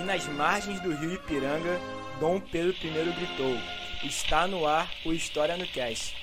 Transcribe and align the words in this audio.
e 0.00 0.02
nas 0.02 0.26
margens 0.28 0.80
do 0.80 0.94
rio 0.94 1.12
Ipiranga, 1.12 1.78
Dom 2.18 2.40
Pedro 2.40 2.74
I 2.82 3.12
gritou: 3.12 3.56
Está 4.02 4.46
no 4.46 4.66
ar 4.66 4.90
o 5.04 5.12
História 5.12 5.56
no 5.56 5.66
Cast. 5.66 6.16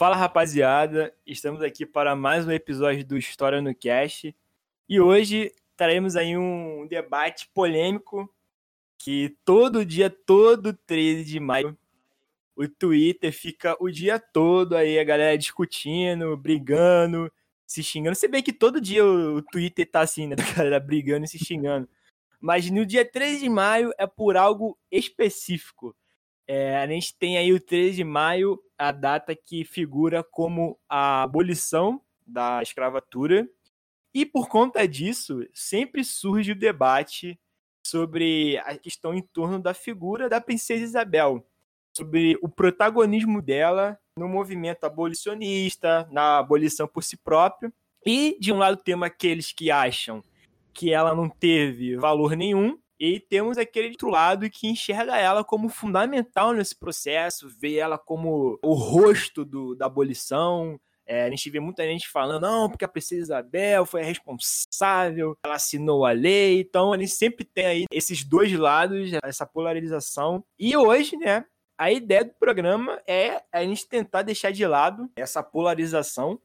Fala 0.00 0.16
rapaziada, 0.16 1.14
estamos 1.26 1.60
aqui 1.60 1.84
para 1.84 2.16
mais 2.16 2.46
um 2.48 2.50
episódio 2.50 3.04
do 3.04 3.18
História 3.18 3.60
no 3.60 3.74
Cast 3.74 4.34
e 4.88 4.98
hoje 4.98 5.52
traremos 5.76 6.16
aí 6.16 6.38
um 6.38 6.86
debate 6.86 7.50
polêmico 7.52 8.26
que 8.96 9.36
todo 9.44 9.84
dia, 9.84 10.08
todo 10.08 10.72
13 10.72 11.24
de 11.24 11.38
maio, 11.38 11.76
o 12.56 12.66
Twitter 12.66 13.30
fica 13.30 13.76
o 13.78 13.90
dia 13.90 14.18
todo 14.18 14.74
aí 14.74 14.98
a 14.98 15.04
galera 15.04 15.36
discutindo, 15.36 16.34
brigando, 16.34 17.30
se 17.66 17.82
xingando. 17.82 18.16
Você 18.16 18.26
vê 18.26 18.40
que 18.40 18.54
todo 18.54 18.80
dia 18.80 19.04
o 19.04 19.42
Twitter 19.42 19.84
tá 19.84 20.00
assim, 20.00 20.28
né, 20.28 20.34
a 20.40 20.54
galera 20.56 20.80
brigando 20.80 21.26
e 21.26 21.28
se 21.28 21.38
xingando. 21.38 21.86
Mas 22.40 22.70
no 22.70 22.86
dia 22.86 23.04
13 23.04 23.40
de 23.40 23.50
maio 23.50 23.92
é 23.98 24.06
por 24.06 24.34
algo 24.38 24.78
específico. 24.90 25.94
É, 26.46 26.78
a 26.78 26.86
gente 26.86 27.14
tem 27.18 27.36
aí 27.36 27.52
o 27.52 27.60
13 27.60 27.96
de 27.96 28.02
maio, 28.02 28.58
a 28.80 28.92
data 28.92 29.36
que 29.36 29.62
figura 29.62 30.24
como 30.24 30.78
a 30.88 31.22
abolição 31.22 32.00
da 32.26 32.62
escravatura. 32.62 33.46
E 34.14 34.24
por 34.24 34.48
conta 34.48 34.88
disso, 34.88 35.46
sempre 35.52 36.02
surge 36.02 36.52
o 36.52 36.58
debate 36.58 37.38
sobre 37.86 38.56
a 38.64 38.78
questão 38.78 39.12
em 39.12 39.20
torno 39.20 39.60
da 39.60 39.74
figura 39.74 40.30
da 40.30 40.40
princesa 40.40 40.82
Isabel, 40.82 41.46
sobre 41.94 42.38
o 42.40 42.48
protagonismo 42.48 43.42
dela 43.42 43.98
no 44.16 44.26
movimento 44.26 44.84
abolicionista, 44.84 46.08
na 46.10 46.38
abolição 46.38 46.88
por 46.88 47.04
si 47.04 47.18
própria. 47.18 47.70
E 48.04 48.38
de 48.40 48.50
um 48.50 48.56
lado 48.56 48.78
temos 48.78 49.06
aqueles 49.06 49.52
que 49.52 49.70
acham 49.70 50.24
que 50.72 50.90
ela 50.90 51.14
não 51.14 51.28
teve 51.28 51.96
valor 51.96 52.34
nenhum, 52.34 52.78
e 53.00 53.18
temos 53.18 53.56
aquele 53.56 53.88
outro 53.88 54.10
lado 54.10 54.50
que 54.50 54.68
enxerga 54.68 55.16
ela 55.16 55.42
como 55.42 55.70
fundamental 55.70 56.52
nesse 56.52 56.76
processo, 56.76 57.48
vê 57.48 57.76
ela 57.76 57.96
como 57.96 58.58
o 58.62 58.74
rosto 58.74 59.42
do, 59.42 59.74
da 59.74 59.86
abolição. 59.86 60.78
É, 61.06 61.24
a 61.24 61.30
gente 61.30 61.48
vê 61.48 61.58
muita 61.58 61.82
gente 61.84 62.06
falando, 62.06 62.42
não, 62.42 62.68
porque 62.68 62.84
a 62.84 62.88
princesa 62.88 63.22
Isabel 63.22 63.86
foi 63.86 64.02
a 64.02 64.04
responsável, 64.04 65.34
ela 65.42 65.54
assinou 65.54 66.04
a 66.04 66.12
lei. 66.12 66.60
Então, 66.60 66.92
a 66.92 66.98
gente 66.98 67.12
sempre 67.12 67.42
tem 67.42 67.64
aí 67.64 67.84
esses 67.90 68.22
dois 68.22 68.52
lados, 68.52 69.10
essa 69.24 69.46
polarização. 69.46 70.44
E 70.58 70.76
hoje, 70.76 71.16
né, 71.16 71.46
a 71.78 71.90
ideia 71.90 72.22
do 72.22 72.34
programa 72.34 73.00
é 73.06 73.42
a 73.50 73.64
gente 73.64 73.88
tentar 73.88 74.20
deixar 74.20 74.52
de 74.52 74.66
lado 74.66 75.10
essa 75.16 75.42
polarização. 75.42 76.38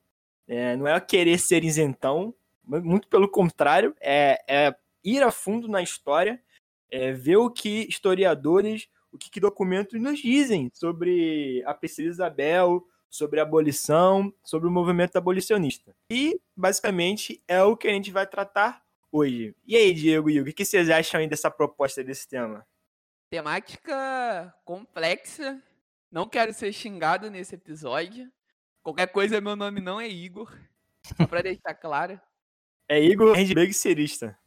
É, 0.48 0.78
não 0.78 0.88
é 0.88 0.98
querer 1.02 1.38
ser 1.38 1.66
isentão, 1.66 2.33
muito 2.64 3.09
pelo 3.09 3.30
contrário, 3.30 3.94
é, 4.00 4.42
é 4.48 4.76
ir 5.03 5.22
a 5.22 5.31
fundo 5.31 5.67
na 5.67 5.83
história 5.83 6.42
é, 6.91 7.11
ver 7.11 7.38
o 7.38 7.50
que 7.50 7.88
historiadores, 7.89 8.88
o 9.11 9.17
que, 9.17 9.30
que 9.30 9.39
documentos 9.39 10.00
nos 10.02 10.19
dizem 10.19 10.69
sobre 10.73 11.64
a 11.66 11.73
princesa 11.73 12.09
Isabel, 12.09 12.86
sobre 13.09 13.39
a 13.39 13.44
abolição, 13.44 14.33
sobre 14.44 14.67
o 14.67 14.72
movimento 14.72 15.16
abolicionista. 15.16 15.95
E, 16.11 16.39
basicamente, 16.55 17.42
é 17.47 17.64
o 17.64 17.77
que 17.77 17.88
a 17.88 17.92
gente 17.92 18.11
vai 18.11 18.27
tratar 18.27 18.83
hoje. 19.11 19.55
E 19.66 19.75
aí, 19.75 19.94
Diego 19.94 20.30
e 20.30 20.42
o 20.42 20.53
que 20.53 20.66
vocês 20.66 20.89
acham 20.89 21.19
aí 21.19 21.27
dessa 21.27 21.50
proposta 21.50 22.04
desse 22.04 22.27
tema? 22.27 22.65
Temática 23.30 24.54
complexa. 24.65 25.61
Não 26.11 26.27
quero 26.27 26.54
ser 26.54 26.71
xingado 26.73 27.30
nesse 27.30 27.55
episódio. 27.55 28.32
Qualquer 28.83 29.08
coisa, 29.08 29.42
meu 29.42 29.55
nome 29.55 29.82
não 29.82 29.99
é 29.99 30.08
Igor. 30.08 30.54
Só 31.17 31.26
pra 31.26 31.42
deixar 31.42 31.73
claro. 31.73 32.20
É 32.88 33.02
Igor 33.02 33.36
Handbag 33.36 33.73
Serista. 33.73 34.38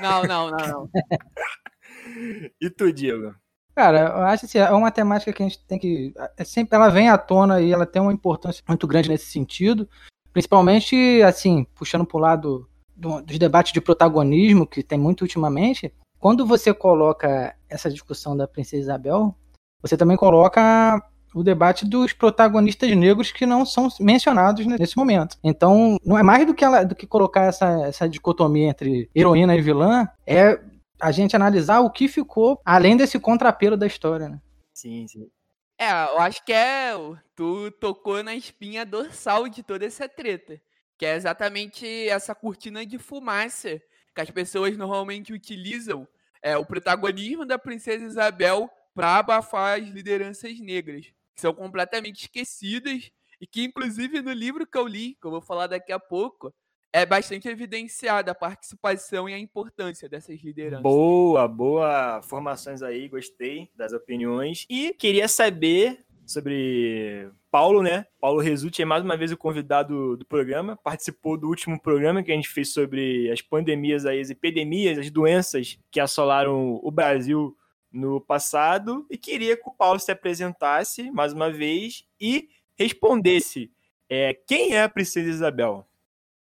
Não, 0.00 0.22
não, 0.24 0.50
não, 0.50 0.66
não. 0.66 0.90
e 2.60 2.70
tu, 2.70 2.92
Diego? 2.92 3.34
Cara, 3.74 4.14
eu 4.16 4.22
acho 4.22 4.46
que 4.46 4.58
assim, 4.58 4.58
é 4.58 4.74
uma 4.74 4.90
temática 4.90 5.32
que 5.32 5.42
a 5.42 5.46
gente 5.46 5.62
tem 5.66 5.78
que. 5.78 6.14
É 6.36 6.44
sempre, 6.44 6.74
ela 6.74 6.88
vem 6.88 7.10
à 7.10 7.18
tona 7.18 7.60
e 7.60 7.72
ela 7.72 7.84
tem 7.84 8.00
uma 8.00 8.12
importância 8.12 8.62
muito 8.66 8.86
grande 8.86 9.10
nesse 9.10 9.26
sentido. 9.26 9.86
Principalmente, 10.32 11.22
assim, 11.22 11.66
puxando 11.74 12.06
para 12.06 12.16
o 12.16 12.20
lado 12.20 12.68
do, 12.94 13.20
dos 13.20 13.38
debates 13.38 13.72
de 13.72 13.80
protagonismo, 13.80 14.66
que 14.66 14.82
tem 14.82 14.98
muito 14.98 15.22
ultimamente. 15.22 15.92
Quando 16.18 16.46
você 16.46 16.72
coloca 16.72 17.54
essa 17.68 17.90
discussão 17.90 18.34
da 18.34 18.48
Princesa 18.48 18.82
Isabel, 18.82 19.34
você 19.82 19.96
também 19.96 20.16
coloca 20.16 21.02
o 21.34 21.42
debate 21.42 21.84
dos 21.84 22.14
protagonistas 22.14 22.90
negros 22.96 23.30
que 23.30 23.44
não 23.44 23.66
são 23.66 23.88
mencionados 24.00 24.64
nesse 24.64 24.96
momento. 24.96 25.36
Então, 25.44 25.98
não 26.02 26.16
é 26.16 26.22
mais 26.22 26.46
do 26.46 26.54
que, 26.54 26.64
ela, 26.64 26.82
do 26.82 26.94
que 26.94 27.06
colocar 27.06 27.42
essa, 27.42 27.86
essa 27.86 28.08
dicotomia 28.08 28.70
entre 28.70 29.10
heroína 29.14 29.54
e 29.54 29.60
vilã, 29.60 30.08
é 30.26 30.58
a 31.00 31.10
gente 31.12 31.36
analisar 31.36 31.80
o 31.80 31.90
que 31.90 32.08
ficou 32.08 32.60
além 32.64 32.96
desse 32.96 33.18
contrapelo 33.18 33.76
da 33.76 33.86
história, 33.86 34.28
né? 34.28 34.40
Sim, 34.72 35.06
sim. 35.08 35.30
É, 35.78 35.90
eu 35.90 36.18
acho 36.20 36.44
que 36.44 36.52
é. 36.52 36.92
Tu 37.34 37.70
tocou 37.72 38.22
na 38.22 38.34
espinha 38.34 38.84
dorsal 38.84 39.48
de 39.48 39.62
toda 39.62 39.84
essa 39.84 40.08
treta. 40.08 40.60
Que 40.96 41.04
é 41.04 41.14
exatamente 41.14 41.86
essa 42.08 42.34
cortina 42.34 42.86
de 42.86 42.98
fumaça 42.98 43.80
que 44.14 44.20
as 44.20 44.30
pessoas 44.30 44.76
normalmente 44.76 45.32
utilizam 45.32 46.08
é, 46.40 46.56
o 46.56 46.64
protagonismo 46.64 47.44
da 47.44 47.58
princesa 47.58 48.06
Isabel 48.06 48.70
para 48.94 49.18
abafar 49.18 49.78
as 49.78 49.86
lideranças 49.88 50.58
negras, 50.58 51.04
que 51.34 51.40
são 51.42 51.52
completamente 51.52 52.22
esquecidas 52.22 53.10
e 53.38 53.46
que, 53.46 53.62
inclusive, 53.62 54.22
no 54.22 54.32
livro 54.32 54.66
que 54.66 54.78
eu 54.78 54.86
li, 54.86 55.18
que 55.20 55.26
eu 55.26 55.30
vou 55.30 55.42
falar 55.42 55.66
daqui 55.66 55.92
a 55.92 56.00
pouco, 56.00 56.54
é 56.96 57.04
bastante 57.04 57.46
evidenciada 57.46 58.30
a 58.30 58.34
participação 58.34 59.28
e 59.28 59.34
a 59.34 59.38
importância 59.38 60.08
dessas 60.08 60.42
lideranças. 60.42 60.82
Boa, 60.82 61.46
boa 61.46 62.22
formações 62.22 62.80
aí, 62.82 63.06
gostei 63.06 63.70
das 63.76 63.92
opiniões. 63.92 64.64
E 64.70 64.94
queria 64.94 65.28
saber 65.28 66.06
sobre 66.24 67.28
Paulo, 67.50 67.82
né? 67.82 68.06
Paulo 68.18 68.40
Resulti 68.40 68.80
é 68.80 68.86
mais 68.86 69.04
uma 69.04 69.14
vez 69.14 69.30
o 69.30 69.36
convidado 69.36 70.16
do 70.16 70.24
programa, 70.24 70.74
participou 70.74 71.36
do 71.36 71.48
último 71.48 71.78
programa 71.78 72.22
que 72.22 72.32
a 72.32 72.34
gente 72.34 72.48
fez 72.48 72.72
sobre 72.72 73.30
as 73.30 73.42
pandemias 73.42 74.06
as 74.06 74.30
epidemias, 74.30 74.96
as 74.96 75.10
doenças 75.10 75.78
que 75.90 76.00
assolaram 76.00 76.80
o 76.82 76.90
Brasil 76.90 77.54
no 77.92 78.22
passado 78.22 79.06
e 79.10 79.18
queria 79.18 79.54
que 79.54 79.68
o 79.68 79.74
Paulo 79.74 80.00
se 80.00 80.10
apresentasse 80.10 81.10
mais 81.10 81.34
uma 81.34 81.52
vez 81.52 82.06
e 82.18 82.48
respondesse 82.74 83.70
é, 84.08 84.32
quem 84.32 84.72
é 84.72 84.82
a 84.82 84.88
Princesa 84.88 85.28
Isabel? 85.28 85.86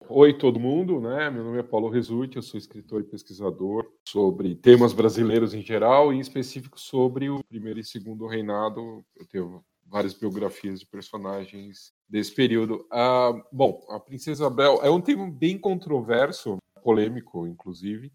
Oi, 0.09 0.33
todo 0.33 0.59
mundo, 0.59 0.99
né? 0.99 1.29
Meu 1.29 1.43
nome 1.43 1.59
é 1.59 1.63
Paulo 1.63 1.89
Resulti, 1.89 2.35
eu 2.35 2.41
sou 2.41 2.57
escritor 2.57 3.01
e 3.01 3.05
pesquisador 3.05 3.89
sobre 4.07 4.53
temas 4.53 4.91
brasileiros 4.91 5.53
em 5.53 5.61
geral, 5.61 6.11
e 6.11 6.17
em 6.17 6.19
específico 6.19 6.79
sobre 6.79 7.29
o 7.29 7.43
primeiro 7.45 7.79
e 7.79 7.83
segundo 7.83 8.27
reinado. 8.27 9.03
Eu 9.15 9.25
tenho 9.25 9.63
várias 9.85 10.13
biografias 10.13 10.81
de 10.81 10.85
personagens 10.85 11.93
desse 12.07 12.33
período. 12.35 12.85
Ah, 12.91 13.31
bom, 13.51 13.85
a 13.89 13.99
Princesa 13.99 14.43
Isabel 14.43 14.79
é 14.83 14.89
um 14.89 15.01
tema 15.01 15.29
bem 15.31 15.57
controverso, 15.57 16.57
polêmico, 16.83 17.47
inclusive. 17.47 18.11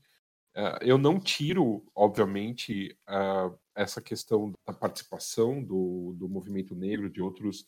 Ah, 0.54 0.78
eu 0.82 0.98
não 0.98 1.18
tiro, 1.18 1.82
obviamente, 1.94 2.96
ah, 3.06 3.50
essa 3.74 4.02
questão 4.02 4.52
da 4.66 4.74
participação 4.74 5.62
do, 5.62 6.14
do 6.18 6.28
movimento 6.28 6.74
negro, 6.74 7.08
de 7.08 7.22
outros 7.22 7.64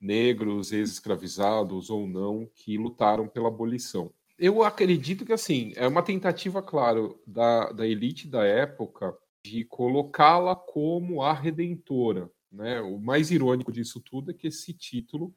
negros, 0.00 0.72
ex-escravizados 0.72 1.90
ou 1.90 2.06
não, 2.06 2.48
que 2.54 2.78
lutaram 2.78 3.28
pela 3.28 3.48
abolição. 3.48 4.12
Eu 4.38 4.62
acredito 4.62 5.26
que, 5.26 5.32
assim, 5.32 5.72
é 5.76 5.86
uma 5.86 6.02
tentativa, 6.02 6.62
claro, 6.62 7.20
da, 7.26 7.70
da 7.72 7.86
elite 7.86 8.26
da 8.26 8.44
época 8.44 9.14
de 9.44 9.64
colocá-la 9.64 10.56
como 10.56 11.22
a 11.22 11.32
redentora. 11.32 12.30
Né? 12.50 12.80
O 12.80 12.98
mais 12.98 13.30
irônico 13.30 13.70
disso 13.70 14.00
tudo 14.00 14.30
é 14.30 14.34
que 14.34 14.48
esse 14.48 14.72
título 14.72 15.34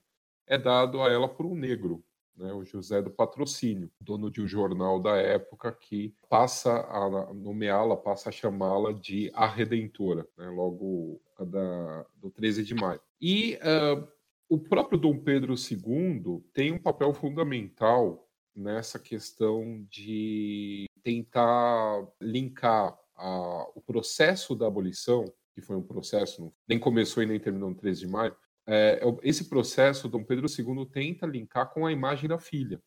é 0.47 0.57
dado 0.57 1.01
a 1.01 1.11
ela 1.11 1.27
por 1.27 1.45
um 1.45 1.55
negro, 1.55 2.03
né? 2.35 2.51
o 2.53 2.63
José 2.63 3.01
do 3.01 3.11
Patrocínio, 3.11 3.91
dono 3.99 4.31
de 4.31 4.41
um 4.41 4.47
jornal 4.47 4.99
da 4.99 5.17
época 5.17 5.71
que 5.71 6.13
passa 6.29 6.71
a 6.71 7.33
nomeá-la, 7.33 7.95
passa 7.95 8.29
a 8.29 8.31
chamá-la 8.31 8.91
de 8.93 9.31
a 9.33 9.45
Redentora, 9.45 10.27
né? 10.37 10.49
logo 10.49 11.21
da, 11.39 12.05
do 12.15 12.29
13 12.29 12.63
de 12.63 12.73
maio. 12.73 12.99
E 13.21 13.57
uh, 13.57 14.07
o 14.53 14.59
próprio 14.59 14.99
Dom 14.99 15.17
Pedro 15.17 15.55
II 15.55 16.43
tem 16.53 16.71
um 16.71 16.77
papel 16.77 17.11
fundamental 17.11 18.29
nessa 18.55 18.99
questão 18.99 19.83
de 19.89 20.85
tentar 21.01 22.07
linkar 22.21 22.95
a, 23.15 23.67
o 23.73 23.81
processo 23.81 24.55
da 24.55 24.67
abolição, 24.67 25.25
que 25.55 25.61
foi 25.61 25.75
um 25.75 25.81
processo, 25.81 26.53
nem 26.67 26.77
começou 26.77 27.23
e 27.23 27.25
nem 27.25 27.39
terminou 27.39 27.71
no 27.71 27.75
13 27.75 28.01
de 28.01 28.07
maio, 28.07 28.35
é, 28.67 29.01
é 29.01 29.27
esse 29.27 29.49
processo, 29.49 30.07
Dom 30.07 30.23
Pedro 30.23 30.45
II 30.45 30.85
tenta 30.85 31.25
linkar 31.25 31.73
com 31.73 31.87
a 31.87 31.91
imagem 31.91 32.29
da 32.29 32.37
filha. 32.37 32.79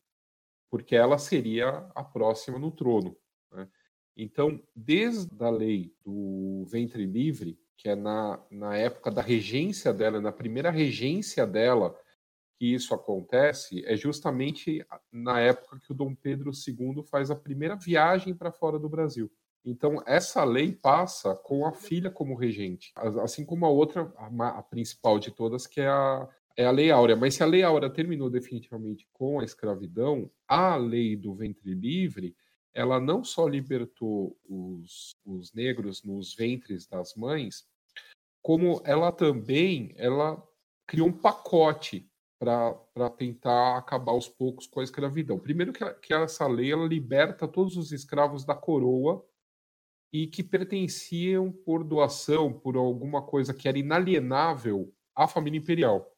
porque 0.71 0.95
ela 0.95 1.19
seria 1.19 1.69
a 1.97 2.05
próxima 2.05 2.61
no 2.61 2.71
trono. 2.71 3.17
Né? 3.51 3.69
Então, 4.17 4.63
desde 4.73 5.43
a 5.43 5.51
lei 5.51 5.93
do 6.05 6.65
ventre 6.71 7.05
livre, 7.07 7.59
que 7.77 7.89
é 7.89 7.95
na, 7.95 8.41
na 8.51 8.77
época 8.77 9.11
da 9.11 9.23
regência 9.23 9.93
dela, 9.93 10.21
na 10.21 10.33
primeira 10.33 10.71
regência 10.71 11.47
dela, 11.47 11.97
que 12.59 12.75
isso 12.75 12.95
acontece, 12.95 13.85
é 13.87 13.97
justamente 13.97 14.85
na 15.13 15.41
época 15.41 15.79
que 15.79 15.93
o 15.93 15.95
Dom 15.95 16.15
Pedro 16.15 16.51
II 16.51 17.03
faz 17.03 17.31
a 17.31 17.37
primeira 17.37 17.77
viagem 17.77 18.35
para 18.35 18.51
fora 18.51 18.79
do 18.79 18.89
Brasil. 18.89 19.31
Então, 19.65 20.03
essa 20.07 20.45
lei 20.45 20.73
passa 20.73 21.35
com 21.35 21.67
a 21.67 21.73
filha 21.73 22.11
como 22.11 22.37
regente, 22.37 22.93
assim 23.23 23.45
como 23.45 23.67
a 23.67 23.69
outra, 23.69 24.13
a, 24.17 24.63
principal 24.63 25.19
de 25.19 25.33
todas, 25.33 25.67
que 25.67 25.81
é 25.81 25.89
a, 25.89 26.29
é 26.57 26.65
a 26.65 26.71
Lei 26.71 26.91
Áurea. 26.91 27.17
Mas 27.17 27.35
se 27.35 27.43
a 27.43 27.47
Lei 27.47 27.65
Áurea 27.65 27.91
terminou 27.91 28.31
definitivamente 28.31 29.09
com 29.13 29.41
a 29.41 29.45
escravidão, 29.45 30.31
a 30.47 30.77
lei 30.77 31.17
do 31.17 31.35
ventre 31.35 31.75
livre 31.75 32.35
ela 32.77 33.01
não 33.01 33.25
só 33.25 33.49
libertou 33.49 34.39
os, 34.47 35.17
os 35.25 35.55
negros 35.55 36.03
nos 36.05 36.35
ventres 36.35 36.87
das 36.87 37.15
mães, 37.15 37.67
como 38.43 38.83
ela 38.85 39.11
também 39.11 39.95
ela 39.97 40.41
criou 40.87 41.09
um 41.09 41.13
pacote 41.13 42.07
para 42.39 43.11
tentar 43.17 43.79
acabar 43.79 44.13
aos 44.13 44.29
poucos 44.29 44.67
com 44.67 44.81
a 44.81 44.85
escravidão. 44.85 45.39
Primeiro 45.39 45.73
que, 45.73 45.83
que 45.95 46.13
essa 46.13 46.47
lei 46.47 46.71
ela 46.71 46.87
liberta 46.87 47.49
todos 47.49 47.79
os 47.79 47.93
escravos 47.93 48.45
da 48.45 48.55
coroa 48.55 49.27
e 50.13 50.27
que 50.27 50.43
pertenciam 50.43 51.51
por 51.51 51.83
doação, 51.83 52.53
por 52.53 52.77
alguma 52.77 53.23
coisa 53.23 53.55
que 53.55 53.69
era 53.69 53.79
inalienável 53.79 54.95
à 55.15 55.27
família 55.27 55.59
imperial. 55.59 56.15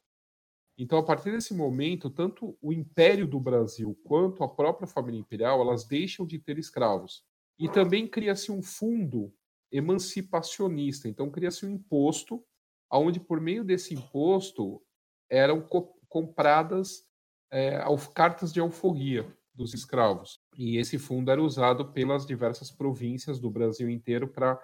Então, 0.79 0.97
a 0.97 1.03
partir 1.03 1.33
desse 1.33 1.53
momento, 1.53 2.09
tanto 2.09 2.57
o 2.63 2.73
Império 2.73 3.27
do 3.27 3.41
Brasil 3.41 3.99
quanto 4.05 4.45
a 4.45 4.49
própria 4.49 4.87
família 4.87 5.19
imperial, 5.19 5.61
elas 5.61 5.85
deixam 5.85 6.25
de 6.25 6.39
ter 6.39 6.57
escravos. 6.57 7.25
E 7.59 7.69
também 7.69 8.07
cria-se 8.07 8.53
um 8.53 8.63
fundo 8.63 9.35
emancipacionista. 9.73 11.09
Então, 11.09 11.29
cria-se 11.29 11.67
um 11.67 11.71
imposto, 11.71 12.45
onde 12.93 13.19
por 13.19 13.41
meio 13.41 13.65
desse 13.65 13.93
imposto 13.93 14.81
eram 15.29 15.61
co 15.61 15.99
compradas 16.09 17.05
é, 17.53 17.85
cartas 18.15 18.51
de 18.51 18.61
alforria 18.61 19.37
dos 19.53 19.75
escravos. 19.75 20.41
E 20.57 20.79
esse 20.79 20.97
fundo 20.97 21.31
era 21.31 21.43
usado 21.43 21.93
pelas 21.93 22.25
diversas 22.25 22.71
províncias 22.71 23.39
do 23.39 23.51
Brasil 23.51 23.91
inteiro 23.91 24.29
para 24.29 24.59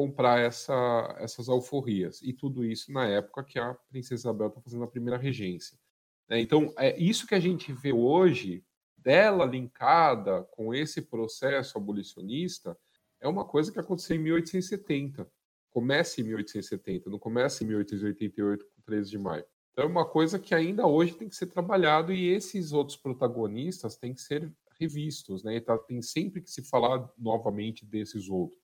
comprar 0.00 0.40
essa, 0.40 1.14
essas 1.18 1.50
alforrias. 1.50 2.22
E 2.22 2.32
tudo 2.32 2.64
isso 2.64 2.90
na 2.90 3.06
época 3.06 3.44
que 3.44 3.58
a 3.58 3.74
Princesa 3.90 4.14
Isabel 4.14 4.46
está 4.46 4.58
fazendo 4.58 4.82
a 4.82 4.88
primeira 4.88 5.18
regência. 5.18 5.78
Né? 6.26 6.40
Então, 6.40 6.72
é 6.78 6.98
isso 6.98 7.26
que 7.26 7.34
a 7.34 7.38
gente 7.38 7.70
vê 7.70 7.92
hoje, 7.92 8.64
dela 8.96 9.44
linkada 9.44 10.44
com 10.52 10.74
esse 10.74 11.02
processo 11.02 11.76
abolicionista, 11.76 12.74
é 13.20 13.28
uma 13.28 13.44
coisa 13.44 13.70
que 13.70 13.78
aconteceu 13.78 14.16
em 14.16 14.20
1870. 14.20 15.30
Começa 15.68 16.22
em 16.22 16.24
1870, 16.24 17.10
não 17.10 17.18
começa 17.18 17.62
em 17.62 17.66
1888, 17.66 18.64
com 18.64 18.80
13 18.80 19.10
de 19.10 19.18
maio. 19.18 19.44
Então, 19.70 19.84
é 19.84 19.86
uma 19.86 20.06
coisa 20.06 20.38
que 20.38 20.54
ainda 20.54 20.86
hoje 20.86 21.12
tem 21.12 21.28
que 21.28 21.36
ser 21.36 21.48
trabalhado 21.48 22.10
e 22.10 22.30
esses 22.30 22.72
outros 22.72 22.96
protagonistas 22.96 23.98
têm 23.98 24.14
que 24.14 24.22
ser 24.22 24.50
revistos, 24.80 25.44
né? 25.44 25.60
Tá, 25.60 25.76
tem 25.76 26.00
sempre 26.00 26.40
que 26.40 26.50
se 26.50 26.62
falar 26.62 27.06
novamente 27.18 27.84
desses 27.84 28.30
outros. 28.30 28.59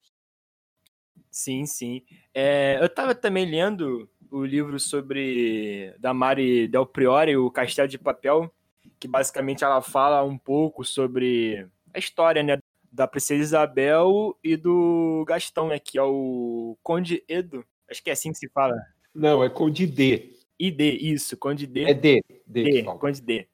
Sim, 1.31 1.67
sim. 1.67 2.03
É, 2.33 2.79
eu 2.81 2.87
estava 2.87 3.15
também 3.15 3.45
lendo 3.45 4.09
o 4.31 4.45
livro 4.45 4.79
sobre 4.81 5.95
da 5.99 6.13
Mari 6.15 6.67
Del 6.69 6.87
Priore, 6.87 7.37
o 7.37 7.51
Castelo 7.51 7.89
de 7.89 7.99
Papel, 7.99 8.51
que 8.99 9.07
basicamente 9.07 9.63
ela 9.63 9.83
fala 9.83 10.23
um 10.25 10.39
pouco 10.39 10.85
sobre 10.85 11.67
a 11.93 11.99
história, 11.99 12.43
né, 12.43 12.59
da 12.91 13.07
princesa 13.07 13.43
Isabel 13.43 14.37
e 14.43 14.57
do 14.57 15.25
Gastão, 15.27 15.69
né, 15.69 15.79
que 15.79 15.99
é 15.99 16.03
o 16.03 16.77
Conde 16.83 17.23
Edo. 17.29 17.65
Acho 17.91 18.03
que 18.03 18.11
é 18.11 18.13
assim 18.13 18.33
que 18.33 18.39
se 18.39 18.49
fala. 18.49 18.75
Não, 19.15 19.45
é 19.45 19.49
Conde 19.49 19.87
D. 19.87 20.33
ID, 20.59 20.81
isso, 21.03 21.37
Conde 21.37 21.67
D. 21.67 21.85
É 21.85 21.95
D. 21.95 22.23
D, 22.47 22.65
D 22.65 22.83
Conde 22.85 23.21
D 23.21 23.47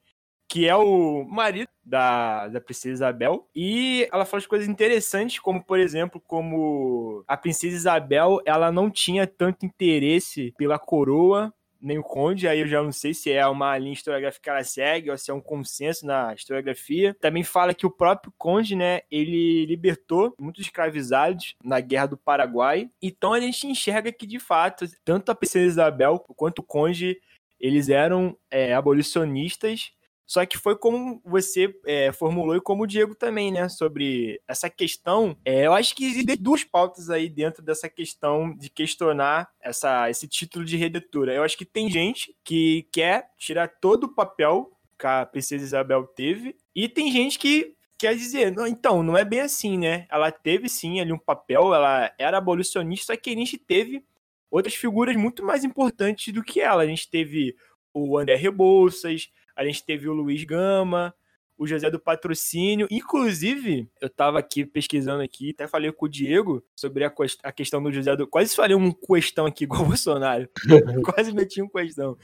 que 0.52 0.68
é 0.68 0.76
o 0.76 1.24
marido 1.24 1.70
da, 1.82 2.46
da 2.46 2.60
princesa 2.60 2.92
Isabel. 2.92 3.48
E 3.56 4.06
ela 4.12 4.26
fala 4.26 4.42
de 4.42 4.46
coisas 4.46 4.68
interessantes, 4.68 5.38
como, 5.38 5.64
por 5.64 5.78
exemplo, 5.78 6.20
como 6.20 7.24
a 7.26 7.38
princesa 7.38 7.74
Isabel, 7.74 8.38
ela 8.44 8.70
não 8.70 8.90
tinha 8.90 9.26
tanto 9.26 9.64
interesse 9.64 10.52
pela 10.58 10.78
coroa, 10.78 11.50
nem 11.80 11.96
o 11.96 12.02
conde, 12.02 12.46
aí 12.46 12.60
eu 12.60 12.68
já 12.68 12.82
não 12.82 12.92
sei 12.92 13.14
se 13.14 13.32
é 13.32 13.46
uma 13.46 13.78
linha 13.78 13.94
historiográfica 13.94 14.42
que 14.42 14.50
ela 14.50 14.62
segue 14.62 15.10
ou 15.10 15.16
se 15.16 15.30
é 15.30 15.34
um 15.34 15.40
consenso 15.40 16.04
na 16.04 16.34
historiografia. 16.34 17.16
Também 17.18 17.42
fala 17.42 17.72
que 17.72 17.86
o 17.86 17.90
próprio 17.90 18.30
conde, 18.36 18.76
né, 18.76 19.00
ele 19.10 19.64
libertou 19.64 20.34
muitos 20.38 20.66
escravizados 20.66 21.56
na 21.64 21.80
Guerra 21.80 22.08
do 22.08 22.18
Paraguai. 22.18 22.90
Então 23.00 23.32
a 23.32 23.40
gente 23.40 23.66
enxerga 23.66 24.12
que, 24.12 24.26
de 24.26 24.38
fato, 24.38 24.84
tanto 25.02 25.32
a 25.32 25.34
princesa 25.34 25.64
Isabel 25.64 26.18
quanto 26.36 26.58
o 26.58 26.62
conde, 26.62 27.18
eles 27.58 27.88
eram 27.88 28.36
é, 28.50 28.74
abolicionistas 28.74 29.92
só 30.26 30.44
que 30.46 30.56
foi 30.56 30.76
como 30.76 31.20
você 31.24 31.74
é, 31.84 32.12
formulou 32.12 32.56
e 32.56 32.60
como 32.60 32.84
o 32.84 32.86
Diego 32.86 33.14
também, 33.14 33.50
né? 33.52 33.68
Sobre 33.68 34.40
essa 34.48 34.70
questão. 34.70 35.36
É, 35.44 35.66
eu 35.66 35.72
acho 35.72 35.94
que 35.94 36.04
existem 36.04 36.36
duas 36.36 36.64
pautas 36.64 37.10
aí 37.10 37.28
dentro 37.28 37.62
dessa 37.62 37.88
questão 37.88 38.56
de 38.56 38.70
questionar 38.70 39.50
essa, 39.60 40.08
esse 40.08 40.26
título 40.26 40.64
de 40.64 40.76
redetura. 40.76 41.34
Eu 41.34 41.42
acho 41.42 41.56
que 41.56 41.64
tem 41.64 41.90
gente 41.90 42.34
que 42.44 42.88
quer 42.92 43.30
tirar 43.36 43.68
todo 43.68 44.04
o 44.04 44.14
papel 44.14 44.70
que 44.98 45.06
a 45.06 45.26
Princesa 45.26 45.64
Isabel 45.64 46.06
teve, 46.06 46.56
e 46.74 46.88
tem 46.88 47.10
gente 47.10 47.36
que 47.36 47.74
quer 47.98 48.14
dizer, 48.14 48.54
então, 48.68 49.02
não 49.02 49.16
é 49.16 49.24
bem 49.24 49.40
assim, 49.40 49.76
né? 49.76 50.06
Ela 50.10 50.30
teve 50.30 50.68
sim 50.68 51.00
ali 51.00 51.12
um 51.12 51.18
papel, 51.18 51.74
ela 51.74 52.12
era 52.18 52.38
abolicionista, 52.38 53.12
só 53.12 53.20
que 53.20 53.30
a 53.30 53.34
gente 53.34 53.58
teve 53.58 54.04
outras 54.50 54.74
figuras 54.74 55.16
muito 55.16 55.44
mais 55.44 55.64
importantes 55.64 56.32
do 56.32 56.42
que 56.42 56.60
ela. 56.60 56.82
A 56.82 56.86
gente 56.86 57.10
teve 57.10 57.56
o 57.92 58.16
André 58.16 58.36
Rebouças, 58.36 59.28
a 59.56 59.64
gente 59.64 59.84
teve 59.84 60.08
o 60.08 60.12
Luiz 60.12 60.44
Gama, 60.44 61.14
o 61.56 61.66
José 61.66 61.90
do 61.90 62.00
Patrocínio. 62.00 62.88
Inclusive, 62.90 63.88
eu 64.00 64.10
tava 64.10 64.38
aqui 64.38 64.64
pesquisando 64.64 65.22
aqui, 65.22 65.50
até 65.50 65.68
falei 65.68 65.92
com 65.92 66.06
o 66.06 66.08
Diego 66.08 66.64
sobre 66.74 67.04
a, 67.04 67.12
a 67.42 67.52
questão 67.52 67.82
do 67.82 67.92
José 67.92 68.14
do. 68.16 68.26
Quase 68.26 68.54
falei 68.54 68.76
um 68.76 68.92
questão 68.92 69.46
aqui 69.46 69.64
igual 69.64 69.82
o 69.82 69.86
Bolsonaro. 69.88 70.48
Quase 71.04 71.32
meti 71.32 71.62
um 71.62 71.68
questão. 71.68 72.16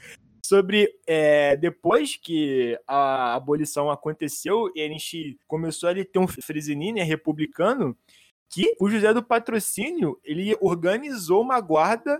Sobre 0.43 0.89
é, 1.05 1.55
depois 1.55 2.15
que 2.15 2.77
a 2.87 3.35
abolição 3.35 3.91
aconteceu 3.91 4.71
e 4.75 4.81
a 4.81 4.87
gente 4.87 5.37
começou 5.47 5.89
a 5.89 5.93
ter 5.93 6.17
um 6.17 6.27
Frisinini 6.27 6.99
né, 6.99 7.03
republicano, 7.03 7.95
que 8.49 8.75
o 8.79 8.89
José 8.89 9.13
do 9.13 9.21
Patrocínio 9.21 10.19
ele 10.23 10.57
organizou 10.59 11.41
uma 11.41 11.61
guarda 11.61 12.19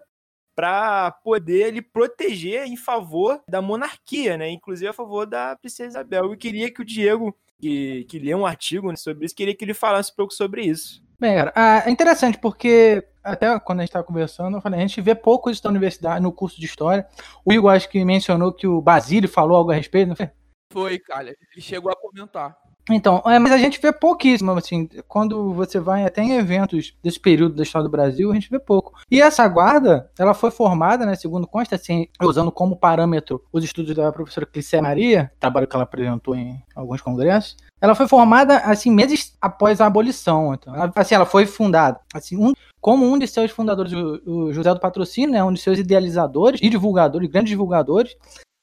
para 0.60 1.12
poder 1.24 1.70
ele 1.70 1.82
proteger 1.82 2.66
em 2.66 2.76
favor 2.76 3.42
da 3.48 3.62
monarquia, 3.62 4.36
né? 4.36 4.50
Inclusive 4.50 4.90
a 4.90 4.94
favor 4.94 5.26
da 5.26 5.56
princesa 5.56 5.92
Isabel. 5.92 6.26
Eu 6.26 6.38
queria 6.38 6.70
que 6.70 6.82
o 6.82 6.86
Diego, 6.86 7.34
que, 7.58 8.04
que 8.10 8.20
lê 8.20 8.36
um 8.36 8.46
artigo 8.46 8.94
sobre 8.98 9.26
isso, 9.26 9.34
queria 9.34 9.56
que 9.56 9.64
ele 9.64 9.74
falasse 9.74 10.12
um 10.12 10.16
pouco 10.16 10.34
sobre 10.34 10.64
isso. 10.64 11.02
Bem, 11.18 11.34
cara, 11.34 11.54
ah, 11.56 11.84
é 11.86 11.90
interessante 11.90 12.38
porque 12.38 13.08
até 13.24 13.58
quando 13.62 13.80
a 13.80 13.84
gente 13.84 13.90
estava 13.92 14.04
conversando, 14.04 14.58
eu 14.58 14.62
falei, 14.62 14.80
a 14.80 14.82
gente 14.86 15.00
vê 15.00 15.16
pouco 15.16 15.50
isso 15.50 15.64
da 15.64 15.70
universidade 15.70 16.22
no 16.22 16.34
curso 16.34 16.60
de 16.60 16.66
história. 16.66 17.08
O 17.46 17.54
Igor 17.54 17.72
acho 17.72 17.88
que 17.88 18.04
mencionou 18.04 18.52
que 18.52 18.68
o 18.68 18.82
Basílio 18.82 19.30
falou 19.30 19.56
algo 19.56 19.72
a 19.72 19.76
respeito, 19.76 20.10
não 20.10 20.16
foi? 20.18 20.30
Foi, 20.74 21.00
cara, 21.00 21.30
ele 21.30 21.62
chegou 21.62 21.90
a 21.90 21.96
comentar. 21.96 22.54
Então, 22.90 23.22
é, 23.26 23.38
mas 23.38 23.52
a 23.52 23.58
gente 23.58 23.80
vê 23.80 23.92
pouquíssimo, 23.92 24.52
assim, 24.52 24.90
quando 25.08 25.54
você 25.54 25.80
vai 25.80 26.04
até 26.04 26.22
em 26.22 26.38
eventos 26.38 26.94
desse 27.04 27.20
período 27.20 27.56
da 27.56 27.64
história 27.64 27.88
do 27.88 27.92
Brasil, 27.92 28.32
a 28.32 28.34
gente 28.34 28.50
vê 28.50 28.60
pouco. 28.60 28.94
E 29.10 29.22
essa 29.22 29.48
guarda, 29.48 30.10
ela 30.18 30.34
foi 30.34 30.52
formada, 30.52 31.06
né, 31.06 31.16
segundo 31.16 31.48
consta, 31.48 31.76
assim, 31.76 32.08
usando 32.22 32.52
como 32.52 32.76
parâmetro 32.76 33.44
os 33.54 33.64
estudos 33.64 33.96
da 33.96 34.12
professora 34.12 34.46
Clicé 34.46 34.82
Maria, 34.82 35.32
trabalho 35.40 35.68
que 35.68 35.76
ela 35.76 35.84
apresentou 35.84 36.36
em 36.36 36.62
alguns 36.76 37.02
congressos, 37.02 37.56
ela 37.82 37.96
foi 37.96 38.08
formada, 38.08 38.58
assim, 38.58 38.92
meses 38.92 39.38
após 39.40 39.80
a 39.80 39.86
abolição. 39.86 40.54
Então, 40.54 40.76
ela, 40.76 40.92
assim, 40.96 41.16
ela 41.16 41.26
foi 41.26 41.46
fundada, 41.46 42.00
assim, 42.14 42.38
um, 42.38 42.54
como 42.82 43.06
um 43.06 43.18
de 43.18 43.28
seus 43.28 43.52
fundadores, 43.52 43.94
o, 43.94 44.52
José 44.52 44.74
do 44.74 44.80
Patrocínio, 44.80 45.32
né, 45.32 45.44
um 45.44 45.54
de 45.54 45.60
seus 45.60 45.78
idealizadores 45.78 46.60
e 46.62 46.70
divulgadores, 46.70 47.30
grandes 47.30 47.52
divulgadores, 47.52 48.16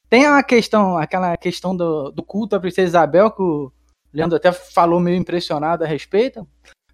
tem 0.08 0.26
a 0.26 0.42
questão, 0.42 0.96
aquela 0.96 1.36
questão 1.36 1.76
do, 1.76 2.10
do 2.10 2.22
culto 2.22 2.54
à 2.54 2.60
princesa 2.60 2.88
Isabel, 2.88 3.30
que 3.30 3.42
o 3.42 3.72
Leandro 4.12 4.36
até 4.36 4.52
falou 4.52 5.00
meio 5.00 5.16
impressionado 5.16 5.84
a 5.84 5.86
respeito. 5.86 6.46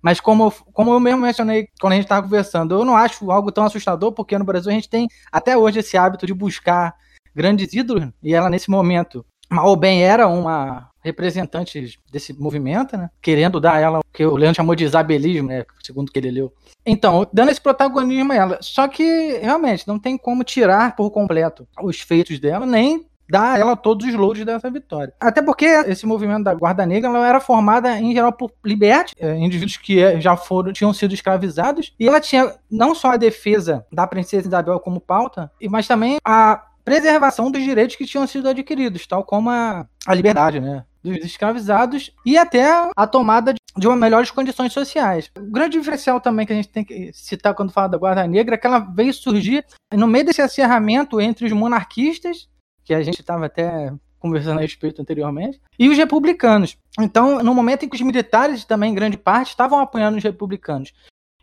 Mas 0.02 0.20
como, 0.20 0.50
como 0.72 0.92
eu 0.92 0.98
mesmo 0.98 1.20
mencionei 1.20 1.68
quando 1.80 1.92
a 1.92 1.96
gente 1.96 2.06
estava 2.06 2.22
conversando, 2.22 2.74
eu 2.74 2.84
não 2.84 2.96
acho 2.96 3.30
algo 3.30 3.52
tão 3.52 3.64
assustador, 3.64 4.10
porque 4.12 4.36
no 4.36 4.44
Brasil 4.44 4.70
a 4.70 4.74
gente 4.74 4.88
tem 4.88 5.06
até 5.30 5.56
hoje 5.56 5.78
esse 5.78 5.96
hábito 5.96 6.26
de 6.26 6.34
buscar 6.34 6.94
grandes 7.34 7.72
ídolos, 7.72 8.10
e 8.22 8.34
ela 8.34 8.50
nesse 8.50 8.68
momento, 8.68 9.24
mal 9.48 9.68
ou 9.68 9.76
bem, 9.76 10.02
era 10.02 10.26
uma 10.26 10.90
representante 11.04 11.98
desse 12.10 12.32
movimento, 12.32 12.96
né? 12.96 13.10
Querendo 13.20 13.60
dar 13.60 13.74
a 13.74 13.80
ela 13.80 13.98
o 14.00 14.02
que 14.12 14.24
o 14.24 14.36
Leandro 14.36 14.56
chamou 14.56 14.74
de 14.74 14.84
isabelismo, 14.84 15.48
né? 15.48 15.64
Segundo 15.82 16.10
que 16.10 16.18
ele 16.18 16.30
leu. 16.30 16.52
Então, 16.84 17.26
dando 17.32 17.50
esse 17.50 17.60
protagonismo 17.60 18.32
a 18.32 18.36
ela. 18.36 18.58
Só 18.60 18.86
que, 18.88 19.38
realmente, 19.38 19.86
não 19.86 19.98
tem 19.98 20.16
como 20.16 20.44
tirar 20.44 20.94
por 20.94 21.10
completo 21.10 21.66
os 21.82 22.00
feitos 22.00 22.38
dela, 22.38 22.66
nem 22.66 23.06
dar 23.32 23.54
a 23.54 23.58
ela 23.58 23.74
todos 23.74 24.06
os 24.06 24.14
louros 24.14 24.44
dessa 24.44 24.70
vitória. 24.70 25.14
Até 25.18 25.40
porque 25.40 25.64
esse 25.64 26.04
movimento 26.04 26.44
da 26.44 26.52
Guarda 26.52 26.84
Negra 26.84 27.08
ela 27.08 27.26
era 27.26 27.40
formada 27.40 27.98
em 27.98 28.12
geral 28.12 28.30
por 28.30 28.52
libertos, 28.62 29.14
é, 29.18 29.34
indivíduos 29.38 29.78
que 29.78 30.02
é, 30.02 30.20
já 30.20 30.36
foram 30.36 30.70
tinham 30.70 30.92
sido 30.92 31.14
escravizados, 31.14 31.94
e 31.98 32.06
ela 32.06 32.20
tinha 32.20 32.54
não 32.70 32.94
só 32.94 33.12
a 33.12 33.16
defesa 33.16 33.86
da 33.90 34.06
princesa 34.06 34.46
Isabel 34.46 34.78
como 34.78 35.00
pauta, 35.00 35.50
mas 35.70 35.88
também 35.88 36.18
a 36.22 36.62
preservação 36.84 37.50
dos 37.50 37.62
direitos 37.62 37.96
que 37.96 38.04
tinham 38.04 38.26
sido 38.26 38.48
adquiridos, 38.48 39.06
tal 39.06 39.24
como 39.24 39.48
a, 39.48 39.86
a 40.06 40.14
liberdade, 40.14 40.60
né? 40.60 40.84
Dos 41.02 41.16
escravizados 41.18 42.12
e 42.24 42.36
até 42.36 42.70
a 42.94 43.06
tomada 43.06 43.54
de 43.76 43.88
uma 43.88 43.96
melhores 43.96 44.30
condições 44.30 44.72
sociais. 44.72 45.30
O 45.36 45.50
grande 45.50 45.78
diferencial 45.78 46.20
também 46.20 46.46
que 46.46 46.52
a 46.52 46.56
gente 46.56 46.68
tem 46.68 46.84
que 46.84 47.10
citar 47.12 47.54
quando 47.54 47.72
fala 47.72 47.88
da 47.88 47.98
Guarda 47.98 48.26
Negra 48.26 48.54
é 48.54 48.58
que 48.58 48.66
ela 48.66 48.78
veio 48.78 49.12
surgir 49.12 49.64
no 49.92 50.06
meio 50.06 50.26
desse 50.26 50.42
acerramento 50.42 51.20
entre 51.20 51.46
os 51.46 51.52
monarquistas, 51.52 52.48
que 52.84 52.94
a 52.94 53.02
gente 53.02 53.20
estava 53.20 53.46
até 53.46 53.92
conversando 54.18 54.58
a 54.58 54.62
respeito 54.62 55.02
anteriormente, 55.02 55.60
e 55.76 55.88
os 55.88 55.98
republicanos. 55.98 56.76
Então, 57.00 57.42
no 57.42 57.52
momento 57.52 57.84
em 57.84 57.88
que 57.88 57.96
os 57.96 58.00
militares 58.00 58.64
também, 58.64 58.92
em 58.92 58.94
grande 58.94 59.16
parte, 59.16 59.48
estavam 59.48 59.80
apoiando 59.80 60.16
os 60.16 60.22
republicanos. 60.22 60.92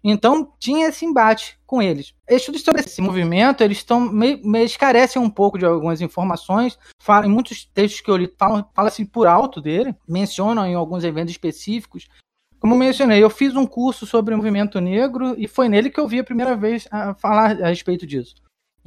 Então 0.03 0.53
tinha 0.57 0.87
esse 0.87 1.05
embate 1.05 1.59
com 1.65 1.81
eles. 1.81 2.13
Estudos 2.29 2.61
sobre 2.61 2.81
esse 2.81 3.01
movimento, 3.01 3.61
eles 3.61 3.79
estão 3.79 3.99
meio, 3.99 4.39
meio 4.47 4.65
escarecem 4.65 5.21
um 5.21 5.29
pouco 5.29 5.57
de 5.57 5.65
algumas 5.65 5.99
informações. 6.01 6.79
Falam, 7.01 7.29
em 7.29 7.33
muitos 7.33 7.65
textos 7.65 8.01
que 8.01 8.09
eu 8.09 8.15
li, 8.17 8.33
falam, 8.37 8.65
fala-se 8.73 9.03
por 9.05 9.27
alto 9.27 9.59
dele, 9.59 9.93
mencionam 10.07 10.65
em 10.65 10.73
alguns 10.73 11.03
eventos 11.03 11.31
específicos. 11.31 12.07
Como 12.59 12.75
mencionei, 12.77 13.23
eu 13.23 13.29
fiz 13.29 13.55
um 13.55 13.65
curso 13.65 14.05
sobre 14.05 14.33
o 14.33 14.37
movimento 14.37 14.79
negro 14.79 15.35
e 15.37 15.47
foi 15.47 15.69
nele 15.69 15.89
que 15.89 15.99
eu 15.99 16.07
vi 16.07 16.19
a 16.19 16.23
primeira 16.23 16.55
vez 16.55 16.87
a 16.91 17.13
falar 17.13 17.61
a 17.61 17.67
respeito 17.67 18.05
disso. 18.05 18.35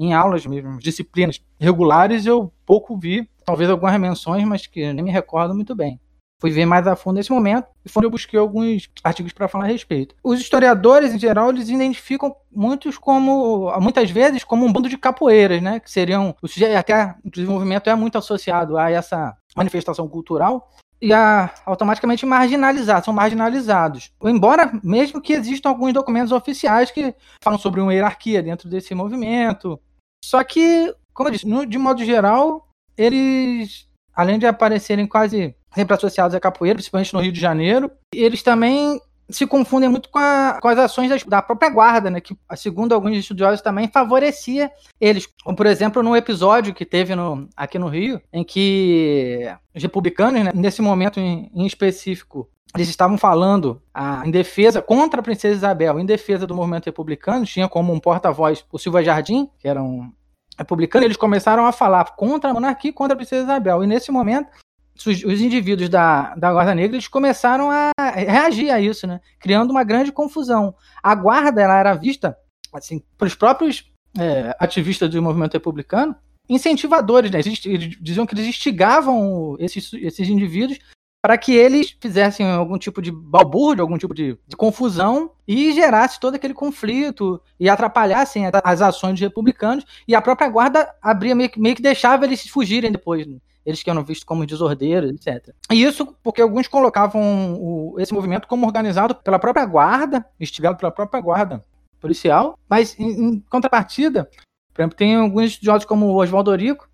Em 0.02 0.12
aulas 0.12 0.44
mesmo, 0.44 0.78
disciplinas 0.78 1.40
regulares, 1.60 2.26
eu 2.26 2.52
pouco 2.66 2.98
vi, 2.98 3.28
talvez 3.44 3.70
algumas 3.70 3.98
menções, 4.00 4.44
mas 4.44 4.66
que 4.66 4.92
nem 4.92 5.04
me 5.04 5.10
recordo 5.10 5.54
muito 5.54 5.74
bem 5.74 6.00
fui 6.42 6.50
ver 6.50 6.66
mais 6.66 6.84
a 6.88 6.96
fundo 6.96 7.14
nesse 7.14 7.30
momento 7.30 7.68
e 7.84 7.88
foi 7.88 8.00
onde 8.00 8.06
eu 8.06 8.10
busquei 8.10 8.36
alguns 8.36 8.90
artigos 9.04 9.32
para 9.32 9.46
falar 9.46 9.66
a 9.66 9.68
respeito. 9.68 10.16
Os 10.24 10.40
historiadores, 10.40 11.14
em 11.14 11.18
geral, 11.18 11.50
eles 11.50 11.68
identificam 11.68 12.34
muitos 12.50 12.98
como, 12.98 13.72
muitas 13.80 14.10
vezes, 14.10 14.42
como 14.42 14.66
um 14.66 14.72
bando 14.72 14.88
de 14.88 14.98
capoeiras, 14.98 15.62
né? 15.62 15.78
Que 15.78 15.88
seriam, 15.88 16.34
o 16.42 16.76
até 16.76 17.14
o 17.24 17.30
desenvolvimento 17.30 17.88
é 17.88 17.94
muito 17.94 18.18
associado 18.18 18.76
a 18.76 18.90
essa 18.90 19.36
manifestação 19.56 20.08
cultural 20.08 20.68
e 21.00 21.12
a 21.12 21.48
automaticamente 21.64 22.26
marginalizar, 22.26 23.04
são 23.04 23.14
marginalizados. 23.14 24.10
Embora, 24.24 24.72
mesmo 24.82 25.20
que 25.20 25.34
existam 25.34 25.68
alguns 25.68 25.92
documentos 25.92 26.32
oficiais 26.32 26.90
que 26.90 27.14
falam 27.40 27.58
sobre 27.58 27.80
uma 27.80 27.94
hierarquia 27.94 28.42
dentro 28.42 28.68
desse 28.68 28.94
movimento. 28.96 29.78
Só 30.24 30.42
que, 30.44 30.94
como 31.12 31.28
eu 31.28 31.32
disse, 31.32 31.46
no, 31.46 31.66
de 31.66 31.78
modo 31.78 32.04
geral, 32.04 32.68
eles, 32.96 33.88
além 34.14 34.38
de 34.38 34.46
aparecerem 34.46 35.06
quase 35.06 35.54
sempre 35.74 35.94
associados 35.94 36.34
à 36.34 36.40
capoeira, 36.40 36.76
principalmente 36.76 37.14
no 37.14 37.20
Rio 37.20 37.32
de 37.32 37.40
Janeiro. 37.40 37.90
Eles 38.14 38.42
também 38.42 39.00
se 39.30 39.46
confundem 39.46 39.88
muito 39.88 40.10
com, 40.10 40.18
a, 40.18 40.58
com 40.60 40.68
as 40.68 40.78
ações 40.78 41.08
das, 41.08 41.24
da 41.24 41.40
própria 41.40 41.70
guarda, 41.70 42.10
né, 42.10 42.20
que, 42.20 42.36
segundo 42.56 42.92
alguns 42.92 43.16
estudiosos, 43.16 43.62
também 43.62 43.88
favorecia 43.88 44.70
eles. 45.00 45.26
Como, 45.42 45.56
por 45.56 45.66
exemplo, 45.66 46.02
no 46.02 46.16
episódio 46.16 46.74
que 46.74 46.84
teve 46.84 47.14
no, 47.14 47.48
aqui 47.56 47.78
no 47.78 47.88
Rio, 47.88 48.20
em 48.32 48.44
que 48.44 49.48
os 49.74 49.82
republicanos, 49.82 50.44
né, 50.44 50.50
nesse 50.54 50.82
momento 50.82 51.18
em, 51.18 51.50
em 51.54 51.66
específico, 51.66 52.48
eles 52.74 52.88
estavam 52.88 53.18
falando 53.18 53.82
ah, 53.92 54.22
em 54.24 54.30
defesa 54.30 54.80
contra 54.80 55.20
a 55.20 55.22
princesa 55.22 55.54
Isabel, 55.54 56.00
em 56.00 56.06
defesa 56.06 56.46
do 56.46 56.54
movimento 56.54 56.86
republicano, 56.86 57.44
tinha 57.44 57.68
como 57.68 57.92
um 57.92 58.00
porta-voz 58.00 58.64
o 58.72 58.78
Silva 58.78 59.02
Jardim, 59.02 59.48
que 59.58 59.68
era 59.68 59.82
um 59.82 60.10
republicano, 60.58 61.04
eles 61.04 61.16
começaram 61.16 61.66
a 61.66 61.72
falar 61.72 62.04
contra 62.16 62.50
a 62.50 62.54
monarquia 62.54 62.92
contra 62.92 63.14
a 63.14 63.16
princesa 63.16 63.44
Isabel. 63.44 63.84
E 63.84 63.86
nesse 63.86 64.10
momento, 64.10 64.48
os 64.94 65.40
indivíduos 65.40 65.88
da, 65.88 66.34
da 66.34 66.52
Guarda 66.52 66.74
Negra 66.74 66.96
eles 66.96 67.08
começaram 67.08 67.70
a 67.70 67.90
reagir 68.14 68.70
a 68.70 68.80
isso, 68.80 69.06
né? 69.06 69.20
criando 69.40 69.70
uma 69.70 69.84
grande 69.84 70.12
confusão. 70.12 70.74
A 71.02 71.14
Guarda 71.14 71.60
ela 71.60 71.78
era 71.78 71.94
vista 71.94 72.36
assim, 72.72 73.02
pelos 73.18 73.34
próprios 73.34 73.90
é, 74.18 74.54
ativistas 74.58 75.10
do 75.10 75.22
movimento 75.22 75.54
republicano 75.54 76.16
incentivadores, 76.48 77.30
né? 77.30 77.40
Eles, 77.40 77.64
eles 77.64 77.96
diziam 78.00 78.26
que 78.26 78.34
eles 78.34 78.46
instigavam 78.46 79.56
esses, 79.58 79.92
esses 79.94 80.28
indivíduos 80.28 80.78
para 81.22 81.38
que 81.38 81.54
eles 81.54 81.96
fizessem 82.00 82.50
algum 82.50 82.76
tipo 82.76 83.00
de 83.00 83.12
balbúrdio, 83.12 83.82
algum 83.82 83.96
tipo 83.96 84.12
de, 84.12 84.36
de, 84.46 84.56
confusão 84.56 85.30
e 85.46 85.72
gerasse 85.72 86.18
todo 86.18 86.34
aquele 86.34 86.52
conflito 86.52 87.40
e 87.60 87.70
atrapalhassem 87.70 88.44
as 88.64 88.82
ações 88.82 89.12
dos 89.12 89.20
republicanos 89.20 89.84
e 90.06 90.16
a 90.16 90.20
própria 90.20 90.48
guarda 90.48 90.92
abria 91.00 91.34
meio 91.34 91.48
que, 91.48 91.60
meio 91.60 91.76
que 91.76 91.82
deixava 91.82 92.24
eles 92.24 92.48
fugirem 92.48 92.90
depois. 92.90 93.24
Né? 93.24 93.38
eles 93.64 93.80
que 93.80 93.88
eram 93.88 94.02
vistos 94.02 94.24
como 94.24 94.44
desordeiros, 94.44 95.10
etc. 95.10 95.54
E 95.70 95.84
isso 95.84 96.16
porque 96.20 96.42
alguns 96.42 96.66
colocavam 96.66 97.54
o, 97.60 97.94
esse 97.98 98.12
movimento 98.12 98.48
como 98.48 98.66
organizado 98.66 99.14
pela 99.14 99.38
própria 99.38 99.64
guarda, 99.64 100.26
instigado 100.40 100.76
pela 100.76 100.90
própria 100.90 101.20
guarda 101.20 101.64
policial, 102.00 102.58
mas 102.68 102.98
em, 102.98 103.10
em 103.10 103.40
contrapartida, 103.48 104.28
por 104.74 104.82
exemplo, 104.82 104.96
tem 104.96 105.14
alguns 105.14 105.52
estudiosos 105.52 105.84
como 105.84 106.06
o 106.06 106.16
Oswaldo 106.16 106.50
Orico, 106.50 106.88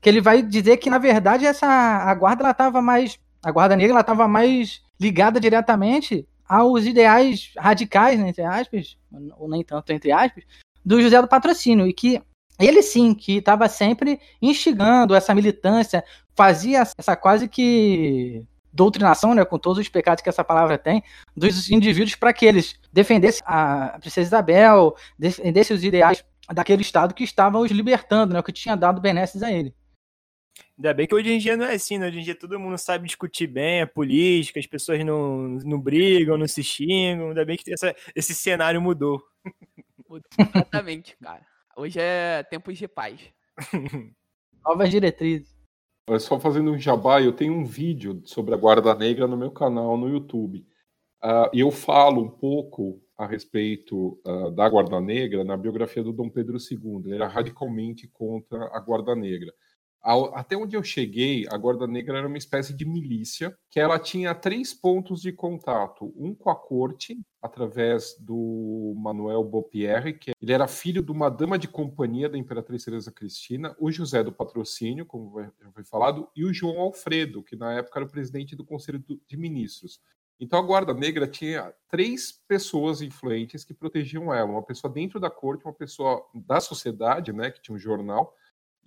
que 0.00 0.08
ele 0.08 0.20
vai 0.20 0.42
dizer 0.42 0.78
que 0.78 0.88
na 0.88 0.98
verdade 0.98 1.44
essa 1.44 1.66
a 1.66 2.14
guarda 2.14 2.48
estava 2.50 2.80
mais 2.80 3.18
a 3.42 3.50
guarda 3.50 3.76
negra 3.76 4.00
estava 4.00 4.26
mais 4.26 4.82
ligada 5.00 5.38
diretamente 5.40 6.26
aos 6.48 6.86
ideais 6.86 7.52
radicais, 7.56 8.18
né, 8.18 8.30
entre 8.30 8.42
aspas, 8.42 8.96
ou 9.36 9.48
nem 9.48 9.62
tanto 9.62 9.92
entre 9.92 10.10
aspas, 10.10 10.44
do 10.84 11.00
José 11.00 11.20
do 11.20 11.28
Patrocínio 11.28 11.86
e 11.86 11.92
que 11.92 12.22
ele 12.58 12.82
sim, 12.82 13.14
que 13.14 13.36
estava 13.36 13.68
sempre 13.68 14.20
instigando 14.42 15.14
essa 15.14 15.34
militância, 15.34 16.02
fazia 16.34 16.82
essa 16.98 17.14
quase 17.14 17.48
que 17.48 18.44
doutrinação, 18.72 19.34
né, 19.34 19.44
com 19.44 19.58
todos 19.58 19.78
os 19.78 19.88
pecados 19.88 20.22
que 20.22 20.28
essa 20.28 20.44
palavra 20.44 20.78
tem, 20.78 21.02
dos 21.36 21.70
indivíduos 21.70 22.14
para 22.14 22.32
que 22.32 22.46
eles 22.46 22.78
defendessem 22.92 23.42
a 23.46 23.98
princesa 24.00 24.28
Isabel, 24.28 24.96
defendessem 25.18 25.76
os 25.76 25.84
ideais 25.84 26.24
daquele 26.52 26.82
Estado 26.82 27.14
que 27.14 27.24
estava 27.24 27.58
os 27.58 27.70
libertando, 27.70 28.34
né, 28.34 28.42
que 28.42 28.52
tinha 28.52 28.76
dado 28.76 29.00
benesses 29.00 29.42
a 29.42 29.52
ele. 29.52 29.74
Ainda 30.78 30.94
bem 30.94 31.06
que 31.06 31.14
hoje 31.14 31.32
em 31.32 31.38
dia 31.38 31.56
não 31.56 31.64
é 31.64 31.74
assim, 31.74 31.98
né? 31.98 32.06
Hoje 32.06 32.20
em 32.20 32.22
dia 32.22 32.34
todo 32.34 32.58
mundo 32.58 32.78
sabe 32.78 33.06
discutir 33.06 33.46
bem 33.46 33.82
a 33.82 33.86
política, 33.86 34.60
as 34.60 34.66
pessoas 34.66 35.04
não, 35.04 35.58
não 35.64 35.80
brigam, 35.80 36.38
não 36.38 36.46
se 36.46 36.62
xingam. 36.62 37.28
Ainda 37.28 37.44
bem 37.44 37.56
que 37.56 37.72
essa, 37.72 37.94
esse 38.14 38.34
cenário 38.34 38.80
mudou. 38.80 39.20
Mudou 40.08 40.28
completamente, 40.36 41.16
cara. 41.22 41.44
Hoje 41.76 41.98
é 42.00 42.42
tempos 42.44 42.78
de 42.78 42.86
paz. 42.86 43.20
Novas 44.64 44.90
diretrizes. 44.90 45.56
É 46.08 46.18
só 46.18 46.38
fazendo 46.40 46.70
um 46.70 46.78
jabá, 46.78 47.20
eu 47.20 47.32
tenho 47.32 47.52
um 47.52 47.64
vídeo 47.64 48.22
sobre 48.24 48.54
a 48.54 48.56
Guarda 48.56 48.94
Negra 48.94 49.26
no 49.26 49.36
meu 49.36 49.50
canal 49.50 49.96
no 49.96 50.08
YouTube. 50.08 50.66
Uh, 51.22 51.50
e 51.52 51.60
eu 51.60 51.70
falo 51.70 52.22
um 52.22 52.30
pouco 52.30 53.02
a 53.16 53.26
respeito 53.26 54.18
uh, 54.24 54.50
da 54.52 54.68
Guarda 54.68 55.00
Negra 55.00 55.44
na 55.44 55.56
biografia 55.56 56.02
do 56.02 56.12
Dom 56.12 56.30
Pedro 56.30 56.56
II. 56.56 57.02
Ele 57.04 57.16
era 57.16 57.26
radicalmente 57.26 58.06
contra 58.08 58.70
a 58.72 58.80
Guarda 58.80 59.14
Negra 59.16 59.52
até 60.02 60.56
onde 60.56 60.76
eu 60.76 60.82
cheguei, 60.82 61.46
a 61.50 61.56
Guarda 61.56 61.86
Negra 61.86 62.18
era 62.18 62.26
uma 62.28 62.38
espécie 62.38 62.72
de 62.72 62.84
milícia, 62.84 63.56
que 63.70 63.80
ela 63.80 63.98
tinha 63.98 64.34
três 64.34 64.72
pontos 64.72 65.20
de 65.20 65.32
contato. 65.32 66.12
Um 66.16 66.34
com 66.34 66.50
a 66.50 66.56
corte, 66.56 67.18
através 67.42 68.16
do 68.20 68.94
Manuel 68.96 69.44
Bopierre, 69.44 70.12
que 70.12 70.32
ele 70.40 70.52
era 70.52 70.66
filho 70.66 71.02
de 71.02 71.12
uma 71.12 71.28
dama 71.28 71.58
de 71.58 71.68
companhia 71.68 72.28
da 72.28 72.38
Imperatriz 72.38 72.84
Teresa 72.84 73.12
Cristina, 73.12 73.76
o 73.78 73.90
José 73.90 74.22
do 74.22 74.32
Patrocínio, 74.32 75.04
como 75.04 75.40
já 75.40 75.70
foi 75.72 75.84
falado, 75.84 76.28
e 76.34 76.44
o 76.44 76.52
João 76.52 76.80
Alfredo, 76.80 77.42
que 77.42 77.56
na 77.56 77.74
época 77.74 77.98
era 77.98 78.06
o 78.06 78.10
presidente 78.10 78.56
do 78.56 78.64
Conselho 78.64 79.02
de 79.26 79.36
Ministros. 79.36 80.00
Então 80.40 80.58
a 80.58 80.62
Guarda 80.62 80.94
Negra 80.94 81.26
tinha 81.26 81.74
três 81.90 82.32
pessoas 82.46 83.02
influentes 83.02 83.64
que 83.64 83.74
protegiam 83.74 84.32
ela: 84.32 84.50
uma 84.50 84.62
pessoa 84.62 84.92
dentro 84.92 85.18
da 85.18 85.28
corte, 85.28 85.64
uma 85.64 85.74
pessoa 85.74 86.24
da 86.32 86.60
sociedade, 86.60 87.32
né, 87.32 87.50
que 87.50 87.60
tinha 87.60 87.74
um 87.74 87.78
jornal, 87.78 88.32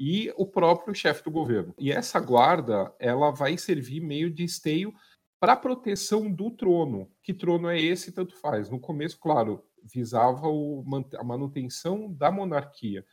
e 0.03 0.33
o 0.35 0.47
próprio 0.47 0.95
chefe 0.95 1.23
do 1.23 1.29
governo. 1.29 1.75
E 1.77 1.91
essa 1.91 2.19
guarda, 2.19 2.91
ela 2.97 3.29
vai 3.29 3.55
servir 3.55 4.01
meio 4.01 4.31
de 4.31 4.43
esteio 4.43 4.91
para 5.39 5.55
proteção 5.55 6.31
do 6.31 6.49
trono. 6.49 7.07
Que 7.21 7.31
trono 7.31 7.69
é 7.69 7.79
esse, 7.79 8.11
tanto 8.11 8.35
faz. 8.35 8.67
No 8.67 8.79
começo, 8.79 9.19
claro, 9.19 9.63
visava 9.83 10.47
o, 10.47 10.83
a 11.15 11.23
manutenção 11.23 12.11
da 12.11 12.31
monarquia. 12.31 13.05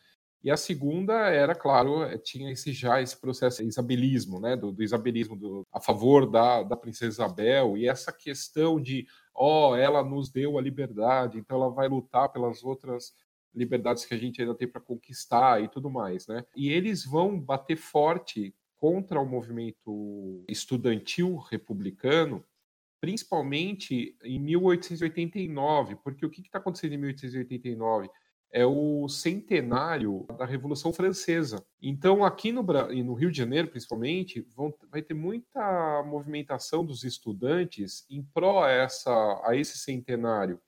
E 0.42 0.50
a 0.50 0.56
segunda 0.56 1.12
era, 1.28 1.54
claro, 1.54 2.04
eh, 2.04 2.16
tinha 2.16 2.50
esse 2.50 2.72
já 2.72 3.02
esse 3.02 3.20
processo 3.20 3.62
isabelismo, 3.62 4.40
né, 4.40 4.56
do, 4.56 4.72
do 4.72 4.82
isabelismo 4.82 5.36
do, 5.36 5.66
a 5.70 5.80
favor 5.80 6.30
da, 6.30 6.62
da 6.62 6.76
princesa 6.76 7.22
Isabel 7.22 7.76
e 7.76 7.86
essa 7.86 8.10
questão 8.10 8.80
de, 8.80 9.06
ó, 9.34 9.72
oh, 9.72 9.76
ela 9.76 10.02
nos 10.02 10.30
deu 10.30 10.56
a 10.56 10.62
liberdade, 10.62 11.38
então 11.38 11.60
ela 11.60 11.70
vai 11.70 11.86
lutar 11.86 12.30
pelas 12.30 12.62
outras 12.64 13.12
liberdades 13.58 14.04
que 14.04 14.14
a 14.14 14.18
gente 14.18 14.40
ainda 14.40 14.54
tem 14.54 14.68
para 14.68 14.80
conquistar 14.80 15.62
e 15.62 15.68
tudo 15.68 15.90
mais, 15.90 16.26
né? 16.26 16.44
E 16.56 16.70
eles 16.70 17.04
vão 17.04 17.38
bater 17.38 17.76
forte 17.76 18.54
contra 18.76 19.20
o 19.20 19.26
movimento 19.26 20.44
estudantil 20.48 21.36
republicano, 21.36 22.44
principalmente 23.00 24.16
em 24.22 24.38
1889, 24.38 25.96
porque 25.96 26.24
o 26.24 26.30
que 26.30 26.40
está 26.40 26.58
acontecendo 26.58 26.94
em 26.94 26.98
1889? 26.98 28.08
é 28.50 28.64
o 28.64 29.08
centenário 29.08 30.26
da 30.38 30.44
Revolução 30.44 30.92
Francesa. 30.92 31.64
Então, 31.82 32.24
aqui 32.24 32.50
no, 32.50 32.62
no 32.62 33.14
Rio 33.14 33.30
de 33.30 33.38
Janeiro, 33.38 33.68
principalmente, 33.68 34.40
vão, 34.54 34.74
vai 34.90 35.02
ter 35.02 35.14
muita 35.14 36.02
movimentação 36.06 36.84
dos 36.84 37.04
estudantes 37.04 38.06
em 38.10 38.22
pró 38.22 38.64
a, 38.64 38.70
essa, 38.70 39.42
a 39.44 39.54
esse 39.54 39.78
centenário, 39.78 40.60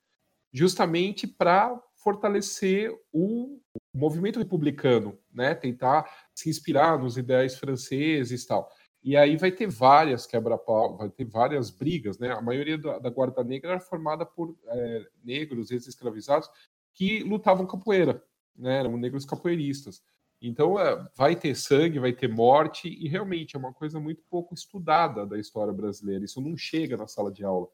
justamente 0.53 1.27
para 1.27 1.81
fortalecer 2.03 2.93
o 3.13 3.61
movimento 3.95 4.39
republicano, 4.39 5.19
né? 5.33 5.55
tentar 5.55 6.11
se 6.35 6.49
inspirar 6.49 6.99
nos 6.99 7.17
ideais 7.17 7.57
franceses 7.57 8.43
e 8.43 8.47
tal. 8.47 8.71
E 9.03 9.17
aí 9.17 9.37
vai 9.37 9.51
ter 9.51 9.67
várias 9.67 10.27
quebra-pau, 10.27 10.97
vai 10.97 11.09
ter 11.09 11.25
várias 11.25 11.71
brigas, 11.71 12.19
né? 12.19 12.33
A 12.33 12.43
maioria 12.43 12.77
da, 12.77 12.99
da 12.99 13.09
Guarda 13.09 13.43
Negra 13.43 13.71
era 13.71 13.81
formada 13.81 14.27
por 14.27 14.55
é, 14.67 15.07
negros, 15.25 15.71
ex-escravizados, 15.71 16.51
que 16.93 17.23
lutavam 17.23 17.67
capoeira, 17.67 18.23
né? 18.55 18.81
Eram 18.81 18.99
negros 18.99 19.25
capoeiristas. 19.25 20.03
Então 20.43 20.79
é, 20.79 21.09
vai 21.17 21.35
ter 21.35 21.55
sangue, 21.55 21.99
vai 21.99 22.13
ter 22.13 22.29
morte, 22.29 22.89
e 22.89 23.09
realmente 23.09 23.57
é 23.57 23.59
uma 23.59 23.73
coisa 23.73 23.99
muito 23.99 24.23
pouco 24.29 24.55
estudada 24.55 25.27
da 25.27 25.39
história 25.39 25.73
brasileira. 25.73 26.25
Isso 26.25 26.41
não 26.41 26.55
chega 26.55 26.97
na 26.97 27.07
sala 27.07 27.33
de 27.33 27.43
aula. 27.43 27.69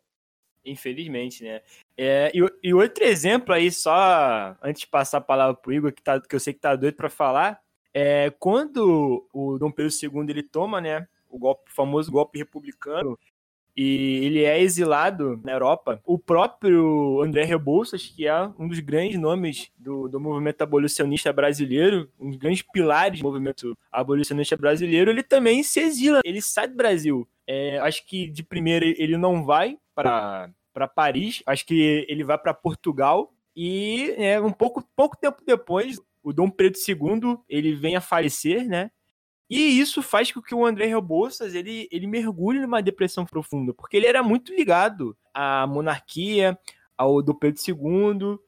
Infelizmente, 0.66 1.44
né? 1.44 1.62
É, 1.96 2.30
e, 2.34 2.40
e, 2.62 2.74
outro 2.74 3.04
exemplo 3.04 3.54
aí, 3.54 3.70
só 3.70 4.56
antes 4.60 4.80
de 4.80 4.88
passar 4.88 5.18
a 5.18 5.20
palavra 5.20 5.54
pro 5.54 5.72
Igor, 5.72 5.92
que, 5.92 6.02
tá, 6.02 6.20
que 6.20 6.34
eu 6.34 6.40
sei 6.40 6.52
que 6.52 6.60
tá 6.60 6.74
doido 6.74 6.96
para 6.96 7.08
falar, 7.08 7.60
é 7.94 8.30
quando 8.38 9.26
o 9.32 9.56
Dom 9.58 9.70
Pedro 9.70 9.92
II 9.92 10.28
ele 10.28 10.42
toma, 10.42 10.80
né, 10.80 11.06
o, 11.30 11.38
golpe, 11.38 11.70
o 11.70 11.74
famoso 11.74 12.10
golpe 12.10 12.38
republicano, 12.38 13.18
e 13.76 14.24
ele 14.24 14.42
é 14.42 14.60
exilado 14.60 15.38
na 15.44 15.52
Europa. 15.52 16.00
O 16.04 16.18
próprio 16.18 17.20
André 17.22 17.44
Rebouças, 17.44 18.06
que 18.06 18.26
é 18.26 18.50
um 18.58 18.66
dos 18.66 18.80
grandes 18.80 19.18
nomes 19.20 19.70
do, 19.76 20.08
do 20.08 20.18
movimento 20.18 20.62
abolicionista 20.62 21.32
brasileiro, 21.32 22.08
um 22.18 22.30
dos 22.30 22.38
grandes 22.38 22.62
pilares 22.62 23.20
do 23.20 23.26
movimento 23.26 23.76
abolicionista 23.92 24.56
brasileiro, 24.56 25.10
ele 25.10 25.22
também 25.22 25.62
se 25.62 25.80
exila, 25.80 26.20
ele 26.24 26.40
sai 26.40 26.68
do 26.68 26.74
Brasil. 26.74 27.28
É, 27.46 27.78
acho 27.80 28.06
que 28.06 28.28
de 28.28 28.42
primeira 28.42 28.84
ele 28.86 29.16
não 29.16 29.44
vai 29.44 29.78
para 29.94 30.50
Paris, 30.94 31.42
acho 31.46 31.66
que 31.66 32.06
ele 32.08 32.24
vai 32.24 32.38
para 32.38 32.54
Portugal 32.54 33.32
e 33.54 34.14
é, 34.16 34.40
um 34.40 34.52
pouco, 34.52 34.82
pouco 34.96 35.16
tempo 35.16 35.42
depois 35.46 35.98
o 36.22 36.32
Dom 36.32 36.50
Pedro 36.50 36.78
II 36.86 37.38
ele 37.48 37.74
vem 37.74 37.94
a 37.94 38.00
falecer, 38.00 38.66
né? 38.66 38.90
E 39.48 39.78
isso 39.78 40.02
faz 40.02 40.32
com 40.32 40.42
que 40.42 40.54
o 40.54 40.66
André 40.66 40.86
Rebouças 40.86 41.54
ele, 41.54 41.88
ele 41.90 42.06
mergulhe 42.06 42.60
numa 42.60 42.82
depressão 42.82 43.24
profunda, 43.24 43.72
porque 43.72 43.96
ele 43.96 44.06
era 44.06 44.22
muito 44.22 44.52
ligado 44.52 45.16
à 45.32 45.66
monarquia, 45.66 46.58
ao 46.96 47.22
Dom 47.22 47.34
Pedro 47.34 47.60
II, 47.66 48.38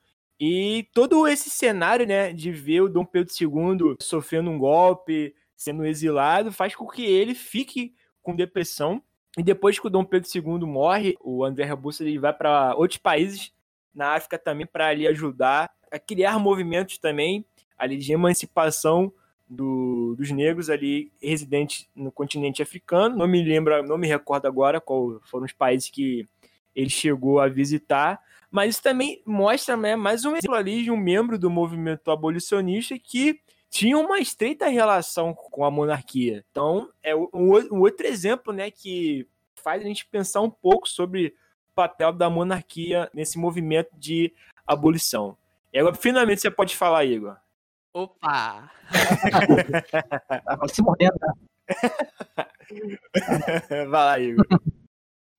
e 0.41 0.89
todo 0.93 1.27
esse 1.27 1.51
cenário 1.51 2.07
né, 2.07 2.33
de 2.33 2.51
ver 2.51 2.81
o 2.81 2.89
Dom 2.89 3.05
Pedro 3.05 3.33
II 3.41 3.97
sofrendo 4.01 4.51
um 4.51 4.59
golpe, 4.59 5.35
sendo 5.57 5.85
exilado, 5.85 6.53
faz 6.53 6.75
com 6.75 6.87
que 6.87 7.05
ele 7.05 7.35
fique 7.35 7.95
com 8.23 8.35
depressão. 8.35 9.03
E 9.37 9.43
depois 9.43 9.79
que 9.79 9.87
o 9.87 9.91
Dom 9.91 10.05
Pedro 10.05 10.29
II 10.33 10.67
morre, 10.67 11.17
o 11.21 11.45
André 11.45 11.65
Rebouças 11.65 12.07
ele 12.07 12.19
vai 12.19 12.33
para 12.33 12.75
outros 12.75 12.99
países 12.99 13.53
na 13.95 14.15
África 14.15 14.39
também 14.39 14.67
para 14.67 14.89
ali 14.89 15.07
ajudar 15.07 15.71
a 15.91 15.99
criar 15.99 16.39
movimentos 16.39 16.99
também 16.99 17.45
ali 17.77 17.97
de 17.97 18.13
emancipação 18.13 19.13
do, 19.49 20.15
dos 20.17 20.31
negros 20.31 20.69
ali 20.69 21.11
residentes 21.23 21.89
no 21.95 22.13
continente 22.13 22.63
africano. 22.63 23.17
Não 23.17 23.27
me 23.27 23.43
lembro, 23.43 23.83
não 23.83 23.99
me 23.99 24.07
recordo 24.07 24.47
agora 24.47 24.81
qual 24.81 25.21
foram 25.25 25.47
os 25.47 25.53
países 25.53 25.91
que 25.91 26.29
ele 26.75 26.91
chegou 26.91 27.41
a 27.41 27.49
visitar, 27.49 28.21
mas 28.51 28.75
isso 28.75 28.83
também 28.83 29.21
mostra 29.27 29.77
né, 29.77 29.97
mais 29.97 30.25
um 30.25 30.37
exemplo 30.37 30.55
ali 30.55 30.85
de 30.85 30.91
um 30.91 30.97
membro 30.97 31.39
do 31.39 31.51
movimento 31.51 32.11
abolicionista 32.11 32.99
que 32.99 33.41
tinha 33.71 33.99
uma 33.99 34.19
estreita 34.19 34.69
relação 34.69 35.35
com 35.35 35.65
a 35.65 35.71
monarquia. 35.71 36.45
Então, 36.51 36.89
é 37.03 37.15
um, 37.15 37.81
outro 37.81 38.07
exemplo 38.07 38.53
né, 38.53 38.71
que 38.71 39.27
faz 39.57 39.83
a 39.83 39.85
gente 39.85 40.07
pensar 40.07 40.41
um 40.41 40.51
pouco 40.51 40.89
sobre 40.89 41.35
o 41.71 41.75
papel 41.75 42.13
da 42.13 42.31
monarquia 42.31 43.11
nesse 43.13 43.39
movimento 43.39 43.91
de 43.99 44.33
abolição. 44.67 45.37
E 45.73 45.79
agora, 45.79 45.95
finalmente, 45.95 46.41
você 46.41 46.51
pode 46.51 46.77
falar, 46.77 47.05
Igor. 47.05 47.37
Opa! 47.93 48.71
Tava 50.45 50.69
se 50.69 50.83
mordendo. 50.83 51.19
Né? 51.21 51.33
Vai 53.69 53.87
lá, 53.87 54.21
Igor. 54.21 54.47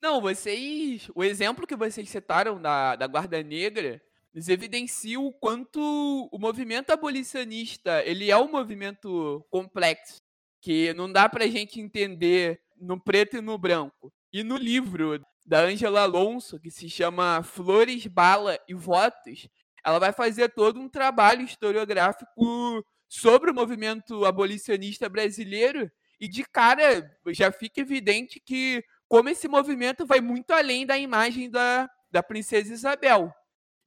Não, 0.02 0.22
vocês. 0.22 1.10
O 1.14 1.24
exemplo 1.24 1.68
que 1.68 1.76
vocês 1.76 2.10
citaram 2.10 2.62
da, 2.62 2.96
da 2.96 3.08
Guarda 3.08 3.42
Negra 3.44 4.02
nos 4.34 4.48
evidencia 4.48 5.20
o 5.20 5.34
quanto 5.34 6.30
o 6.32 6.40
movimento 6.40 6.92
abolicionista 6.92 8.04
ele 8.06 8.30
é 8.30 8.38
um 8.38 8.50
movimento 8.50 9.46
complexo, 9.50 10.22
que 10.62 10.94
não 10.94 11.12
dá 11.12 11.28
pra 11.28 11.48
gente 11.48 11.80
entender 11.80 12.62
no 12.78 13.00
preto 13.00 13.38
e 13.38 13.42
no 13.42 13.58
branco. 13.58 14.14
E 14.32 14.44
no 14.44 14.56
livro 14.56 15.20
da 15.46 15.62
Angela 15.62 16.02
Alonso, 16.02 16.60
que 16.60 16.70
se 16.70 16.90
chama 16.90 17.42
Flores, 17.44 18.06
Bala 18.06 18.60
e 18.68 18.74
Votos, 18.74 19.50
ela 19.86 20.00
vai 20.00 20.12
fazer 20.12 20.50
todo 20.50 20.80
um 20.80 20.90
trabalho 20.90 21.44
historiográfico 21.44 22.84
sobre 23.08 23.52
o 23.52 23.54
movimento 23.54 24.26
abolicionista 24.26 25.10
brasileiro 25.10 25.92
e 26.20 26.28
de 26.28 26.44
cara 26.44 27.10
já 27.28 27.52
fica 27.52 27.82
evidente 27.82 28.40
que 28.40 28.84
como 29.08 29.30
esse 29.30 29.48
movimento 29.48 30.06
vai 30.06 30.22
muito 30.22 30.52
além 30.52 30.86
da 30.86 30.98
imagem 30.98 31.50
da, 31.50 31.90
da 32.12 32.22
princesa 32.22 32.74
Isabel 32.74 33.34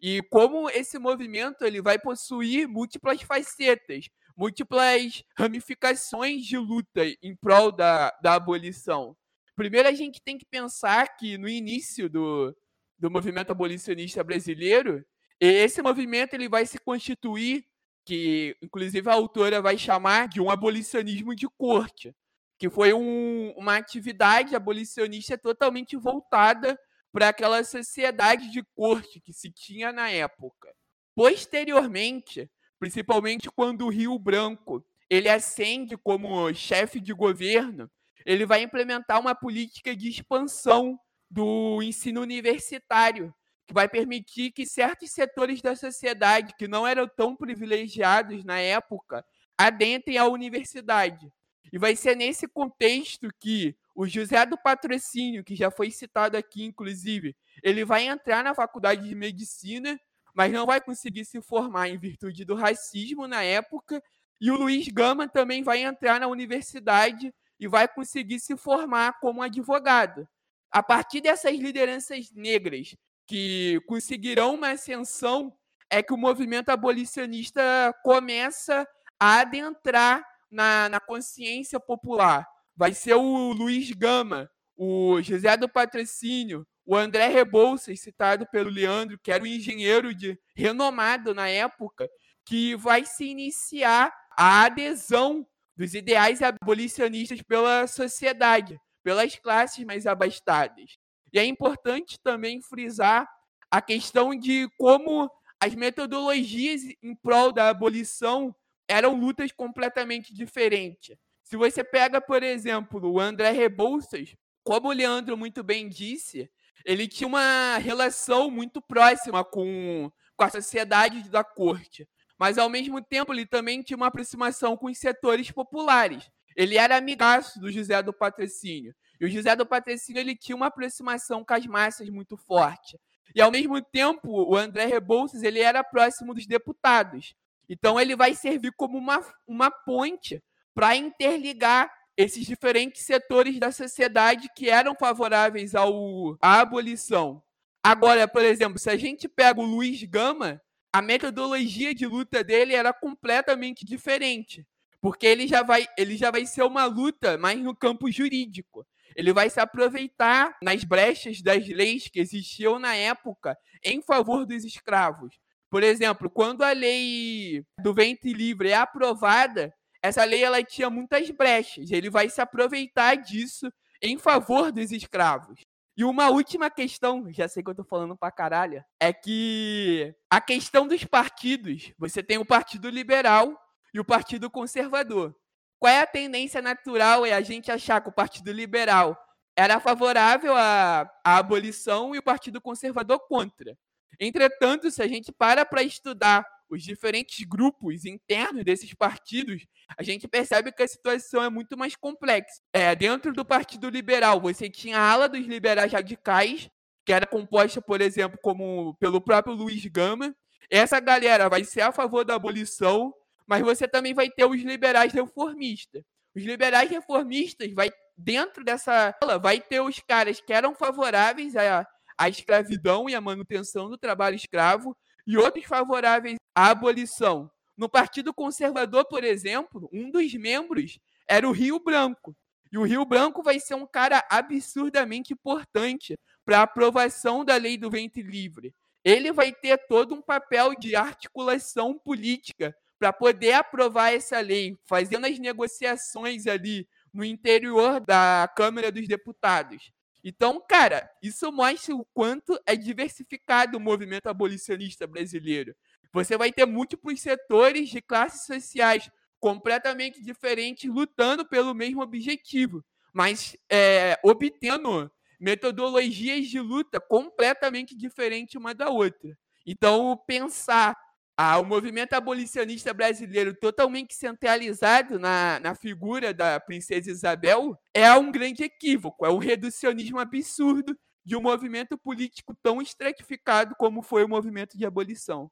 e 0.01 0.21
como 0.31 0.69
esse 0.69 0.99
movimento 0.99 1.65
ele 1.65 1.81
vai 1.81 1.97
possuir 1.97 2.67
múltiplas 2.67 3.23
facetas, 3.23 4.09
múltiplas 4.37 5.23
ramificações 5.39 6.45
de 6.45 6.59
luta 6.59 7.03
em 7.23 7.37
prol 7.37 7.71
da, 7.71 8.11
da 8.21 8.35
abolição. 8.35 9.17
Primeiro 9.55 9.89
a 9.89 9.93
gente 9.93 10.21
tem 10.21 10.37
que 10.37 10.45
pensar 10.45 11.17
que 11.17 11.39
no 11.39 11.49
início 11.49 12.11
do, 12.11 12.57
do 12.99 13.09
movimento 13.09 13.53
abolicionista 13.53 14.25
brasileiro 14.25 15.05
esse 15.47 15.83
movimento 15.83 16.35
ele 16.35 16.49
vai 16.49 16.65
se 16.67 16.79
constituir, 16.79 17.65
que 18.05 18.57
inclusive 18.63 19.09
a 19.09 19.15
autora 19.15 19.61
vai 19.61 19.77
chamar 19.77 20.29
de 20.29 20.41
um 20.41 20.51
abolicionismo 20.51 21.35
de 21.35 21.49
corte, 21.49 22.15
que 22.59 22.71
foi 22.71 22.93
um, 22.93 23.53
uma 23.57 23.77
atividade 23.77 24.55
abolicionista 24.55 25.37
totalmente 25.37 25.97
voltada 25.97 26.79
para 27.13 27.29
aquela 27.29 27.65
sociedade 27.65 28.51
de 28.51 28.63
corte 28.75 29.21
que 29.21 29.33
se 29.33 29.51
tinha 29.51 29.93
na 29.93 30.09
época. 30.11 30.73
Posteriormente, 31.15 32.49
principalmente 32.79 33.51
quando 33.51 33.85
o 33.87 33.91
Rio 33.91 34.19
Branco 34.19 34.85
ele 35.11 35.29
ascende 35.29 35.97
como 35.97 36.55
chefe 36.55 37.01
de 37.01 37.13
governo, 37.13 37.91
ele 38.25 38.47
vai 38.47 38.63
implementar 38.63 39.21
uma 39.21 39.35
política 39.35 39.95
de 39.95 40.09
expansão 40.09 40.97
do 41.29 41.83
ensino 41.83 42.21
universitário, 42.21 43.35
que 43.67 43.75
vai 43.75 43.89
permitir 43.89 44.51
que 44.53 44.67
certos 44.67 45.11
setores 45.11 45.63
da 45.63 45.77
sociedade 45.77 46.55
que 46.59 46.69
não 46.69 46.87
eram 46.87 47.09
tão 47.09 47.37
privilegiados 47.37 48.45
na 48.45 48.59
época 48.59 49.25
adentrem 49.57 50.19
a 50.19 50.27
universidade. 50.27 51.33
E 51.73 51.79
vai 51.79 51.97
ser 51.97 52.17
nesse 52.17 52.47
contexto 52.47 53.29
que 53.41 53.77
o 53.95 54.07
José 54.07 54.45
do 54.45 54.59
Patrocínio, 54.59 55.45
que 55.45 55.55
já 55.55 55.71
foi 55.71 55.91
citado 55.91 56.37
aqui, 56.37 56.65
inclusive, 56.65 57.37
ele 57.63 57.85
vai 57.85 58.07
entrar 58.07 58.43
na 58.43 58.55
faculdade 58.55 59.09
de 59.09 59.15
medicina, 59.15 59.99
mas 60.35 60.53
não 60.53 60.67
vai 60.67 60.81
conseguir 60.81 61.25
se 61.25 61.41
formar 61.41 61.89
em 61.89 61.99
virtude 61.99 62.45
do 62.45 62.55
racismo 62.55 63.27
na 63.27 63.43
época. 63.43 64.03
E 64.41 64.51
o 64.51 64.57
Luiz 64.57 64.89
Gama 64.89 65.29
também 65.29 65.63
vai 65.63 65.83
entrar 65.83 66.19
na 66.19 66.27
universidade 66.27 67.33
e 67.61 67.69
vai 67.69 67.87
conseguir 67.87 68.41
se 68.41 68.57
formar 68.57 69.21
como 69.21 69.43
advogado. 69.43 70.27
A 70.71 70.83
partir 70.83 71.21
dessas 71.21 71.57
lideranças 71.59 72.31
negras 72.33 72.97
que 73.27 73.81
conseguirão 73.87 74.55
uma 74.55 74.71
ascensão 74.71 75.53
é 75.91 76.03
que 76.03 76.13
o 76.13 76.19
movimento 76.19 76.71
abolicionista 76.71 77.63
começa 78.03 78.87
a 79.21 79.41
adentrar 79.41 80.25
na, 80.51 80.89
na 80.89 81.01
consciência 81.01 81.79
popular. 81.79 82.47
Vai 82.75 82.95
ser 82.95 83.15
o 83.15 83.53
Luiz 83.53 83.91
Gama, 83.93 84.51
o 84.77 85.21
José 85.23 85.57
do 85.57 85.69
Patrocínio, 85.69 86.67
o 86.85 86.97
André 86.97 87.29
Rebouças, 87.29 88.01
citado 88.01 88.47
pelo 88.51 88.71
Leandro, 88.71 89.19
que 89.23 89.31
era 89.31 89.43
um 89.43 89.47
engenheiro 89.47 90.15
de 90.15 90.39
renomado 90.55 91.35
na 91.35 91.49
época, 91.49 92.09
que 92.45 92.75
vai 92.75 93.05
se 93.05 93.25
iniciar 93.25 94.13
a 94.37 94.65
adesão 94.65 95.47
dos 95.77 95.95
ideais 95.95 96.41
abolicionistas 96.43 97.41
pela 97.43 97.87
sociedade, 97.87 98.79
pelas 99.03 99.37
classes 99.37 99.85
mais 99.85 100.07
abastadas. 100.07 100.99
E 101.33 101.39
é 101.39 101.45
importante 101.45 102.19
também 102.21 102.61
frisar 102.61 103.29
a 103.71 103.81
questão 103.81 104.35
de 104.35 104.69
como 104.79 105.31
as 105.59 105.75
metodologias 105.75 106.83
em 107.03 107.15
prol 107.15 107.53
da 107.53 107.69
abolição 107.69 108.55
eram 108.89 109.15
lutas 109.15 109.51
completamente 109.53 110.35
diferentes. 110.35 111.17
Se 111.45 111.57
você 111.57 111.83
pega, 111.83 112.21
por 112.21 112.43
exemplo, 112.43 113.01
o 113.11 113.21
André 113.21 113.51
Rebouças, 113.51 114.35
como 114.63 114.89
o 114.89 114.93
Leandro 114.93 115.37
muito 115.37 115.63
bem 115.63 115.89
disse, 115.89 116.51
ele 116.85 117.09
tinha 117.09 117.27
uma 117.29 117.79
relação 117.79 118.51
muito 118.51 118.83
próxima 118.83 119.45
com, 119.45 120.11
com 120.37 120.45
a 120.45 120.51
sociedade 120.51 121.29
da 121.31 121.45
corte. 121.45 122.09
mas 122.39 122.59
ao 122.59 122.69
mesmo 122.69 123.01
tempo 123.01 123.33
ele 123.33 123.47
também 123.47 123.83
tinha 123.83 123.97
uma 123.97 124.09
aproximação 124.09 124.77
com 124.77 124.87
os 124.87 124.99
setores 124.99 125.51
populares. 125.51 126.29
Ele 126.57 126.77
era 126.77 126.97
amigaço 126.97 127.61
do 127.61 127.71
José 127.71 128.03
do 128.03 128.13
Patrocínio. 128.13 128.93
E 129.23 129.25
o 129.25 129.31
José 129.31 129.55
do 129.55 129.65
Patrocínio 129.65 130.19
ele 130.19 130.35
tinha 130.35 130.57
uma 130.57 130.67
aproximação 130.67 131.45
com 131.45 131.55
as 131.55 131.65
massas 131.65 132.11
muito 132.11 132.37
forte. 132.37 132.99
E 133.33 133.41
ao 133.41 133.53
mesmo 133.53 133.81
tempo, 133.81 134.29
o 134.29 134.57
André 134.57 134.87
Rebouças 134.87 135.45
ele 135.45 135.61
era 135.61 135.85
próximo 135.85 136.35
dos 136.35 136.45
deputados. 136.45 137.33
Então 137.69 138.01
ele 138.01 138.17
vai 138.17 138.35
servir 138.35 138.73
como 138.73 138.99
uma, 138.99 139.25
uma 139.47 139.71
ponte 139.71 140.43
para 140.75 140.97
interligar 140.97 141.89
esses 142.17 142.45
diferentes 142.45 143.07
setores 143.07 143.61
da 143.61 143.71
sociedade 143.71 144.51
que 144.57 144.69
eram 144.69 144.93
favoráveis 144.97 145.77
ao, 145.77 146.37
à 146.43 146.59
abolição. 146.61 147.41
Agora, 147.81 148.27
por 148.27 148.43
exemplo, 148.43 148.77
se 148.77 148.91
a 148.91 148.97
gente 148.97 149.29
pega 149.29 149.61
o 149.61 149.65
Luiz 149.65 150.03
Gama, 150.03 150.61
a 150.93 151.01
metodologia 151.01 151.95
de 151.95 152.07
luta 152.07 152.43
dele 152.43 152.75
era 152.75 152.93
completamente 152.93 153.85
diferente, 153.85 154.67
porque 155.01 155.27
ele 155.27 155.47
já 155.47 155.63
vai, 155.63 155.87
ele 155.97 156.17
já 156.17 156.33
vai 156.33 156.45
ser 156.45 156.65
uma 156.65 156.87
luta 156.87 157.39
mais 157.39 157.61
no 157.61 157.75
campo 157.75 158.11
jurídico. 158.11 158.85
Ele 159.17 159.33
vai 159.33 159.51
se 159.51 159.61
aproveitar 159.61 160.57
nas 160.63 160.85
brechas 160.85 161.41
das 161.43 161.67
leis 161.69 162.09
que 162.09 162.21
existiam 162.21 162.79
na 162.79 162.95
época 162.95 163.57
em 163.85 164.01
favor 164.01 164.47
dos 164.47 164.65
escravos. 164.65 165.39
Por 165.71 165.83
exemplo, 165.83 166.29
quando 166.29 166.63
a 166.63 166.73
lei 166.73 167.65
do 167.83 167.95
ventre 167.95 168.33
livre 168.33 168.71
é 168.71 168.75
aprovada, 168.75 169.73
essa 170.03 170.25
lei 170.25 170.43
ela 170.43 170.63
tinha 170.63 170.91
muitas 170.91 171.31
brechas. 171.31 171.91
Ele 171.91 172.11
vai 172.11 172.29
se 172.29 172.41
aproveitar 172.41 173.15
disso 173.17 173.73
em 174.03 174.19
favor 174.19 174.71
dos 174.71 174.93
escravos. 174.93 175.61
E 175.97 176.05
uma 176.05 176.31
última 176.31 176.71
questão, 176.71 177.31
já 177.31 177.47
sei 177.47 177.63
que 177.63 177.71
eu 177.71 177.75
tô 177.75 177.85
falando 177.85 178.17
pra 178.17 178.31
caralho, 178.31 178.83
é 178.99 179.13
que 179.13 180.15
a 180.31 180.41
questão 180.41 180.87
dos 180.87 181.05
partidos. 181.05 181.93
Você 181.99 182.23
tem 182.23 182.39
o 182.39 182.47
Partido 182.47 182.89
Liberal 182.89 183.57
e 183.93 184.01
o 184.01 184.05
Partido 184.05 184.51
Conservador. 184.51 185.35
Qual 185.83 185.93
é 185.93 185.99
a 185.99 186.07
tendência 186.07 186.63
natural? 186.63 187.27
É 187.27 187.33
a 187.33 187.41
gente 187.41 187.69
achar 187.69 188.01
que 188.01 188.09
o 188.09 188.13
Partido 188.13 188.53
Liberal 188.53 189.19
era 189.57 189.81
favorável 189.81 190.55
à, 190.55 191.11
à 191.25 191.39
abolição 191.39 192.15
e 192.15 192.19
o 192.19 192.23
Partido 192.23 192.61
Conservador 192.61 193.19
contra. 193.27 193.77
Entretanto, 194.21 194.93
se 194.93 195.03
a 195.03 195.09
gente 195.09 195.33
para 195.33 195.65
para 195.65 195.83
estudar 195.83 196.47
os 196.71 196.85
diferentes 196.85 197.45
grupos 197.45 198.05
internos 198.05 198.63
desses 198.63 198.95
partidos, 198.95 199.67
a 199.99 200.05
gente 200.05 200.29
percebe 200.29 200.71
que 200.71 200.85
a 200.85 200.87
situação 200.87 201.43
é 201.43 201.51
muito 201.51 201.77
mais 201.77 201.97
complexa. 201.97 202.61
É, 202.73 202.95
dentro 202.95 203.33
do 203.33 203.45
Partido 203.45 203.91
Liberal, 203.91 204.41
você 204.41 204.71
tinha 204.71 205.01
a 205.01 205.11
ala 205.11 205.29
dos 205.29 205.45
liberais 205.45 205.93
radicais, 205.93 206.71
que 207.05 207.13
era 207.13 207.27
composta, 207.27 207.83
por 207.83 208.01
exemplo, 208.01 208.39
como 208.41 208.95
pelo 209.01 209.21
próprio 209.21 209.57
Luiz 209.57 209.85
Gama. 209.87 210.33
Essa 210.71 211.01
galera 211.01 211.49
vai 211.49 211.65
ser 211.65 211.81
a 211.81 211.91
favor 211.91 212.25
da 212.25 212.37
abolição, 212.37 213.13
mas 213.47 213.63
você 213.63 213.87
também 213.87 214.15
vai 214.15 214.31
ter 214.31 214.45
os 214.45 214.61
liberais 214.63 215.13
reformistas. 215.13 216.03
Os 216.35 216.43
liberais 216.43 216.91
reformistas 216.91 217.73
vai 217.73 217.91
dentro 218.17 218.65
dessa 218.65 219.15
vai 219.41 219.61
ter 219.61 219.81
os 219.81 219.99
caras 220.01 220.41
que 220.41 220.53
eram 220.53 220.75
favoráveis 220.75 221.57
à, 221.57 221.87
à 222.17 222.29
escravidão 222.29 223.09
e 223.09 223.15
à 223.15 223.21
manutenção 223.21 223.89
do 223.89 223.99
trabalho 223.99 224.37
escravo 224.37 224.97
e 225.27 225.37
outros 225.37 225.65
favoráveis 225.65 226.37
à 226.55 226.71
abolição. 226.71 227.51
No 227.77 227.89
Partido 227.89 228.35
Conservador, 228.35 229.07
por 229.07 229.25
exemplo, 229.25 229.89
um 229.93 230.11
dos 230.11 230.33
membros 230.35 230.99
era 231.27 231.49
o 231.49 231.53
Rio 231.53 231.79
Branco. 231.79 232.37
E 232.71 232.79
o 232.79 232.85
Rio 232.85 233.05
Branco 233.05 233.43
vai 233.43 233.61
ser 233.61 233.75
um 233.75 233.87
cara 233.87 234.25
absurdamente 234.31 235.33
importante 235.33 236.19
para 236.45 236.61
a 236.61 236.63
aprovação 236.63 237.45
da 237.45 237.57
lei 237.57 237.77
do 237.77 237.91
ventre 237.91 238.23
livre. 238.23 238.75
Ele 239.05 239.33
vai 239.33 239.53
ter 239.53 239.77
todo 239.89 240.15
um 240.15 240.23
papel 240.23 240.75
de 240.75 240.97
articulação 240.97 241.99
política 241.99 242.75
para 243.03 243.13
poder 243.13 243.55
aprovar 243.55 244.15
essa 244.15 244.39
lei, 244.39 244.79
fazendo 244.85 245.27
as 245.27 245.37
negociações 245.37 246.47
ali 246.47 246.87
no 247.13 247.25
interior 247.25 247.99
da 247.99 248.49
Câmara 248.57 248.93
dos 248.93 249.09
Deputados. 249.09 249.91
Então, 250.23 250.65
cara, 250.69 251.11
isso 251.21 251.51
mostra 251.51 251.97
o 251.97 252.07
quanto 252.15 252.57
é 252.65 252.77
diversificado 252.77 253.77
o 253.77 253.81
movimento 253.81 254.29
abolicionista 254.29 255.05
brasileiro. 255.05 255.75
Você 256.13 256.37
vai 256.37 256.53
ter 256.53 256.65
múltiplos 256.65 257.21
setores 257.21 257.89
de 257.89 258.01
classes 258.01 258.47
sociais 258.47 259.11
completamente 259.41 260.23
diferentes 260.23 260.89
lutando 260.89 261.45
pelo 261.45 261.75
mesmo 261.75 262.03
objetivo, 262.03 262.85
mas 263.13 263.57
é, 263.69 264.17
obtendo 264.23 265.11
metodologias 265.41 266.47
de 266.47 266.61
luta 266.61 267.01
completamente 267.01 267.97
diferentes 267.97 268.55
uma 268.55 268.73
da 268.73 268.91
outra. 268.91 269.37
Então, 269.67 270.17
pensar 270.25 270.97
ah, 271.45 271.59
o 271.59 271.65
movimento 271.65 272.13
abolicionista 272.13 272.95
brasileiro 272.95 273.53
totalmente 273.53 274.15
centralizado 274.15 275.19
na, 275.19 275.59
na 275.59 275.75
figura 275.75 276.33
da 276.33 276.61
princesa 276.61 277.11
Isabel 277.11 277.77
é 277.93 278.13
um 278.15 278.31
grande 278.31 278.63
equívoco, 278.63 279.27
é 279.27 279.29
um 279.29 279.39
reducionismo 279.39 280.21
absurdo 280.21 280.97
de 281.25 281.35
um 281.35 281.43
movimento 281.43 281.99
político 281.99 282.55
tão 282.63 282.81
estratificado 282.81 283.75
como 283.77 284.03
foi 284.03 284.23
o 284.23 284.29
movimento 284.29 284.79
de 284.79 284.87
abolição. 284.87 285.51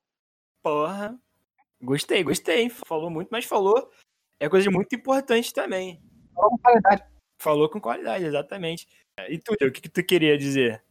Porra. 0.63 1.19
Gostei, 1.83 2.23
gostei. 2.23 2.71
Falou 2.71 3.11
muito, 3.11 3.29
mas 3.33 3.45
falou. 3.45 3.91
É 4.39 4.49
coisa 4.49 4.71
muito 4.71 4.95
importante 4.95 5.53
também. 5.53 6.01
Falou 6.33 6.51
com 6.51 6.59
qualidade. 6.59 7.05
Falou 7.37 7.69
com 7.69 7.81
qualidade, 7.81 8.25
exatamente. 8.27 8.87
E 9.29 9.39
tu, 9.39 9.55
o 9.55 9.73
que, 9.73 9.81
que 9.81 9.89
tu 9.89 10.05
queria 10.05 10.39
dizer? 10.39 10.85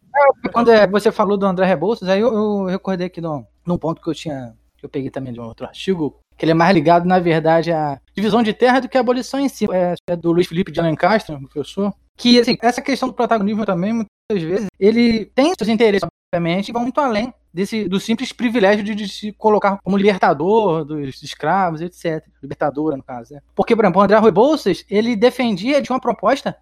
É, 0.43 0.49
quando 0.49 0.71
é, 0.71 0.85
você 0.85 1.09
falou 1.09 1.37
do 1.37 1.45
André 1.45 1.65
Rebouças, 1.65 2.09
aí 2.09 2.19
eu, 2.19 2.33
eu 2.33 2.65
recordei 2.65 3.07
aqui 3.07 3.21
num, 3.21 3.45
num 3.65 3.77
ponto 3.77 4.01
que 4.01 4.09
eu 4.09 4.13
tinha. 4.13 4.58
Que 4.79 4.85
eu 4.85 4.89
peguei 4.89 5.09
também 5.09 5.33
de 5.33 5.39
um 5.39 5.43
outro 5.43 5.65
artigo, 5.65 6.19
que 6.37 6.45
ele 6.45 6.51
é 6.51 6.55
mais 6.55 6.73
ligado, 6.73 7.05
na 7.05 7.19
verdade, 7.19 7.71
à 7.71 7.99
divisão 8.15 8.41
de 8.41 8.53
terra 8.53 8.79
do 8.79 8.89
que 8.89 8.97
à 8.97 9.01
abolição 9.01 9.39
em 9.39 9.49
si. 9.49 9.65
É, 9.71 9.93
é 10.07 10.15
do 10.15 10.31
Luiz 10.31 10.47
Felipe 10.47 10.71
de 10.71 10.79
Alencastro, 10.79 11.39
professor. 11.49 11.93
Que, 12.17 12.39
assim, 12.39 12.57
essa 12.61 12.81
questão 12.81 13.09
do 13.09 13.13
protagonismo 13.13 13.65
também, 13.65 13.93
muitas 13.93 14.43
vezes, 14.43 14.67
ele 14.79 15.25
tem 15.25 15.53
seus 15.57 15.69
interesses, 15.69 16.07
obviamente, 16.33 16.69
e 16.69 16.71
vão 16.71 16.83
muito 16.83 16.99
além 16.99 17.33
desse, 17.53 17.87
do 17.87 17.99
simples 17.99 18.31
privilégio 18.31 18.83
de, 18.83 18.95
de, 18.95 19.07
se 19.07 19.31
colocar 19.33 19.79
como 19.83 19.97
libertador 19.97 20.85
dos 20.85 21.21
escravos, 21.23 21.81
etc. 21.81 22.25
Libertadora, 22.41 22.95
no 22.95 23.03
caso. 23.03 23.33
Né? 23.33 23.41
Porque, 23.55 23.75
por 23.75 23.83
exemplo, 23.83 24.01
o 24.01 24.03
André 24.03 24.17
Rui 24.17 24.31
Bolsas, 24.31 24.85
ele 24.89 25.15
defendia 25.15 25.81
de 25.81 25.89
uma 25.89 25.99
proposta 25.99 26.55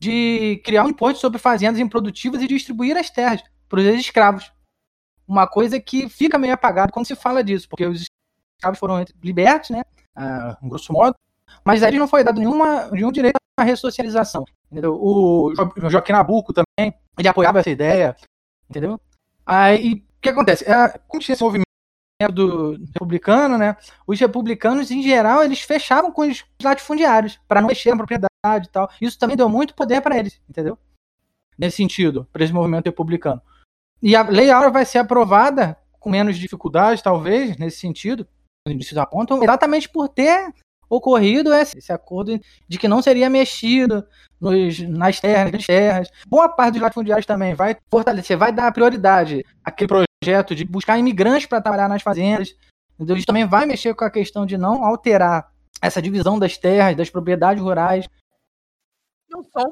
de 0.00 0.60
criar 0.64 0.84
um 0.84 0.90
imposto 0.90 1.20
sobre 1.20 1.38
fazendas 1.38 1.80
improdutivas 1.80 2.42
e 2.42 2.48
distribuir 2.48 2.96
as 2.96 3.10
terras 3.10 3.42
para 3.68 3.80
os 3.80 3.86
escravos. 3.86 4.52
Uma 5.26 5.46
coisa 5.46 5.80
que 5.80 6.08
fica 6.08 6.38
meio 6.38 6.54
apagada 6.54 6.92
quando 6.92 7.06
se 7.06 7.16
fala 7.16 7.42
disso, 7.42 7.68
porque 7.68 7.86
os 7.86 8.08
escravos 8.56 8.78
foram 8.78 9.04
libertos, 9.22 9.70
né? 9.70 9.82
Ah, 10.14 10.56
grosso 10.62 10.92
modo, 10.92 11.16
mas 11.64 11.82
aí 11.82 11.98
não 11.98 12.08
foi 12.08 12.22
dado 12.22 12.38
nenhuma, 12.38 12.88
nenhum 12.90 13.10
direito 13.10 13.36
à 13.58 13.62
ressocialização. 13.62 14.44
Entendeu? 14.70 14.94
O, 14.94 15.52
o 15.52 15.90
Joaquim 15.90 16.12
Nabuco 16.12 16.52
também, 16.52 16.94
ele 17.18 17.28
apoiava 17.28 17.60
essa 17.60 17.70
ideia, 17.70 18.16
entendeu? 18.68 19.00
Aí, 19.46 20.04
o 20.18 20.20
que 20.20 20.28
acontece? 20.28 20.68
É, 20.68 20.98
como 21.06 21.22
tinha 21.22 21.34
esse 21.34 21.42
movimento 21.42 21.64
do 22.32 22.72
republicano, 22.92 23.58
né? 23.58 23.76
Os 24.06 24.18
republicanos, 24.18 24.90
em 24.90 25.02
geral, 25.02 25.42
eles 25.42 25.60
fechavam 25.60 26.10
com 26.10 26.22
os 26.22 26.44
latifundiários 26.62 27.38
para 27.46 27.60
não 27.60 27.68
mexer 27.68 27.90
na 27.90 27.96
propriedade 27.96 28.66
e 28.66 28.70
tal. 28.70 28.90
Isso 29.00 29.18
também 29.18 29.36
deu 29.36 29.48
muito 29.48 29.74
poder 29.74 30.00
para 30.00 30.16
eles, 30.18 30.40
entendeu? 30.48 30.78
Nesse 31.58 31.76
sentido, 31.76 32.26
para 32.32 32.42
esse 32.42 32.52
movimento 32.52 32.86
republicano. 32.86 33.40
E 34.04 34.14
a 34.14 34.22
Lei 34.22 34.50
Áurea 34.50 34.70
vai 34.70 34.84
ser 34.84 34.98
aprovada 34.98 35.78
com 35.98 36.10
menos 36.10 36.36
dificuldades, 36.36 37.00
talvez, 37.00 37.56
nesse 37.56 37.78
sentido, 37.78 38.28
os 38.68 38.98
apontam, 38.98 39.42
exatamente 39.42 39.88
por 39.88 40.10
ter 40.10 40.52
ocorrido 40.90 41.54
esse, 41.54 41.90
acordo 41.90 42.38
de 42.68 42.78
que 42.78 42.86
não 42.86 43.00
seria 43.00 43.30
mexido 43.30 44.06
nos, 44.38 44.78
nas 44.80 45.20
terras, 45.20 45.52
nas 45.52 45.64
terras. 45.64 46.10
Boa 46.26 46.50
parte 46.50 46.74
dos 46.74 46.82
latifundiários 46.82 47.24
também 47.24 47.54
vai 47.54 47.78
fortalecer, 47.90 48.36
vai 48.36 48.52
dar 48.52 48.70
prioridade 48.74 49.42
àquele 49.64 49.88
projeto 49.88 50.54
de 50.54 50.66
buscar 50.66 50.98
imigrantes 50.98 51.46
para 51.46 51.62
trabalhar 51.62 51.88
nas 51.88 52.02
fazendas. 52.02 52.54
Então, 53.00 53.16
isso 53.16 53.26
também 53.26 53.46
vai 53.46 53.64
mexer 53.64 53.94
com 53.94 54.04
a 54.04 54.10
questão 54.10 54.44
de 54.44 54.58
não 54.58 54.84
alterar 54.84 55.50
essa 55.80 56.02
divisão 56.02 56.38
das 56.38 56.58
terras, 56.58 56.94
das 56.94 57.08
propriedades 57.08 57.62
rurais. 57.62 58.06
Não 59.30 59.42
só 59.44 59.64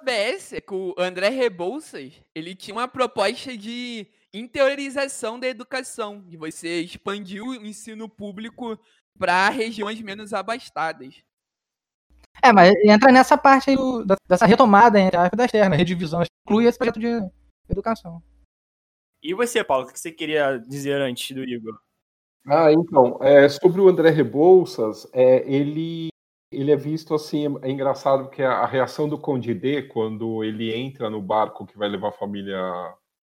ABS, 0.00 0.54
é 0.54 0.60
que 0.60 0.74
o 0.74 0.94
André 0.98 1.28
Rebouças, 1.28 2.12
ele 2.34 2.54
tinha 2.54 2.74
uma 2.74 2.88
proposta 2.88 3.56
de 3.56 4.06
interiorização 4.32 5.38
da 5.38 5.46
educação, 5.46 6.20
de 6.20 6.36
você 6.36 6.80
expandir 6.80 7.42
o 7.42 7.54
ensino 7.54 8.08
público 8.08 8.78
para 9.18 9.48
regiões 9.48 10.00
menos 10.00 10.32
abastadas. 10.32 11.22
É, 12.42 12.52
mas 12.52 12.72
entra 12.84 13.10
nessa 13.10 13.36
parte 13.36 13.70
aí 13.70 13.76
dessa 14.28 14.46
retomada 14.46 15.00
entre 15.00 15.16
a 15.16 15.28
das 15.28 15.50
terras, 15.50 15.70
né? 15.70 15.76
redivisão, 15.76 16.22
inclui 16.46 16.66
esse 16.66 16.78
projeto 16.78 17.00
de 17.00 17.20
educação. 17.68 18.22
E 19.20 19.34
você, 19.34 19.64
Paulo, 19.64 19.84
o 19.84 19.92
que 19.92 19.98
você 19.98 20.12
queria 20.12 20.58
dizer 20.58 21.00
antes 21.00 21.34
do 21.34 21.42
Igor? 21.42 21.76
Ah, 22.46 22.72
então, 22.72 23.18
é, 23.20 23.48
sobre 23.48 23.80
o 23.80 23.88
André 23.88 24.10
Rebouças, 24.10 25.08
é, 25.12 25.44
ele, 25.52 26.08
ele 26.50 26.70
é 26.70 26.76
visto 26.76 27.14
assim, 27.14 27.46
é 27.62 27.70
engraçado 27.70 28.24
porque 28.24 28.42
a, 28.42 28.64
reação 28.66 29.08
do 29.08 29.18
Condidê, 29.18 29.82
quando 29.82 30.42
ele 30.42 30.74
entra 30.74 31.10
no 31.10 31.20
barco 31.20 31.66
que 31.66 31.76
vai 31.76 31.88
levar 31.88 32.08
a 32.08 32.12
família 32.12 32.58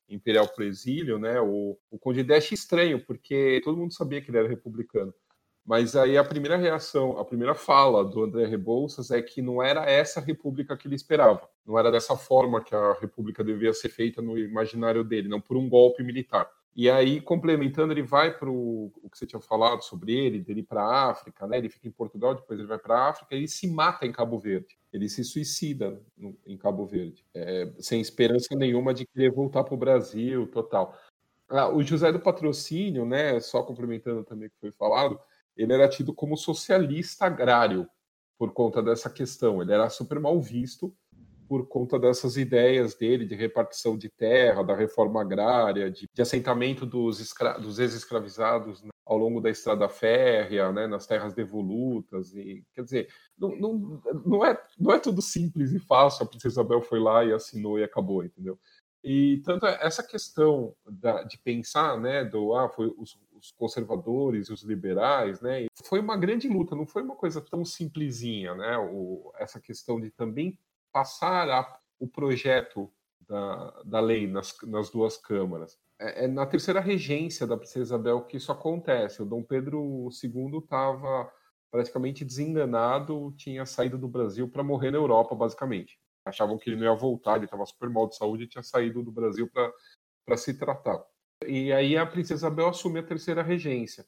imperial 0.08 0.48
para 0.48 0.64
o 0.64 0.68
exílio, 0.68 1.18
né? 1.18 1.42
O, 1.42 1.78
o 1.90 2.14
de 2.14 2.24
Dash 2.24 2.52
estranho, 2.52 3.04
porque 3.04 3.62
todo 3.64 3.78
mundo 3.78 3.94
sabia 3.94 4.22
que 4.22 4.30
ele 4.30 4.38
era 4.38 4.48
republicano. 4.48 5.14
Mas 5.66 5.96
aí 5.96 6.16
a 6.16 6.24
primeira 6.24 6.58
reação, 6.58 7.18
a 7.18 7.26
primeira 7.26 7.56
fala 7.56 8.06
do 8.06 8.24
André 8.24 8.46
Rebouças 8.46 9.10
é 9.10 9.20
que 9.20 9.42
não 9.42 9.64
era 9.64 9.90
essa 9.90 10.22
república 10.22 10.78
que 10.78 10.88
ele 10.88 10.94
esperava. 10.94 11.50
Não 11.66 11.80
era 11.80 11.92
dessa 11.92 12.16
forma 12.16 12.64
que 12.64 12.76
a 12.76 12.94
república 12.94 13.44
devia 13.44 13.74
ser 13.74 13.90
feita 13.90 14.22
no 14.22 14.38
imaginário 14.38 15.04
dele, 15.04 15.28
não 15.28 15.42
por 15.42 15.58
um 15.58 15.68
golpe 15.68 16.04
militar. 16.04 16.48
E 16.76 16.90
aí, 16.90 17.22
complementando, 17.22 17.94
ele 17.94 18.04
vai 18.04 18.38
para 18.38 18.50
o 18.50 18.92
que 19.10 19.18
você 19.18 19.26
tinha 19.26 19.40
falado 19.40 19.82
sobre 19.82 20.14
ele, 20.14 20.42
dele 20.42 20.62
para 20.62 20.84
a 20.84 21.10
África, 21.10 21.48
né? 21.48 21.58
Ele 21.58 21.70
fica 21.70 21.88
em 21.88 21.92
Portugal, 21.92 22.36
depois 22.36 22.60
ele 22.60 22.68
vai 22.68 22.78
para 22.78 22.98
a 22.98 23.10
África 23.10 23.34
ele 23.34 23.48
se 23.48 23.66
mata 23.66 24.06
em 24.06 24.12
Cabo 24.12 24.38
Verde. 24.38 24.78
Ele 24.92 25.08
se 25.08 25.24
suicida 25.24 26.02
no, 26.18 26.38
em 26.46 26.58
Cabo 26.58 26.86
Verde, 26.86 27.26
é, 27.34 27.72
sem 27.80 28.02
esperança 28.02 28.56
nenhuma 28.56 28.94
de 28.94 29.06
querer 29.06 29.32
voltar 29.32 29.64
para 29.64 29.74
o 29.74 29.78
Brasil, 29.78 30.48
total. 30.48 30.94
Ah, 31.48 31.70
o 31.70 31.82
José 31.82 32.12
do 32.12 32.20
Patrocínio, 32.20 33.06
né? 33.06 33.40
Só 33.40 33.64
complementando 33.64 34.26
também 34.26 34.48
o 34.48 34.52
que 34.52 34.60
foi 34.60 34.72
falado, 34.74 35.18
ele 35.56 35.72
era 35.74 35.88
tido 35.88 36.14
como 36.14 36.36
socialista 36.36 37.26
agrário 37.26 37.88
por 38.38 38.52
conta 38.52 38.84
dessa 38.84 39.10
questão. 39.10 39.62
Ele 39.62 39.72
era 39.74 39.90
super 39.90 40.20
mal 40.20 40.42
visto 40.42 40.94
por 41.48 41.68
conta 41.68 42.00
dessas 42.00 42.38
ideias 42.38 42.96
dele 42.96 43.26
de 43.26 43.36
repartição 43.36 43.98
de 43.98 44.10
terra, 44.10 44.64
da 44.64 44.76
reforma 44.76 45.22
agrária, 45.22 45.90
de, 45.90 46.10
de 46.12 46.22
assentamento 46.22 46.86
dos, 46.86 47.34
dos 47.62 47.80
ex-escravizados 47.80 48.82
né, 48.84 48.90
ao 49.06 49.18
longo 49.18 49.40
da 49.40 49.50
estrada 49.50 49.88
férrea, 49.88 50.72
né, 50.72 50.88
nas 50.88 51.06
terras 51.06 51.34
devolutas. 51.34 52.34
E, 52.34 52.64
quer 52.74 52.84
dizer, 52.84 53.08
não, 53.38 53.56
não, 53.56 54.02
não, 54.26 54.46
é, 54.46 54.60
não 54.80 54.94
é 54.94 55.00
tudo 55.00 55.22
simples 55.22 55.72
e 55.72 55.80
fácil. 55.80 56.26
A 56.26 56.30
princesa 56.30 56.54
Isabel 56.54 56.82
foi 56.82 57.00
lá 57.00 57.24
e 57.24 57.32
assinou 57.32 57.80
e 57.80 57.84
acabou, 57.84 58.24
entendeu? 58.24 58.60
E 59.04 59.40
tanto 59.46 59.68
essa 59.68 60.02
questão 60.02 60.76
da, 60.84 61.22
de 61.24 61.38
pensar, 61.38 62.00
né, 62.00 62.26
do 62.26 62.56
ah, 62.56 62.68
foi 62.68 62.92
os, 62.98 63.20
os 63.34 63.52
conservadores 63.52 64.48
e 64.48 64.54
os 64.54 64.64
liberais, 64.64 65.40
né, 65.42 65.68
foi 65.84 66.00
uma 66.00 66.18
grande 66.18 66.48
luta, 66.48 66.76
não 66.76 66.88
foi 66.88 67.04
uma 67.04 67.16
coisa 67.16 67.40
tão 67.40 67.64
simplesinha, 67.64 68.56
né, 68.56 68.76
o, 68.80 69.32
essa 69.38 69.60
questão 69.60 70.02
de 70.02 70.10
também 70.10 70.58
passar 70.96 71.50
a, 71.50 71.78
o 72.00 72.08
projeto 72.08 72.90
da, 73.28 73.82
da 73.84 74.00
lei 74.00 74.28
nas, 74.28 74.56
nas 74.64 74.90
duas 74.90 75.18
câmaras. 75.18 75.78
É, 76.00 76.24
é, 76.24 76.28
na 76.28 76.46
terceira 76.46 76.80
regência 76.80 77.46
da 77.46 77.58
princesa 77.58 77.84
Isabel 77.84 78.22
que 78.22 78.38
isso 78.38 78.50
acontece. 78.50 79.22
O 79.22 79.26
Dom 79.26 79.44
Pedro 79.44 80.08
II 80.24 80.60
estava 80.60 81.30
praticamente 81.70 82.24
desenganado, 82.24 83.34
tinha 83.36 83.66
saído 83.66 83.98
do 83.98 84.08
Brasil 84.08 84.48
para 84.48 84.64
morrer 84.64 84.90
na 84.90 84.98
Europa, 84.98 85.36
basicamente. 85.36 86.00
Achavam 86.24 86.58
que 86.58 86.70
ele 86.70 86.78
não 86.78 86.86
ia 86.86 86.96
voltar, 86.96 87.36
ele 87.36 87.44
estava 87.44 87.66
super 87.66 87.90
mal 87.90 88.08
de 88.08 88.16
saúde 88.16 88.46
e 88.46 88.48
tinha 88.48 88.64
saído 88.64 89.04
do 89.04 89.12
Brasil 89.12 89.52
para 89.52 90.38
se 90.38 90.54
tratar. 90.54 91.04
E 91.46 91.74
aí 91.74 91.98
a 91.98 92.06
princesa 92.06 92.48
Isabel 92.48 92.70
assume 92.70 93.00
a 93.00 93.04
terceira 93.04 93.44
regência. 93.44 94.06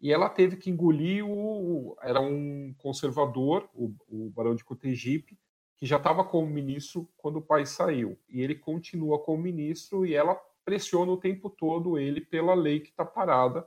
E 0.00 0.10
ela 0.10 0.30
teve 0.30 0.56
que 0.56 0.70
engolir 0.70 1.22
o. 1.22 1.94
Era 2.00 2.18
um 2.18 2.74
conservador, 2.78 3.68
o, 3.74 3.94
o 4.08 4.30
Barão 4.30 4.54
de 4.54 4.64
Cotegipe, 4.64 5.38
que 5.80 5.86
já 5.86 5.96
estava 5.96 6.22
como 6.22 6.46
ministro 6.46 7.08
quando 7.16 7.36
o 7.36 7.42
pai 7.42 7.64
saiu. 7.64 8.18
E 8.28 8.42
ele 8.42 8.54
continua 8.54 9.18
como 9.18 9.42
ministro 9.42 10.04
e 10.04 10.14
ela 10.14 10.34
pressiona 10.62 11.10
o 11.10 11.16
tempo 11.16 11.48
todo 11.48 11.98
ele 11.98 12.20
pela 12.20 12.52
lei 12.52 12.80
que 12.80 12.90
está 12.90 13.02
parada 13.02 13.66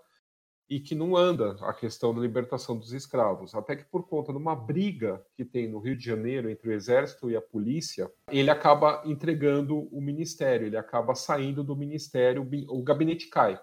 e 0.69 0.79
que 0.79 0.93
não 0.93 1.17
anda 1.17 1.57
a 1.61 1.73
questão 1.73 2.13
da 2.13 2.21
libertação 2.21 2.77
dos 2.77 2.93
escravos. 2.93 3.55
Até 3.55 3.75
que 3.75 3.83
por 3.85 4.07
conta 4.07 4.31
de 4.31 4.37
uma 4.37 4.55
briga 4.55 5.25
que 5.35 5.43
tem 5.43 5.67
no 5.67 5.79
Rio 5.79 5.97
de 5.97 6.05
Janeiro 6.05 6.51
entre 6.51 6.69
o 6.69 6.71
exército 6.71 7.31
e 7.31 7.35
a 7.35 7.41
polícia, 7.41 8.11
ele 8.31 8.51
acaba 8.51 9.01
entregando 9.05 9.87
o 9.91 9.99
ministério, 9.99 10.67
ele 10.67 10.77
acaba 10.77 11.15
saindo 11.15 11.63
do 11.63 11.75
ministério, 11.75 12.47
o 12.69 12.83
gabinete 12.83 13.27
cai. 13.27 13.59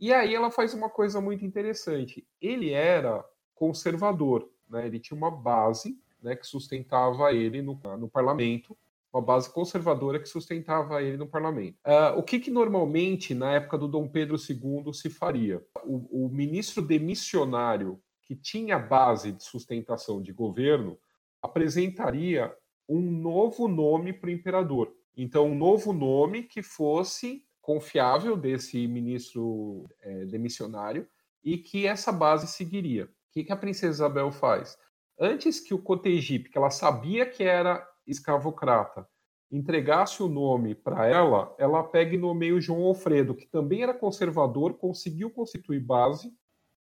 E 0.00 0.12
aí 0.12 0.34
ela 0.34 0.50
faz 0.50 0.74
uma 0.74 0.90
coisa 0.90 1.20
muito 1.20 1.44
interessante. 1.44 2.26
Ele 2.40 2.72
era 2.72 3.24
conservador, 3.54 4.50
né? 4.68 4.84
ele 4.84 4.98
tinha 4.98 5.16
uma 5.16 5.30
base 5.30 5.96
né, 6.22 6.36
que 6.36 6.46
sustentava 6.46 7.32
ele 7.32 7.62
no, 7.62 7.80
no 7.98 8.08
parlamento, 8.08 8.76
uma 9.12 9.22
base 9.22 9.52
conservadora 9.52 10.20
que 10.20 10.28
sustentava 10.28 11.02
ele 11.02 11.16
no 11.16 11.26
parlamento. 11.26 11.76
Uh, 11.86 12.18
o 12.18 12.22
que, 12.22 12.38
que, 12.38 12.50
normalmente, 12.50 13.34
na 13.34 13.52
época 13.52 13.78
do 13.78 13.88
Dom 13.88 14.06
Pedro 14.06 14.36
II, 14.36 14.92
se 14.92 15.08
faria? 15.08 15.64
O, 15.84 16.26
o 16.26 16.28
ministro 16.28 16.82
demissionário, 16.82 18.00
que 18.22 18.36
tinha 18.36 18.78
base 18.78 19.32
de 19.32 19.42
sustentação 19.42 20.20
de 20.20 20.32
governo, 20.32 20.98
apresentaria 21.40 22.54
um 22.88 23.00
novo 23.00 23.66
nome 23.66 24.12
para 24.12 24.28
o 24.28 24.32
imperador. 24.32 24.92
Então, 25.16 25.46
um 25.46 25.54
novo 25.54 25.92
nome 25.92 26.42
que 26.42 26.62
fosse 26.62 27.44
confiável 27.60 28.36
desse 28.36 28.86
ministro 28.86 29.86
é, 30.00 30.24
demissionário 30.26 31.06
e 31.42 31.58
que 31.58 31.86
essa 31.86 32.12
base 32.12 32.46
seguiria. 32.46 33.04
O 33.04 33.08
que, 33.32 33.44
que 33.44 33.52
a 33.52 33.56
princesa 33.56 33.92
Isabel 33.92 34.30
faz? 34.30 34.78
Antes 35.18 35.60
que 35.60 35.74
o 35.74 35.82
Cotegipe, 35.82 36.50
que 36.50 36.58
ela 36.58 36.70
sabia 36.70 37.26
que 37.26 37.42
era 37.42 37.86
escravocrata, 38.06 39.08
entregasse 39.50 40.22
o 40.22 40.28
nome 40.28 40.74
para 40.74 41.06
ela, 41.06 41.54
ela 41.58 41.82
pega 41.82 42.14
e 42.14 42.18
nomeia 42.18 42.54
o 42.54 42.60
João 42.60 42.84
Alfredo, 42.84 43.34
que 43.34 43.46
também 43.46 43.82
era 43.82 43.94
conservador, 43.94 44.74
conseguiu 44.74 45.30
constituir 45.30 45.80
base 45.80 46.30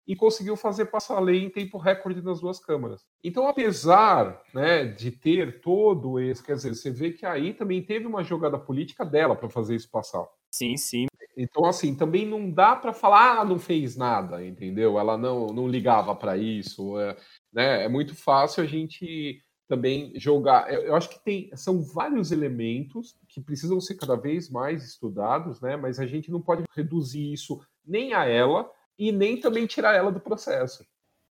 e 0.07 0.15
conseguiu 0.15 0.55
fazer 0.55 0.85
passar 0.85 1.17
a 1.17 1.19
lei 1.19 1.43
em 1.43 1.49
tempo 1.49 1.77
recorde 1.77 2.21
nas 2.21 2.39
duas 2.39 2.59
câmaras. 2.59 3.03
Então, 3.23 3.47
apesar 3.47 4.41
né, 4.53 4.85
de 4.85 5.11
ter 5.11 5.61
todo 5.61 6.19
esse, 6.19 6.43
quer 6.43 6.55
dizer, 6.55 6.75
você 6.75 6.91
vê 6.91 7.11
que 7.11 7.25
aí 7.25 7.53
também 7.53 7.83
teve 7.83 8.05
uma 8.05 8.23
jogada 8.23 8.57
política 8.57 9.03
dela 9.03 9.35
para 9.35 9.49
fazer 9.49 9.75
isso 9.75 9.89
passar. 9.89 10.25
Sim, 10.51 10.77
sim. 10.77 11.07
Então, 11.37 11.65
assim, 11.65 11.95
também 11.95 12.25
não 12.25 12.49
dá 12.49 12.75
para 12.75 12.93
falar, 12.93 13.39
ah, 13.39 13.45
não 13.45 13.59
fez 13.59 13.97
nada, 13.97 14.45
entendeu? 14.45 14.97
Ela 14.97 15.17
não, 15.17 15.47
não 15.47 15.67
ligava 15.67 16.15
para 16.15 16.37
isso. 16.37 16.97
É, 16.99 17.17
né? 17.51 17.83
É 17.83 17.89
muito 17.89 18.15
fácil 18.15 18.63
a 18.63 18.65
gente 18.65 19.41
também 19.67 20.13
jogar. 20.15 20.71
Eu 20.71 20.95
acho 20.95 21.09
que 21.09 21.23
tem, 21.23 21.49
são 21.55 21.81
vários 21.81 22.31
elementos 22.31 23.15
que 23.27 23.41
precisam 23.41 23.81
ser 23.81 23.95
cada 23.95 24.15
vez 24.15 24.49
mais 24.49 24.83
estudados, 24.83 25.59
né? 25.59 25.75
Mas 25.75 25.99
a 25.99 26.05
gente 26.05 26.31
não 26.31 26.41
pode 26.41 26.63
reduzir 26.73 27.33
isso 27.33 27.61
nem 27.85 28.13
a 28.13 28.25
ela 28.25 28.69
e 28.97 29.11
nem 29.11 29.39
também 29.39 29.65
tirar 29.65 29.93
ela 29.93 30.11
do 30.11 30.19
processo. 30.19 30.85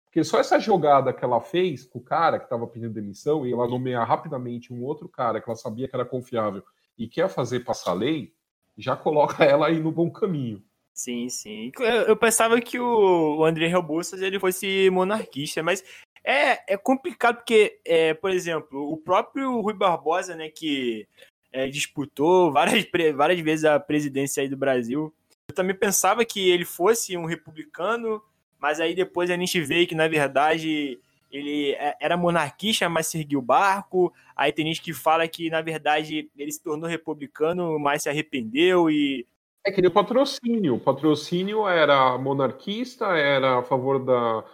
Porque 0.05 0.25
só 0.25 0.39
essa 0.39 0.59
jogada 0.59 1.13
que 1.13 1.25
ela 1.25 1.41
fez 1.41 1.85
com 1.85 1.99
o 1.99 2.03
cara 2.03 2.39
que 2.39 2.47
estava 2.47 2.67
pedindo 2.67 2.93
demissão 2.93 3.47
e 3.47 3.53
ela 3.53 3.69
nomear 3.69 4.07
rapidamente 4.07 4.73
um 4.73 4.83
outro 4.83 5.09
cara 5.09 5.41
que 5.41 5.49
ela 5.49 5.57
sabia 5.57 5.89
que 5.89 5.95
era 5.95 6.05
confiável 6.05 6.63
e 6.99 7.07
quer 7.07 7.29
fazer 7.29 7.61
passar 7.61 7.93
lei, 7.93 8.33
já 8.77 8.97
coloca 8.97 9.43
ela 9.45 9.69
aí 9.69 9.81
no 9.81 9.93
bom 9.93 10.11
caminho. 10.11 10.63
Sim, 10.95 11.29
sim. 11.29 11.71
Eu, 12.07 12.17
pensava 12.17 12.59
que 12.61 12.81
o, 12.81 13.45
André 13.45 13.67
Rebouças 13.67 14.23
ele 14.23 14.41
fosse 14.41 14.89
monarquista, 14.91 15.63
mas 15.63 15.85
é, 16.25 16.73
é 16.73 16.77
complicado 16.77 17.37
porque, 17.37 17.79
é, 17.85 18.15
por 18.15 18.31
exemplo, 18.31 18.91
o 18.91 18.97
próprio 18.97 19.61
Rui 19.61 19.75
Barbosa, 19.75 20.35
né, 20.35 20.49
que 20.49 21.07
é, 21.53 21.69
disputou 21.69 22.51
várias, 22.51 22.87
várias 23.15 23.41
vezes 23.41 23.67
a 23.67 23.79
presidência 23.79 24.43
aí 24.43 24.49
do 24.49 24.57
Brasil, 24.57 25.15
eu 25.49 25.55
também 25.55 25.77
pensava 25.77 26.25
que 26.25 26.49
ele 26.49 26.65
fosse 26.65 27.15
um 27.17 27.27
republicano, 27.27 28.23
mas 28.59 28.81
aí 28.81 28.95
depois 28.95 29.31
a 29.31 29.37
gente 29.37 29.61
vê 29.61 29.87
que, 29.87 29.95
na 29.95 30.09
verdade, 30.09 30.99
ele 31.31 31.73
é, 31.73 31.97
era 32.01 32.17
monarquista, 32.17 32.89
mas 32.89 33.07
seguiu 33.07 33.39
o 33.39 33.43
barco. 33.43 34.13
Aí 34.35 34.53
tem 34.53 34.67
gente 34.67 34.83
que 34.83 34.93
fala 34.93 35.27
que, 35.27 35.51
na 35.51 35.61
verdade, 35.61 36.31
ele 36.37 36.53
se 36.53 36.63
tornou 36.63 36.89
republicano, 36.89 37.79
mas 37.79 38.03
se 38.03 38.09
arrependeu 38.09 38.91
e. 38.91 39.27
É 39.65 39.73
que 39.73 39.85
o 39.85 39.91
patrocínio. 39.91 40.77
O 40.77 40.81
patrocínio 40.81 41.67
era 41.67 42.17
monarquista, 42.17 43.07
era 43.17 43.59
a 43.59 43.63
favor 43.63 43.99
da, 44.05 44.45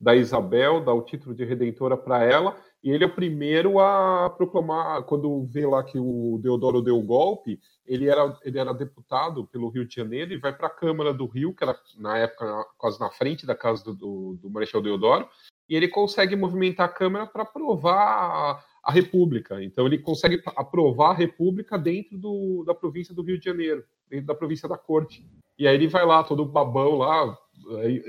da 0.00 0.16
Isabel, 0.16 0.80
dá 0.80 0.94
o 0.94 1.02
título 1.02 1.34
de 1.34 1.44
redentora 1.44 1.96
para 1.96 2.24
ela, 2.24 2.56
e 2.82 2.90
ele 2.90 3.04
é 3.04 3.06
o 3.06 3.14
primeiro 3.14 3.78
a 3.78 4.30
proclamar, 4.30 5.02
quando 5.02 5.44
vê 5.44 5.66
lá 5.66 5.84
que 5.84 5.98
o 5.98 6.38
Deodoro 6.40 6.80
deu 6.80 6.96
o 6.96 7.02
golpe, 7.02 7.60
ele 7.84 8.08
era, 8.08 8.38
ele 8.42 8.58
era 8.58 8.72
deputado 8.72 9.46
pelo 9.46 9.68
Rio 9.68 9.86
de 9.86 9.94
Janeiro 9.94 10.32
e 10.32 10.38
vai 10.38 10.56
para 10.56 10.68
a 10.68 10.74
Câmara 10.74 11.12
do 11.12 11.26
Rio, 11.26 11.54
que 11.54 11.62
era 11.62 11.76
na 11.98 12.16
época 12.16 12.64
quase 12.78 12.98
na 12.98 13.10
frente 13.10 13.44
da 13.44 13.54
casa 13.54 13.84
do, 13.84 13.94
do, 13.94 14.38
do 14.40 14.50
Marechal 14.50 14.80
Deodoro, 14.80 15.28
e 15.70 15.76
ele 15.76 15.86
consegue 15.86 16.34
movimentar 16.34 16.86
a 16.86 16.92
Câmara 16.92 17.26
para 17.26 17.44
aprovar 17.44 18.60
a, 18.82 18.90
República. 18.90 19.62
Então 19.62 19.86
ele 19.86 19.98
consegue 19.98 20.42
aprovar 20.56 21.10
a 21.10 21.14
República 21.14 21.78
dentro 21.78 22.18
do, 22.18 22.64
da 22.66 22.74
província 22.74 23.14
do 23.14 23.22
Rio 23.22 23.38
de 23.38 23.44
Janeiro, 23.44 23.84
dentro 24.10 24.26
da 24.26 24.34
província 24.34 24.68
da 24.68 24.76
Corte. 24.76 25.24
E 25.56 25.68
aí 25.68 25.76
ele 25.76 25.86
vai 25.86 26.04
lá, 26.04 26.24
todo 26.24 26.44
babão 26.44 26.96
lá, 26.96 27.38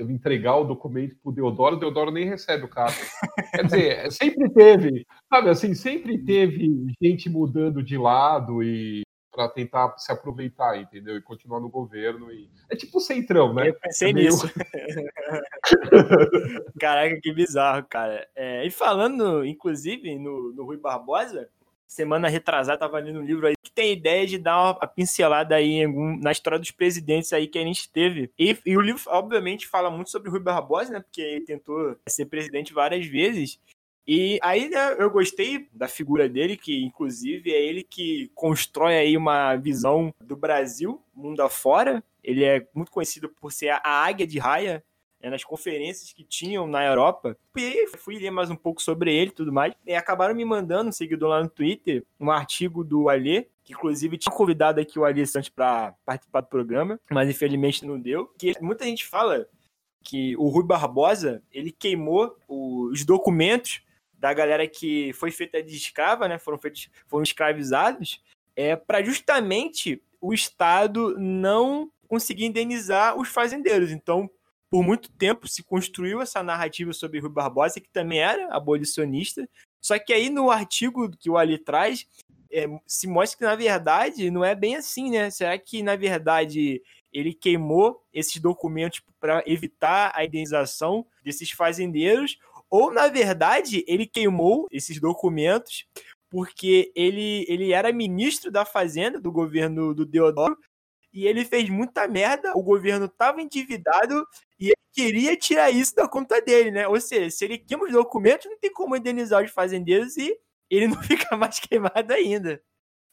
entregar 0.08 0.56
o 0.56 0.64
documento 0.64 1.14
pro 1.22 1.30
Deodoro, 1.30 1.76
o 1.76 1.78
Deodoro 1.78 2.10
nem 2.10 2.24
recebe 2.24 2.64
o 2.64 2.68
cara. 2.68 2.90
Quer 3.54 3.64
dizer, 3.64 4.10
sempre 4.10 4.50
teve, 4.50 5.06
sabe 5.28 5.50
assim, 5.50 5.74
sempre 5.74 6.18
teve 6.18 6.68
gente 7.00 7.30
mudando 7.30 7.80
de 7.80 7.96
lado 7.96 8.62
e 8.62 9.02
para 9.32 9.48
tentar 9.48 9.96
se 9.98 10.12
aproveitar, 10.12 10.78
entendeu? 10.78 11.16
E 11.16 11.22
continuar 11.22 11.58
no 11.58 11.70
governo. 11.70 12.30
E... 12.30 12.50
É 12.70 12.76
tipo 12.76 13.00
centrão, 13.00 13.54
né? 13.54 13.70
Eu 13.70 13.74
pensei 13.74 14.10
é 14.10 14.12
meio... 14.12 14.30
nisso. 14.30 14.46
Caraca, 16.78 17.18
que 17.20 17.32
bizarro, 17.32 17.84
cara. 17.88 18.28
É, 18.36 18.64
e 18.66 18.70
falando, 18.70 19.44
inclusive, 19.44 20.16
no, 20.18 20.52
no 20.52 20.64
Rui 20.64 20.76
Barbosa, 20.76 21.48
semana 21.92 22.28
retrasada, 22.28 22.78
tava 22.78 22.98
lendo 22.98 23.20
um 23.20 23.24
livro 23.24 23.46
aí 23.46 23.54
que 23.62 23.70
tem 23.70 23.92
ideia 23.92 24.26
de 24.26 24.38
dar 24.38 24.72
uma 24.72 24.86
pincelada 24.86 25.54
aí 25.54 25.86
na 26.20 26.32
história 26.32 26.58
dos 26.58 26.70
presidentes 26.70 27.32
aí 27.32 27.46
que 27.46 27.58
a 27.58 27.64
gente 27.64 27.90
teve. 27.90 28.30
E, 28.38 28.56
e 28.64 28.76
o 28.76 28.80
livro, 28.80 29.02
obviamente, 29.06 29.66
fala 29.66 29.90
muito 29.90 30.10
sobre 30.10 30.28
o 30.28 30.32
Rui 30.32 30.40
Barbosa, 30.40 30.92
né? 30.92 31.00
Porque 31.00 31.20
ele 31.20 31.44
tentou 31.44 31.96
ser 32.08 32.26
presidente 32.26 32.72
várias 32.72 33.06
vezes. 33.06 33.60
E 34.06 34.38
aí, 34.42 34.68
né, 34.68 34.96
eu 34.98 35.10
gostei 35.10 35.68
da 35.72 35.86
figura 35.86 36.28
dele, 36.28 36.56
que 36.56 36.82
inclusive 36.82 37.52
é 37.52 37.62
ele 37.62 37.82
que 37.82 38.30
constrói 38.34 38.96
aí 38.96 39.16
uma 39.16 39.54
visão 39.56 40.12
do 40.20 40.36
Brasil, 40.36 41.00
mundo 41.14 41.40
afora. 41.40 42.02
Ele 42.22 42.44
é 42.44 42.66
muito 42.74 42.90
conhecido 42.90 43.28
por 43.28 43.52
ser 43.52 43.70
a 43.70 43.80
águia 43.84 44.26
de 44.26 44.38
raia 44.38 44.84
né, 45.22 45.30
nas 45.30 45.44
conferências 45.44 46.12
que 46.12 46.24
tinham 46.24 46.66
na 46.66 46.84
Europa. 46.84 47.36
E 47.56 47.86
fui 47.96 48.18
ler 48.18 48.30
mais 48.30 48.50
um 48.50 48.56
pouco 48.56 48.82
sobre 48.82 49.14
ele 49.14 49.30
e 49.30 49.34
tudo 49.34 49.52
mais. 49.52 49.74
E 49.86 49.94
acabaram 49.94 50.34
me 50.34 50.44
mandando, 50.44 50.88
um 50.88 50.92
seguidor 50.92 51.30
lá 51.30 51.42
no 51.42 51.48
Twitter, 51.48 52.04
um 52.18 52.30
artigo 52.30 52.82
do 52.82 53.08
Alê, 53.08 53.46
que 53.62 53.72
inclusive 53.72 54.18
tinha 54.18 54.34
convidado 54.34 54.80
aqui 54.80 54.98
o 54.98 55.04
Alê 55.04 55.24
Santos 55.24 55.48
para 55.48 55.94
participar 56.04 56.40
do 56.40 56.48
programa, 56.48 56.98
mas 57.08 57.28
infelizmente 57.28 57.86
não 57.86 57.98
deu. 57.98 58.26
Que 58.36 58.54
muita 58.60 58.84
gente 58.84 59.06
fala 59.06 59.46
que 60.02 60.36
o 60.36 60.48
Rui 60.48 60.64
Barbosa, 60.64 61.40
ele 61.52 61.70
queimou 61.70 62.36
os 62.48 63.04
documentos 63.04 63.80
da 64.22 64.32
galera 64.32 64.68
que 64.68 65.12
foi 65.14 65.32
feita 65.32 65.60
de 65.60 65.76
escrava, 65.76 66.28
né? 66.28 66.38
Foram 66.38 66.56
feitos, 66.56 66.88
foram 67.08 67.24
escravizados, 67.24 68.22
é 68.54 68.76
para 68.76 69.02
justamente 69.02 70.00
o 70.20 70.32
Estado 70.32 71.18
não 71.18 71.90
conseguir 72.06 72.44
indenizar 72.44 73.18
os 73.18 73.28
fazendeiros. 73.28 73.90
Então, 73.90 74.30
por 74.70 74.84
muito 74.84 75.10
tempo 75.10 75.48
se 75.48 75.64
construiu 75.64 76.22
essa 76.22 76.40
narrativa 76.40 76.92
sobre 76.92 77.18
Rui 77.18 77.30
Barbosa, 77.30 77.80
que 77.80 77.88
também 77.88 78.20
era 78.20 78.46
abolicionista. 78.54 79.48
Só 79.80 79.98
que 79.98 80.12
aí 80.12 80.30
no 80.30 80.52
artigo 80.52 81.10
que 81.18 81.28
o 81.28 81.36
Ali 81.36 81.58
traz, 81.58 82.06
é, 82.48 82.66
se 82.86 83.08
mostra 83.08 83.38
que 83.38 83.44
na 83.44 83.56
verdade 83.56 84.30
não 84.30 84.44
é 84.44 84.54
bem 84.54 84.76
assim, 84.76 85.10
né? 85.10 85.30
Será 85.30 85.58
que 85.58 85.82
na 85.82 85.96
verdade 85.96 86.80
ele 87.12 87.34
queimou 87.34 88.00
esses 88.14 88.40
documentos 88.40 89.02
para 89.18 89.42
evitar 89.46 90.12
a 90.14 90.24
indenização 90.24 91.04
desses 91.24 91.50
fazendeiros? 91.50 92.38
Ou 92.72 92.90
na 92.90 93.06
verdade 93.06 93.84
ele 93.86 94.06
queimou 94.06 94.66
esses 94.72 94.98
documentos 94.98 95.84
porque 96.30 96.90
ele, 96.96 97.44
ele 97.46 97.70
era 97.70 97.92
ministro 97.92 98.50
da 98.50 98.64
Fazenda 98.64 99.20
do 99.20 99.30
governo 99.30 99.94
do 99.94 100.06
Deodoro 100.06 100.56
e 101.12 101.26
ele 101.26 101.44
fez 101.44 101.68
muita 101.68 102.08
merda, 102.08 102.56
o 102.56 102.62
governo 102.62 103.04
estava 103.04 103.42
endividado 103.42 104.26
e 104.58 104.68
ele 104.68 104.76
queria 104.90 105.36
tirar 105.36 105.70
isso 105.70 105.94
da 105.94 106.08
conta 106.08 106.40
dele, 106.40 106.70
né? 106.70 106.88
Ou 106.88 106.98
seja, 106.98 107.30
se 107.30 107.44
ele 107.44 107.58
queima 107.58 107.84
os 107.84 107.92
documentos, 107.92 108.46
não 108.46 108.58
tem 108.58 108.72
como 108.72 108.96
indenizar 108.96 109.44
os 109.44 109.50
fazendeiros 109.50 110.16
e 110.16 110.34
ele 110.70 110.88
não 110.88 110.96
fica 111.04 111.36
mais 111.36 111.60
queimado 111.60 112.10
ainda. 112.10 112.58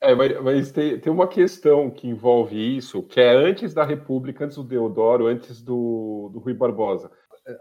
É, 0.01 0.15
mas, 0.15 0.41
mas 0.41 0.71
tem, 0.71 0.97
tem, 0.97 1.11
uma 1.11 1.27
questão 1.27 1.91
que 1.91 2.07
envolve 2.07 2.55
isso, 2.77 3.03
que 3.03 3.19
é 3.19 3.35
antes 3.35 3.73
da 3.73 3.83
República, 3.83 4.45
antes 4.45 4.55
do 4.55 4.63
Deodoro, 4.63 5.27
antes 5.27 5.61
do, 5.61 6.29
do 6.31 6.39
Rui 6.39 6.53
Barbosa. 6.53 7.11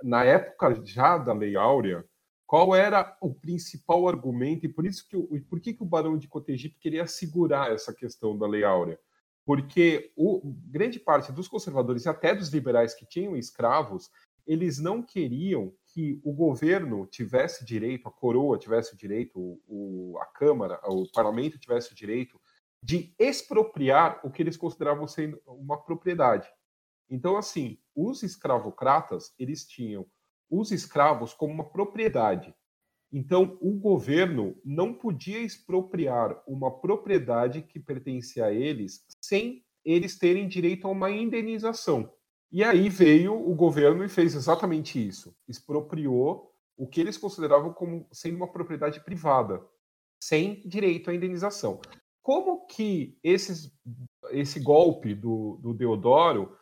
Na 0.02 0.24
época 0.24 0.80
já 0.84 1.18
da 1.18 1.32
Lei 1.32 1.56
Áurea, 1.56 2.04
qual 2.46 2.74
era 2.74 3.16
o 3.20 3.34
principal 3.34 4.08
argumento 4.08 4.64
e 4.66 4.68
por 4.68 4.86
isso 4.86 5.06
que 5.08 5.16
por 5.40 5.60
que, 5.60 5.74
que 5.74 5.82
o 5.82 5.86
Barão 5.86 6.16
de 6.16 6.28
Cotegipe 6.28 6.78
queria 6.78 7.06
segurar 7.06 7.72
essa 7.72 7.92
questão 7.92 8.36
da 8.36 8.46
Lei 8.46 8.64
Áurea? 8.64 8.98
porque 9.48 10.12
o, 10.14 10.42
grande 10.66 11.00
parte 11.00 11.32
dos 11.32 11.48
conservadores 11.48 12.04
e 12.04 12.08
até 12.10 12.34
dos 12.34 12.50
liberais 12.50 12.94
que 12.94 13.06
tinham 13.06 13.34
escravos, 13.34 14.10
eles 14.46 14.78
não 14.78 15.02
queriam 15.02 15.72
que 15.86 16.20
o 16.22 16.34
governo 16.34 17.06
tivesse 17.06 17.64
direito, 17.64 18.06
a 18.06 18.12
coroa 18.12 18.58
tivesse 18.58 18.94
direito, 18.94 19.58
o, 19.66 20.18
a 20.20 20.26
Câmara, 20.26 20.78
o 20.84 21.10
parlamento 21.10 21.58
tivesse 21.58 21.94
direito 21.94 22.38
de 22.82 23.14
expropriar 23.18 24.20
o 24.22 24.30
que 24.30 24.42
eles 24.42 24.54
consideravam 24.54 25.08
ser 25.08 25.40
uma 25.46 25.82
propriedade. 25.82 26.46
Então, 27.08 27.34
assim, 27.34 27.78
os 27.98 28.22
escravocratas, 28.22 29.34
eles 29.38 29.66
tinham 29.66 30.06
os 30.48 30.70
escravos 30.70 31.34
como 31.34 31.52
uma 31.52 31.68
propriedade. 31.68 32.54
Então, 33.12 33.58
o 33.60 33.72
governo 33.72 34.56
não 34.64 34.94
podia 34.94 35.40
expropriar 35.40 36.40
uma 36.46 36.70
propriedade 36.70 37.62
que 37.62 37.80
pertencia 37.80 38.46
a 38.46 38.52
eles 38.52 39.04
sem 39.20 39.64
eles 39.84 40.18
terem 40.18 40.46
direito 40.46 40.86
a 40.86 40.90
uma 40.90 41.10
indenização. 41.10 42.12
E 42.52 42.62
aí 42.62 42.88
veio 42.88 43.34
o 43.34 43.54
governo 43.54 44.04
e 44.04 44.08
fez 44.08 44.34
exatamente 44.34 45.04
isso: 45.04 45.34
expropriou 45.48 46.52
o 46.76 46.86
que 46.86 47.00
eles 47.00 47.18
consideravam 47.18 47.72
como 47.72 48.06
sendo 48.12 48.36
uma 48.36 48.52
propriedade 48.52 49.00
privada, 49.00 49.62
sem 50.22 50.60
direito 50.66 51.10
à 51.10 51.14
indenização. 51.14 51.80
Como 52.22 52.66
que 52.66 53.18
esses, 53.24 53.72
esse 54.30 54.60
golpe 54.60 55.14
do, 55.14 55.58
do 55.62 55.72
Deodoro 55.72 56.54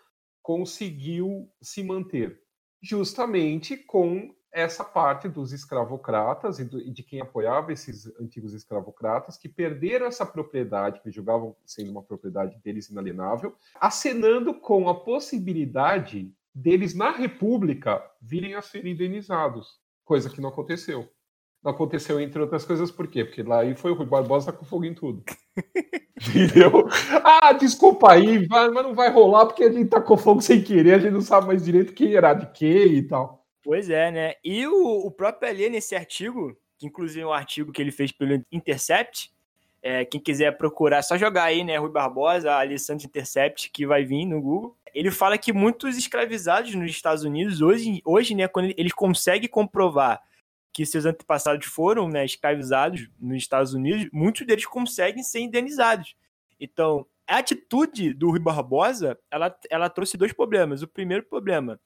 conseguiu 0.47 1.51
se 1.61 1.83
manter? 1.83 2.41
Justamente 2.81 3.77
com 3.77 4.33
essa 4.53 4.85
parte 4.85 5.29
dos 5.29 5.51
escravocratas 5.51 6.61
e, 6.61 6.65
do, 6.65 6.81
e, 6.81 6.89
de 6.89 7.03
quem 7.03 7.21
apoiava 7.21 7.73
esses 7.73 8.07
antigos 8.21 8.55
escravocratas 8.55 9.37
que 9.37 9.49
perderam 9.49 10.07
essa 10.07 10.25
propriedade, 10.25 11.03
que 11.03 11.11
julgavam 11.11 11.57
sendo 11.65 11.91
uma 11.91 12.03
propriedade 12.03 12.57
deles 12.63 12.89
inalienável, 12.89 13.57
acenando 13.75 14.55
com 14.55 14.89
a 14.89 14.95
possibilidade 14.95 16.33
deles, 16.55 16.95
na 16.95 17.11
República, 17.11 18.01
virem 18.23 18.55
a 18.55 18.63
ser 18.63 18.87
indenizados, 18.87 19.81
coisa 20.05 20.31
que 20.31 20.41
não 20.41 20.51
aconteceu. 20.51 21.11
Não 21.67 21.73
aconteceu, 21.73 22.21
entre 22.21 22.41
outras 22.41 22.65
coisas, 22.65 22.93
por 22.93 23.09
quê? 23.09 23.25
Porque 23.25 23.43
lá 23.43 23.63
aí 23.63 23.75
foi 23.75 23.91
o 23.91 23.95
Rui 23.95 24.07
Barbosa 24.07 24.53
com 24.53 24.65
fogo 24.65 24.85
em 24.85 24.95
tudo. 24.95 25.25
Entendeu? 26.17 26.87
Ah, 27.25 27.53
desculpa 27.55 28.13
aí, 28.13 28.47
mas 28.47 28.73
não 28.73 28.95
vai 28.95 29.11
rolar 29.11 29.47
porque 29.47 29.65
a 29.65 29.73
gente 29.73 29.91
tá 29.91 30.01
com 30.01 30.17
fogo 30.17 30.41
sem 30.41 30.63
querer, 30.63 30.95
a 30.95 30.99
gente 31.01 31.11
não 31.11 31.21
sabe 31.21 31.49
mais 31.49 31.65
direito 31.65 31.93
quem 31.93 32.15
era 32.15 32.35
de 32.35 32.47
quê 32.53 32.85
e 32.85 33.03
tal. 33.03 33.45
Pois 33.65 33.91
é, 33.91 34.13
né? 34.13 34.35
E 34.45 34.65
o, 34.65 35.07
o 35.07 35.11
próprio 35.11 35.51
Alê, 35.51 35.69
nesse 35.69 35.97
artigo, 35.97 36.57
que 36.79 36.87
inclusive 36.87 37.23
é 37.23 37.27
um 37.27 37.33
artigo 37.33 37.73
que 37.73 37.83
ele 37.83 37.91
fez 37.91 38.13
pelo 38.13 38.41
Intercept, 38.53 39.33
é, 39.83 40.05
quem 40.05 40.21
quiser 40.21 40.57
procurar, 40.57 40.99
é 40.99 41.03
só 41.03 41.19
jogar 41.19 41.43
aí, 41.43 41.65
né, 41.65 41.79
Rui 41.79 41.91
Barbosa, 41.91 42.55
Ali 42.55 42.79
Santos 42.79 43.05
Intercept, 43.05 43.73
que 43.73 43.85
vai 43.85 44.05
vir 44.05 44.25
no 44.25 44.41
Google. 44.41 44.77
Ele 44.95 45.11
fala 45.11 45.37
que 45.37 45.53
muitos 45.53 45.99
escravizados 45.99 46.73
nos 46.77 46.93
Estados 46.93 47.25
Unidos, 47.25 47.61
hoje, 47.61 48.01
hoje 48.05 48.37
né, 48.37 48.47
quando 48.47 48.73
eles 48.77 48.93
conseguem 48.93 49.49
comprovar 49.49 50.23
que 50.77 50.85
seus 50.85 51.07
antepassados 51.07 51.67
foram 51.67 52.07
né, 52.07 52.23
escravizados 52.23 53.09
nos 53.19 53.39
Estados 53.39 53.73
Unidos, 53.73 54.11
muitos 54.13 54.47
deles 54.47 54.67
conseguem 54.67 55.23
ser 55.23 55.41
indenizados. 55.41 56.15
Então, 56.61 57.07
a 57.27 57.39
atitude 57.39 58.13
do 58.13 58.29
Rui 58.29 58.39
Barbosa, 58.39 59.19
ela, 59.31 59.59
ela 59.71 59.89
trouxe 59.89 60.19
dois 60.19 60.35
problemas. 60.35 60.83
O 60.83 60.87
primeiro 60.87 61.25
problema 61.25 61.81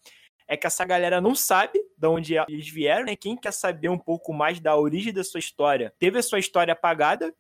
é 0.49 0.57
que 0.57 0.67
essa 0.67 0.85
galera 0.85 1.21
não 1.21 1.37
sabe 1.37 1.81
de 1.97 2.09
onde 2.09 2.35
eles 2.49 2.69
vieram, 2.69 3.05
né? 3.05 3.15
Quem 3.15 3.37
quer 3.37 3.53
saber 3.53 3.89
um 3.89 3.99
pouco 3.99 4.33
mais 4.33 4.59
da 4.59 4.77
origem 4.77 5.13
da 5.13 5.23
sua 5.23 5.39
história, 5.39 5.95
teve 5.97 6.19
a 6.19 6.23
sua 6.23 6.41
história 6.41 6.73
apagada. 6.73 7.33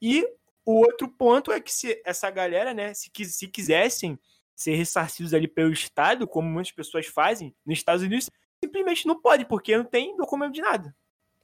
E 0.00 0.26
o 0.64 0.72
outro 0.72 1.06
ponto 1.06 1.52
é 1.52 1.60
que 1.60 1.70
se 1.70 2.00
essa 2.06 2.30
galera, 2.30 2.72
né, 2.72 2.94
se, 2.94 3.10
se 3.26 3.46
quisessem 3.46 4.18
ser 4.56 4.74
ressarcidos 4.74 5.34
ali 5.34 5.48
pelo 5.48 5.70
Estado, 5.70 6.26
como 6.26 6.48
muitas 6.48 6.72
pessoas 6.72 7.04
fazem 7.04 7.54
nos 7.66 7.76
Estados 7.76 8.02
Unidos, 8.02 8.30
simplesmente 8.74 9.06
não 9.06 9.20
pode, 9.20 9.44
porque 9.46 9.76
não 9.76 9.84
tem 9.84 10.16
documento 10.16 10.52
de 10.52 10.60
nada. 10.60 10.94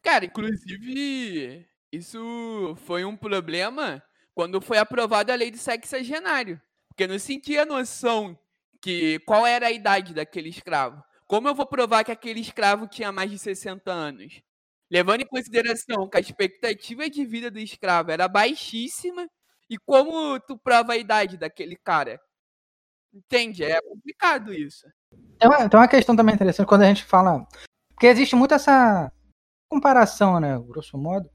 Cara, 0.03 0.25
inclusive, 0.25 1.67
isso 1.93 2.77
foi 2.85 3.05
um 3.05 3.17
problema 3.17 4.03
quando 4.35 4.61
foi 4.61 4.79
aprovada 4.79 5.33
a 5.33 5.37
lei 5.37 5.51
do 5.51 5.59
sexagenário. 5.59 6.61
Porque 6.89 7.07
não 7.07 7.19
sentia 7.19 7.65
noção 7.65 8.39
que 8.81 9.21
qual 9.21 9.47
era 9.47 9.69
a 9.69 9.73
idade 9.73 10.13
daquele 10.15 10.49
escravo. 10.49 11.03
Como 11.27 11.47
eu 11.49 11.55
vou 11.55 11.67
provar 11.67 12.03
que 12.03 12.11
aquele 12.11 12.41
escravo 12.41 12.89
tinha 12.89 13.13
mais 13.13 13.31
de 13.31 13.39
60 13.39 13.93
anos? 13.93 14.43
Levando 14.91 15.21
em 15.21 15.27
consideração 15.27 16.09
que 16.09 16.17
a 16.17 16.21
expectativa 16.21 17.09
de 17.09 17.25
vida 17.25 17.51
do 17.51 17.61
escravo 17.61 18.11
era 18.11 18.27
baixíssima, 18.27 19.29
e 19.69 19.79
como 19.79 20.41
tu 20.41 20.59
prova 20.59 20.95
a 20.95 20.97
idade 20.97 21.37
daquele 21.37 21.77
cara? 21.77 22.21
Entende? 23.13 23.65
É 23.65 23.81
complicado 23.81 24.53
isso. 24.53 24.87
Tem 25.39 25.49
uma, 25.49 25.69
uma 25.73 25.89
questão 25.89 26.15
também 26.15 26.35
interessante 26.35 26.67
quando 26.67 26.83
a 26.83 26.87
gente 26.87 27.05
fala. 27.05 27.47
Porque 27.91 28.07
existe 28.07 28.37
muito 28.37 28.55
essa 28.55 29.11
comparação, 29.71 30.39
né? 30.41 30.59
Grosso 30.59 30.99
modo. 30.99 31.29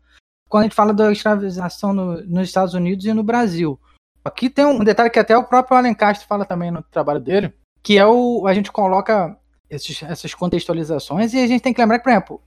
Quando 0.49 0.61
a 0.61 0.65
gente 0.65 0.75
fala 0.75 0.93
da 0.93 1.11
escravização 1.11 1.93
no, 1.93 2.21
nos 2.25 2.47
Estados 2.47 2.73
Unidos 2.73 3.05
e 3.05 3.13
no 3.13 3.23
Brasil. 3.23 3.79
Aqui 4.23 4.49
tem 4.49 4.65
um 4.65 4.83
detalhe 4.83 5.09
que 5.09 5.19
até 5.19 5.37
o 5.37 5.43
próprio 5.43 5.77
Alan 5.77 5.93
Castro 5.93 6.27
fala 6.27 6.45
também 6.45 6.71
no 6.71 6.81
trabalho 6.81 7.19
dele, 7.19 7.53
que 7.83 7.97
é 7.97 8.05
o. 8.05 8.47
A 8.47 8.53
gente 8.53 8.71
coloca 8.71 9.37
esses, 9.69 10.01
essas 10.03 10.33
contextualizações, 10.33 11.33
e 11.33 11.43
a 11.43 11.47
gente 11.47 11.61
tem 11.61 11.73
que 11.73 11.81
lembrar 11.81 11.99
que, 11.99 12.03
por 12.03 12.09
exemplo, 12.09 12.41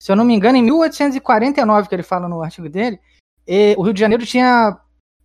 se 0.00 0.12
eu 0.12 0.16
não 0.16 0.24
me 0.24 0.34
engano, 0.34 0.56
em 0.56 0.62
1849, 0.62 1.88
que 1.88 1.94
ele 1.94 2.02
fala 2.02 2.28
no 2.28 2.42
artigo 2.42 2.68
dele, 2.68 3.00
o 3.76 3.82
Rio 3.82 3.94
de 3.94 4.00
Janeiro 4.00 4.26
tinha 4.26 4.78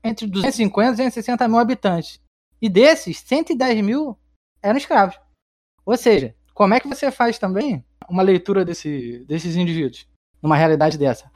entre 0.03 0.25
250 0.27 0.87
e 0.87 0.91
260 0.91 1.47
mil 1.47 1.59
habitantes. 1.59 2.19
E 2.61 2.69
desses, 2.69 3.19
110 3.19 3.83
mil 3.83 4.17
eram 4.61 4.77
escravos. 4.77 5.19
Ou 5.85 5.97
seja, 5.97 6.35
como 6.53 6.73
é 6.73 6.79
que 6.79 6.87
você 6.87 7.11
faz 7.11 7.37
também 7.37 7.83
uma 8.09 8.21
leitura 8.21 8.63
desse, 8.63 9.25
desses 9.27 9.55
indivíduos 9.55 10.07
numa 10.41 10.55
realidade 10.55 10.97
dessa? 10.97 11.31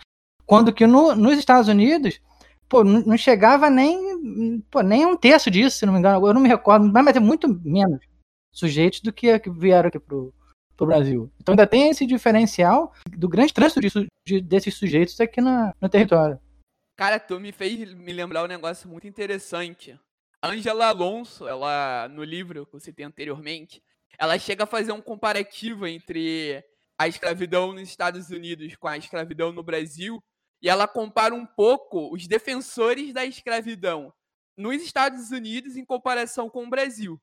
Quando 0.46 0.74
que 0.74 0.86
no, 0.86 1.16
nos 1.16 1.38
Estados 1.38 1.68
Unidos 1.68 2.20
pô, 2.68 2.84
não 2.84 3.18
chegava 3.18 3.70
nem, 3.70 4.62
pô, 4.70 4.82
nem 4.82 5.06
um 5.06 5.16
terço 5.16 5.50
disso, 5.50 5.78
se 5.78 5.86
não 5.86 5.94
me 5.94 6.00
engano. 6.00 6.26
Eu 6.26 6.34
não 6.34 6.42
me 6.42 6.50
recordo, 6.50 6.92
mas 6.92 7.16
é 7.16 7.20
muito 7.20 7.48
menos 7.64 8.00
sujeitos 8.52 9.02
do 9.02 9.12
que, 9.12 9.40
vieram 9.50 9.90
aqui 9.90 10.00
pro, 10.00 10.34
pro 10.76 10.88
Brasil. 10.88 11.32
Então 11.40 11.54
ainda 11.54 11.68
tem 11.68 11.90
esse 11.90 12.06
diferencial 12.06 12.94
do 13.10 13.28
grande 13.28 13.54
trânsito 13.54 13.82
de, 13.82 14.08
de, 14.28 14.42
desses 14.42 14.76
sujeitos 14.76 15.20
aqui 15.20 15.42
na, 15.42 15.74
no 15.82 15.90
território. 15.90 16.40
Cara, 16.98 17.20
tu 17.20 17.40
me 17.40 17.52
fez 17.52 17.94
me 17.94 18.14
lembrar 18.14 18.44
um 18.44 18.48
negócio 18.48 18.88
muito 18.90 19.08
interessante. 19.08 20.00
Angela 20.42 20.88
Alonso, 20.88 21.48
ela 21.48 22.08
no 22.10 22.24
livro 22.24 22.66
que 22.66 22.76
eu 22.76 22.80
citei 22.80 23.06
anteriormente, 23.06 23.82
ela 24.18 24.40
chega 24.40 24.64
a 24.64 24.68
fazer 24.68 24.92
um 24.92 25.02
comparativo 25.02 25.86
entre 25.88 26.64
a 26.98 27.08
escravidão 27.08 27.74
nos 27.74 27.90
Estados 27.90 28.30
Unidos 28.30 28.76
com 28.76 28.88
a 28.88 28.98
escravidão 28.98 29.52
no 29.52 29.64
Brasil, 29.64 30.24
e 30.62 30.70
ela 30.70 30.88
compara 30.88 31.36
um 31.36 31.46
pouco 31.46 32.14
os 32.14 32.28
defensores 32.28 33.14
da 33.14 33.26
escravidão 33.26 34.14
nos 34.58 34.82
Estados 34.82 35.32
Unidos 35.32 35.76
em 35.76 35.84
comparação 35.84 36.50
com 36.50 36.64
o 36.66 36.70
Brasil. 36.70 37.22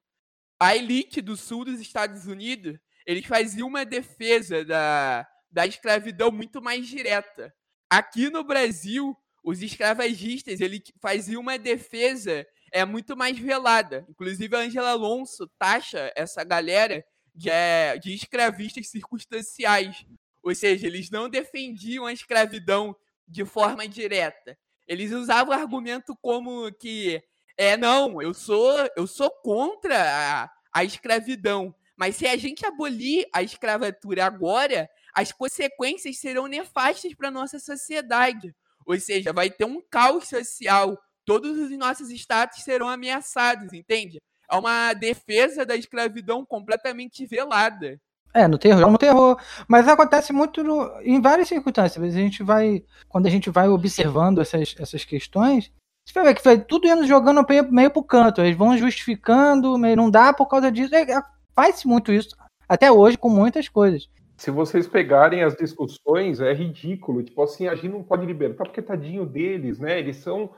A 0.61 0.76
elite 0.76 1.20
do 1.20 1.37
sul 1.37 1.64
dos 1.64 1.80
Estados 1.80 2.26
Unidos, 2.26 2.78
eles 3.07 3.26
faziam 3.26 3.66
uma 3.66 3.85
defesa 3.85 4.64
da, 4.64 5.26
da 5.51 5.66
escravidão 5.66 6.30
muito 6.30 6.62
mais 6.62 6.87
direta. 6.87 7.53
Aqui 7.91 8.30
no 8.30 8.45
Brasil, 8.45 9.16
os 9.43 9.61
escravagistas 9.61 10.61
ele 10.61 10.83
faziam 11.01 11.41
uma 11.41 11.59
defesa 11.59 12.47
é 12.72 12.84
muito 12.84 13.16
mais 13.16 13.38
velada. 13.38 14.04
Inclusive, 14.08 14.56
a 14.56 14.60
Angela 14.60 14.90
Alonso 14.90 15.46
taxa 15.58 16.10
essa 16.16 16.42
galera 16.42 17.04
de, 17.34 17.50
é, 17.50 17.98
de 17.98 18.14
escravistas 18.14 18.88
circunstanciais. 18.88 20.04
Ou 20.42 20.54
seja, 20.54 20.86
eles 20.86 21.10
não 21.10 21.28
defendiam 21.28 22.06
a 22.06 22.12
escravidão 22.12 22.96
de 23.28 23.44
forma 23.44 23.86
direta. 23.86 24.58
Eles 24.88 25.12
usavam 25.12 25.54
argumento 25.54 26.16
como 26.20 26.72
que 26.72 27.22
é 27.56 27.76
não, 27.76 28.20
eu 28.20 28.34
sou 28.34 28.74
eu 28.96 29.06
sou 29.06 29.30
contra 29.30 30.42
a, 30.42 30.50
a 30.72 30.84
escravidão, 30.84 31.74
mas 31.96 32.16
se 32.16 32.26
a 32.26 32.36
gente 32.36 32.66
abolir 32.66 33.26
a 33.32 33.42
escravatura 33.42 34.24
agora, 34.24 34.88
as 35.14 35.30
consequências 35.30 36.18
serão 36.18 36.46
nefastas 36.46 37.14
para 37.14 37.30
nossa 37.30 37.58
sociedade. 37.58 38.54
Ou 38.84 38.98
seja, 38.98 39.32
vai 39.32 39.50
ter 39.50 39.64
um 39.64 39.80
caos 39.80 40.28
social, 40.28 40.98
todos 41.24 41.58
os 41.58 41.70
nossos 41.78 42.10
status 42.10 42.62
serão 42.62 42.88
ameaçados, 42.88 43.72
entende? 43.72 44.18
É 44.50 44.56
uma 44.56 44.92
defesa 44.92 45.64
da 45.64 45.76
escravidão 45.76 46.44
completamente 46.44 47.26
velada. 47.26 47.98
É, 48.34 48.48
no 48.48 48.58
terror, 48.58 48.90
no 48.90 48.98
terror. 48.98 49.38
Mas 49.68 49.86
acontece 49.86 50.32
muito 50.32 50.64
no, 50.64 51.00
em 51.02 51.20
várias 51.20 51.48
circunstâncias. 51.48 52.02
A 52.02 52.10
gente 52.10 52.42
vai, 52.42 52.82
quando 53.08 53.26
a 53.26 53.30
gente 53.30 53.50
vai 53.50 53.68
observando 53.68 54.40
essas, 54.40 54.74
essas 54.78 55.04
questões, 55.04 55.70
você 56.06 56.14
vai 56.14 56.24
ver 56.24 56.34
que 56.34 56.44
vai 56.44 56.58
tudo 56.58 56.86
indo 56.86 57.06
jogando 57.06 57.44
meio, 57.70 57.90
pro 57.90 58.02
canto. 58.02 58.40
Eles 58.40 58.56
vão 58.56 58.76
justificando, 58.76 59.76
meio, 59.78 59.96
não 59.96 60.10
dá 60.10 60.32
por 60.32 60.46
causa 60.46 60.72
disso. 60.72 60.94
É, 60.94 61.02
é, 61.02 61.22
Faz-se 61.54 61.86
muito 61.86 62.10
isso, 62.10 62.34
até 62.66 62.90
hoje, 62.90 63.18
com 63.18 63.28
muitas 63.28 63.68
coisas 63.68 64.08
se 64.43 64.51
vocês 64.51 64.88
pegarem 64.88 65.45
as 65.45 65.55
discussões, 65.55 66.40
é 66.40 66.53
ridículo. 66.53 67.22
Tipo 67.22 67.45
assim, 67.45 67.68
a 67.68 67.76
gente 67.76 67.90
não 67.90 68.03
pode 68.03 68.26
libertar 68.26 68.64
porque 68.64 68.82
tadinho 68.82 69.24
deles, 69.24 69.78
né? 69.78 70.01
Eles 70.01 70.16
são. 70.16 70.53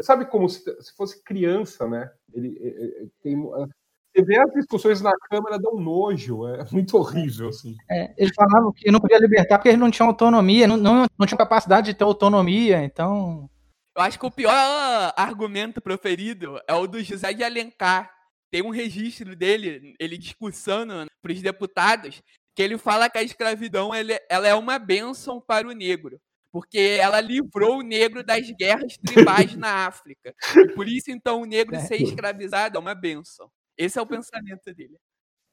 Sabe 0.00 0.24
como 0.24 0.48
se, 0.48 0.60
se 0.80 0.96
fosse 0.96 1.22
criança, 1.22 1.86
né? 1.86 2.10
Ele, 2.32 2.56
ele, 2.58 2.94
é, 2.98 3.02
é, 3.02 3.06
tem, 3.22 3.36
você 3.36 4.24
vê 4.24 4.38
as 4.38 4.50
discussões 4.54 5.02
na 5.02 5.12
Câmara, 5.28 5.58
dá 5.58 5.68
um 5.68 5.78
nojo, 5.78 6.48
é 6.48 6.64
muito 6.72 6.96
horrível, 6.96 7.50
assim. 7.50 7.76
É, 7.90 8.14
eles 8.16 8.34
falavam 8.34 8.72
que 8.72 8.90
não 8.90 9.00
podia 9.00 9.18
libertar 9.18 9.58
porque 9.58 9.68
eles 9.68 9.80
não 9.80 9.90
tinham 9.90 10.08
autonomia, 10.08 10.66
não, 10.66 10.78
não, 10.78 11.04
não 11.18 11.26
tinham 11.26 11.36
capacidade 11.36 11.88
de 11.88 11.94
ter 11.94 12.04
autonomia, 12.04 12.82
então. 12.82 13.50
Eu 13.94 14.00
acho 14.02 14.18
que 14.18 14.24
o 14.24 14.30
pior 14.30 15.12
argumento 15.14 15.82
proferido 15.82 16.58
é 16.66 16.72
o 16.72 16.86
do 16.86 17.04
José 17.04 17.34
de 17.34 17.44
Alencar. 17.44 18.10
Tem 18.50 18.62
um 18.62 18.70
registro 18.70 19.36
dele, 19.36 19.94
ele 20.00 20.16
discussando 20.16 21.06
para 21.20 21.32
os 21.32 21.42
deputados, 21.42 22.22
que 22.56 22.62
ele 22.62 22.78
fala 22.78 23.10
que 23.10 23.18
a 23.18 23.22
escravidão 23.22 23.90
ela 23.94 24.48
é 24.48 24.54
uma 24.54 24.78
bênção 24.78 25.38
para 25.38 25.68
o 25.68 25.72
negro, 25.72 26.18
porque 26.50 26.96
ela 26.98 27.20
livrou 27.20 27.80
o 27.80 27.82
negro 27.82 28.24
das 28.24 28.50
guerras 28.50 28.96
tribais 28.96 29.54
na 29.54 29.86
África. 29.86 30.34
E 30.56 30.68
por 30.68 30.88
isso, 30.88 31.10
então, 31.10 31.42
o 31.42 31.44
negro 31.44 31.78
ser 31.80 32.00
escravizado 32.00 32.78
é 32.78 32.80
uma 32.80 32.94
bênção. 32.94 33.50
Esse 33.76 33.98
é 33.98 34.02
o 34.02 34.06
pensamento 34.06 34.74
dele. 34.74 34.96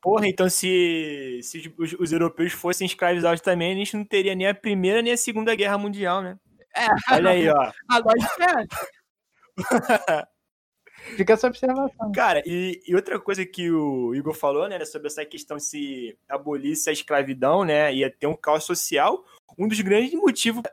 Porra, 0.01 0.27
então 0.27 0.49
se, 0.49 1.39
se 1.43 1.73
os, 1.77 1.93
os, 1.93 2.11
europeus 2.13 2.53
fossem 2.53 2.85
escravizados 2.85 3.41
também, 3.41 3.73
a 3.73 3.75
gente 3.75 3.97
não 3.97 4.05
teria 4.05 4.33
nem 4.33 4.47
a 4.47 4.55
primeira 4.55 5.01
nem 5.01 5.13
a 5.13 5.17
segunda 5.17 5.53
guerra 5.55 5.77
mundial, 5.77 6.21
né? 6.21 6.37
É, 6.75 6.87
Olha 7.13 7.29
aí, 7.31 7.49
ó. 7.49 7.71
A 7.89 7.97
lógica 7.99 8.67
é 9.57 10.27
Fica 11.15 11.33
essa 11.33 11.47
observação. 11.47 12.11
Cara, 12.13 12.41
e, 12.45 12.81
e, 12.87 12.95
outra 12.95 13.19
coisa 13.19 13.45
que 13.45 13.69
o 13.69 14.15
Igor 14.15 14.33
falou, 14.33 14.67
né, 14.67 14.83
sobre 14.85 15.07
essa 15.07 15.25
questão 15.25 15.59
se 15.59 16.17
abolisse 16.27 16.89
a 16.89 16.93
escravidão, 16.93 17.63
né, 17.63 17.93
ia 17.93 18.09
ter 18.09 18.27
um 18.27 18.35
caos 18.35 18.63
social. 18.63 19.23
Um 19.55 19.67
dos 19.67 19.79
grandes 19.81 20.13
motivos 20.13 20.63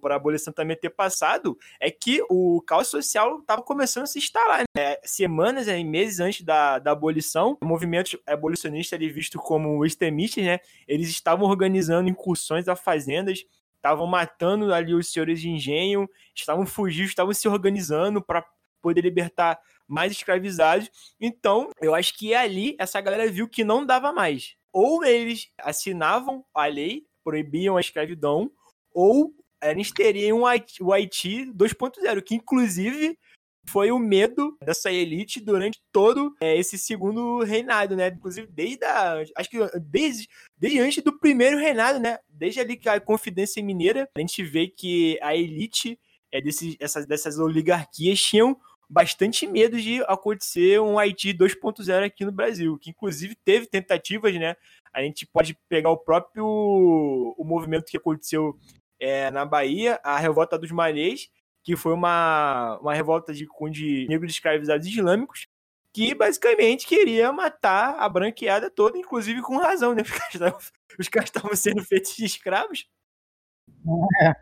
para 0.00 0.14
a 0.14 0.16
abolição 0.16 0.50
também 0.50 0.74
ter 0.74 0.88
passado 0.88 1.58
é 1.78 1.90
que 1.90 2.24
o 2.30 2.62
caos 2.62 2.88
social 2.88 3.38
estava 3.38 3.60
começando 3.60 4.04
a 4.04 4.06
se 4.06 4.18
instalar. 4.18 4.62
Né? 4.74 4.96
Semanas 5.04 5.68
e 5.68 5.84
meses 5.84 6.20
antes 6.20 6.42
da, 6.42 6.78
da 6.78 6.92
abolição, 6.92 7.58
movimentos 7.62 8.16
abolicionistas 8.26 8.96
ali 8.96 9.10
vistos 9.10 9.40
como 9.42 9.84
extremistas, 9.84 10.42
né, 10.42 10.58
eles 10.88 11.10
estavam 11.10 11.46
organizando 11.46 12.08
incursões 12.08 12.66
a 12.66 12.74
fazendas, 12.74 13.44
estavam 13.76 14.06
matando 14.06 14.72
ali 14.72 14.94
os 14.94 15.12
senhores 15.12 15.40
de 15.40 15.50
engenho, 15.50 16.08
estavam 16.34 16.64
fugindo, 16.64 17.08
estavam 17.08 17.34
se 17.34 17.46
organizando 17.46 18.22
para 18.22 18.44
poder 18.80 19.02
libertar 19.02 19.58
mais 19.90 20.12
escravizados. 20.12 20.90
Então, 21.20 21.70
eu 21.82 21.94
acho 21.94 22.16
que 22.16 22.32
ali 22.32 22.76
essa 22.78 23.00
galera 23.00 23.30
viu 23.30 23.48
que 23.48 23.64
não 23.64 23.84
dava 23.84 24.12
mais. 24.12 24.54
Ou 24.72 25.04
eles 25.04 25.50
assinavam 25.58 26.44
a 26.54 26.66
lei, 26.66 27.04
proibiam 27.24 27.76
a 27.76 27.80
escravidão, 27.80 28.50
ou 28.92 29.34
eles 29.62 29.90
teriam 29.90 30.40
o 30.40 30.46
Haiti 30.92 31.46
2.0, 31.52 32.22
que 32.22 32.36
inclusive 32.36 33.18
foi 33.68 33.92
o 33.92 33.98
medo 33.98 34.56
dessa 34.64 34.90
elite 34.90 35.40
durante 35.40 35.80
todo 35.92 36.34
é, 36.40 36.56
esse 36.56 36.78
segundo 36.78 37.40
reinado, 37.40 37.94
né? 37.94 38.08
Inclusive 38.08 38.46
desde 38.46 38.84
a, 38.84 39.22
acho 39.36 39.50
que 39.50 39.58
desde, 39.80 40.28
desde 40.56 40.80
antes 40.80 41.02
do 41.02 41.18
primeiro 41.18 41.58
reinado, 41.58 41.98
né? 41.98 42.18
Desde 42.28 42.60
ali 42.60 42.76
que 42.76 42.88
a 42.88 43.00
Confidência 43.00 43.62
Mineira, 43.62 44.08
a 44.16 44.20
gente 44.20 44.42
vê 44.42 44.66
que 44.66 45.18
a 45.20 45.36
elite 45.36 45.98
é, 46.32 46.40
desses, 46.40 46.76
essas, 46.80 47.06
dessas 47.06 47.38
oligarquias 47.38 48.20
tinham 48.20 48.58
bastante 48.90 49.46
medo 49.46 49.80
de 49.80 50.02
acontecer 50.02 50.80
um 50.80 50.98
Haiti 50.98 51.32
2.0 51.32 52.04
aqui 52.04 52.24
no 52.24 52.32
Brasil, 52.32 52.76
que 52.76 52.90
inclusive 52.90 53.36
teve 53.36 53.66
tentativas, 53.66 54.34
né? 54.34 54.56
A 54.92 55.00
gente 55.00 55.24
pode 55.24 55.56
pegar 55.68 55.90
o 55.90 55.96
próprio 55.96 56.44
o 56.44 57.44
movimento 57.44 57.84
que 57.84 57.96
aconteceu 57.96 58.58
é, 58.98 59.30
na 59.30 59.44
Bahia, 59.44 60.00
a 60.02 60.18
revolta 60.18 60.58
dos 60.58 60.72
Malês, 60.72 61.30
que 61.62 61.76
foi 61.76 61.92
uma, 61.92 62.78
uma 62.80 62.92
revolta 62.92 63.32
de, 63.32 63.46
de 63.70 64.06
negros 64.08 64.32
escravizados 64.32 64.84
islâmicos, 64.88 65.46
que 65.94 66.12
basicamente 66.12 66.84
queria 66.84 67.32
matar 67.32 67.96
a 67.96 68.08
branqueada 68.08 68.68
toda, 68.68 68.98
inclusive 68.98 69.40
com 69.40 69.56
razão, 69.56 69.94
né? 69.94 70.02
Os 70.98 71.08
caras 71.08 71.28
estavam 71.28 71.54
sendo 71.54 71.84
feitos 71.84 72.16
de 72.16 72.24
escravos. 72.24 72.88
É. 74.22 74.32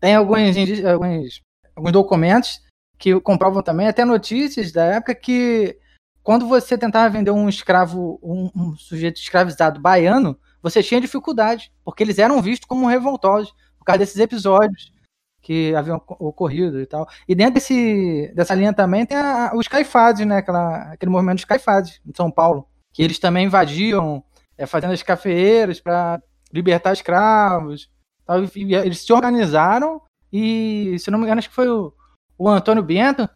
Tem 0.00 0.14
alguns, 0.14 0.56
alguns, 0.86 1.42
alguns 1.74 1.92
documentos 1.92 2.67
que 2.98 3.18
comprovam 3.20 3.62
também, 3.62 3.86
até 3.86 4.04
notícias 4.04 4.72
da 4.72 4.84
época, 4.84 5.14
que 5.14 5.78
quando 6.22 6.46
você 6.46 6.76
tentava 6.76 7.08
vender 7.08 7.30
um 7.30 7.48
escravo, 7.48 8.18
um, 8.22 8.50
um 8.54 8.76
sujeito 8.76 9.16
escravizado 9.18 9.80
baiano, 9.80 10.38
você 10.62 10.82
tinha 10.82 11.00
dificuldade, 11.00 11.72
porque 11.84 12.02
eles 12.02 12.18
eram 12.18 12.42
vistos 12.42 12.66
como 12.66 12.86
revoltosos 12.86 13.54
por 13.78 13.84
causa 13.84 14.00
desses 14.00 14.18
episódios 14.18 14.92
que 15.40 15.74
haviam 15.74 16.02
ocorrido 16.18 16.80
e 16.80 16.86
tal. 16.86 17.08
E 17.26 17.34
dentro 17.34 17.54
desse, 17.54 18.30
dessa 18.34 18.54
linha 18.54 18.72
também 18.74 19.06
tem 19.06 19.16
a, 19.16 19.52
os 19.54 19.68
caifados, 19.68 20.26
né? 20.26 20.38
Aquela, 20.38 20.92
aquele 20.92 21.10
movimento 21.10 21.36
dos 21.36 21.44
caifados 21.44 22.00
em 22.04 22.12
São 22.14 22.30
Paulo, 22.30 22.68
que 22.92 23.02
eles 23.02 23.18
também 23.18 23.46
invadiam 23.46 24.22
é, 24.58 24.66
fazendas 24.66 25.02
cafeeiras 25.02 25.80
para 25.80 26.20
libertar 26.52 26.92
escravos. 26.92 27.88
Tal, 28.26 28.40
eles 28.54 29.00
se 29.00 29.12
organizaram 29.12 30.02
e, 30.30 30.96
se 30.98 31.10
não 31.10 31.18
me 31.18 31.24
engano, 31.24 31.38
acho 31.38 31.48
que 31.48 31.54
foi 31.54 31.68
o, 31.68 31.94
o 32.38 32.48
Antônio 32.48 32.82
Bento, 32.82 33.28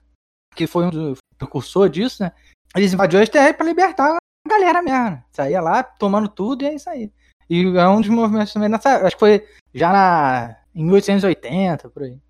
que 0.55 0.67
foi 0.67 0.87
um 0.87 0.91
dos 0.91 1.19
precursores 1.37 1.93
disso, 1.93 2.23
né? 2.23 2.33
Eles 2.75 2.93
invadiram 2.93 3.21
a 3.21 3.27
STF 3.27 3.55
para 3.55 3.67
libertar 3.67 4.17
a 4.17 4.49
galera 4.49 4.81
mesmo. 4.81 5.23
Saía 5.33 5.61
lá 5.61 5.83
tomando 5.83 6.29
tudo 6.29 6.63
e 6.63 6.67
é 6.67 6.75
isso 6.75 6.89
aí. 6.89 7.13
E 7.51 7.65
é 7.77 7.89
um 7.89 8.01
dos 8.01 8.09
movimentos 8.09 8.53
também 8.53 8.69
nessa. 8.69 9.07
Acho 9.07 9.17
que 9.17 9.21
foi 9.21 9.49
já 9.75 9.93
na, 9.93 10.57
em 10.75 10.85
1880, 10.85 11.91
por 11.91 12.05
aí. 12.05 12.21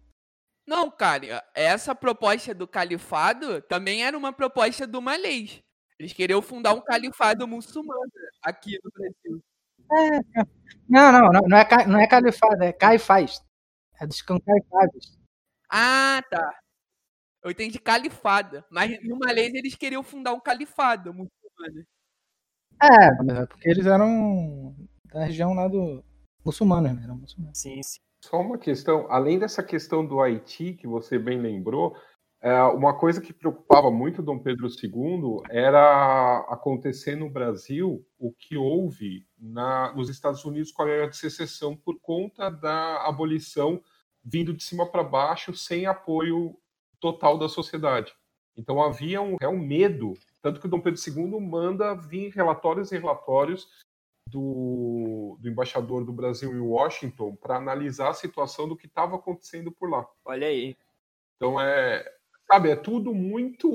Não, 0.67 0.91
cara, 0.91 1.45
essa 1.55 1.95
proposta 1.95 2.55
do 2.55 2.67
califado 2.67 3.61
também 3.63 4.05
era 4.05 4.17
uma 4.17 4.33
proposta 4.33 4.87
do 4.87 5.03
Malês. 5.03 5.61
Eles 5.99 6.13
queriam 6.13 6.41
fundar 6.41 6.73
um 6.73 6.81
califado 6.81 7.47
muçulmano 7.47 8.11
aqui 8.43 8.79
no 8.83 8.91
Brasil. 8.91 9.45
É, 9.93 10.43
não, 10.89 11.13
não, 11.13 11.33
não, 11.33 11.41
não 11.43 11.59
é, 11.59 11.87
não 11.87 12.01
é 12.01 12.07
califado, 12.07 12.63
é 12.63 12.73
caifás. 12.73 13.45
É 14.01 14.07
dos 14.07 14.23
caifados. 14.23 15.19
Ah, 15.69 16.23
tá. 16.31 16.62
Eu 17.43 17.51
entendi 17.51 17.79
califada. 17.79 18.65
Mas 18.71 19.03
no 19.03 19.19
Malásia 19.19 19.59
eles 19.59 19.75
queriam 19.75 20.03
fundar 20.03 20.33
um 20.33 20.41
califado 20.41 21.13
muçulmano. 21.13 21.87
É, 22.83 23.23
mas 23.23 23.39
é 23.39 23.47
porque 23.47 23.69
eles 23.69 23.87
eram 23.87 24.75
da 25.13 25.25
região 25.25 25.55
lá 25.55 25.69
do 25.69 26.03
muçulmano, 26.45 26.93
né? 26.93 27.01
Eram 27.05 27.17
muçulmanos. 27.17 27.59
Sim, 27.59 27.83
sim. 27.83 28.01
Só 28.25 28.41
uma 28.41 28.57
questão, 28.57 29.07
além 29.11 29.39
dessa 29.39 29.63
questão 29.63 30.07
do 30.07 30.21
Haiti, 30.21 30.75
que 30.75 30.87
você 30.87 31.19
bem 31.19 31.41
lembrou, 31.41 31.97
é, 32.41 32.61
uma 32.65 32.97
coisa 32.97 33.21
que 33.21 33.33
preocupava 33.33 33.91
muito 33.91 34.23
Dom 34.23 34.39
Pedro 34.39 34.67
II 34.67 35.43
era 35.49 36.39
acontecer 36.49 37.15
no 37.15 37.31
Brasil 37.31 38.05
o 38.19 38.33
que 38.33 38.57
houve 38.57 39.25
na, 39.39 39.93
nos 39.95 40.09
Estados 40.09 40.45
Unidos 40.45 40.73
com 40.73 40.83
a 40.83 40.87
Guerra 40.87 41.09
de 41.09 41.17
Secessão 41.17 41.77
por 41.77 42.01
conta 42.01 42.51
da 42.51 43.07
abolição 43.07 43.81
vindo 44.25 44.53
de 44.53 44.63
cima 44.63 44.87
para 44.87 45.05
baixo 45.05 45.55
sem 45.55 45.87
apoio 45.87 46.57
total 47.03 47.37
da 47.37 47.49
sociedade. 47.49 48.15
Então 48.57 48.81
havia 48.81 49.21
um 49.21 49.37
real 49.41 49.57
medo, 49.57 50.15
tanto 50.41 50.61
que 50.61 50.67
o 50.67 50.71
Dom 50.71 50.81
Pedro 50.81 51.01
II 51.05 51.41
manda 51.41 51.95
vir 51.95 52.31
relatórios 52.31 52.93
e 52.93 52.99
relatórios 52.99 53.69
do, 54.29 55.37
do 55.41 55.49
embaixador 55.49 56.05
do 56.05 56.13
Brasil 56.13 56.53
em 56.53 56.61
Washington 56.61 57.35
para 57.35 57.57
analisar 57.57 58.11
a 58.11 58.15
situação 58.15 58.69
do 58.69 58.77
que 58.77 58.87
estava 58.87 59.17
acontecendo 59.17 59.73
por 59.73 59.91
lá. 59.91 60.07
Olha 60.25 60.47
aí. 60.47 60.77
Então 61.37 61.61
é, 61.61 62.05
sabe, 62.47 62.71
é 62.71 62.77
tudo 62.77 63.13
muito. 63.13 63.69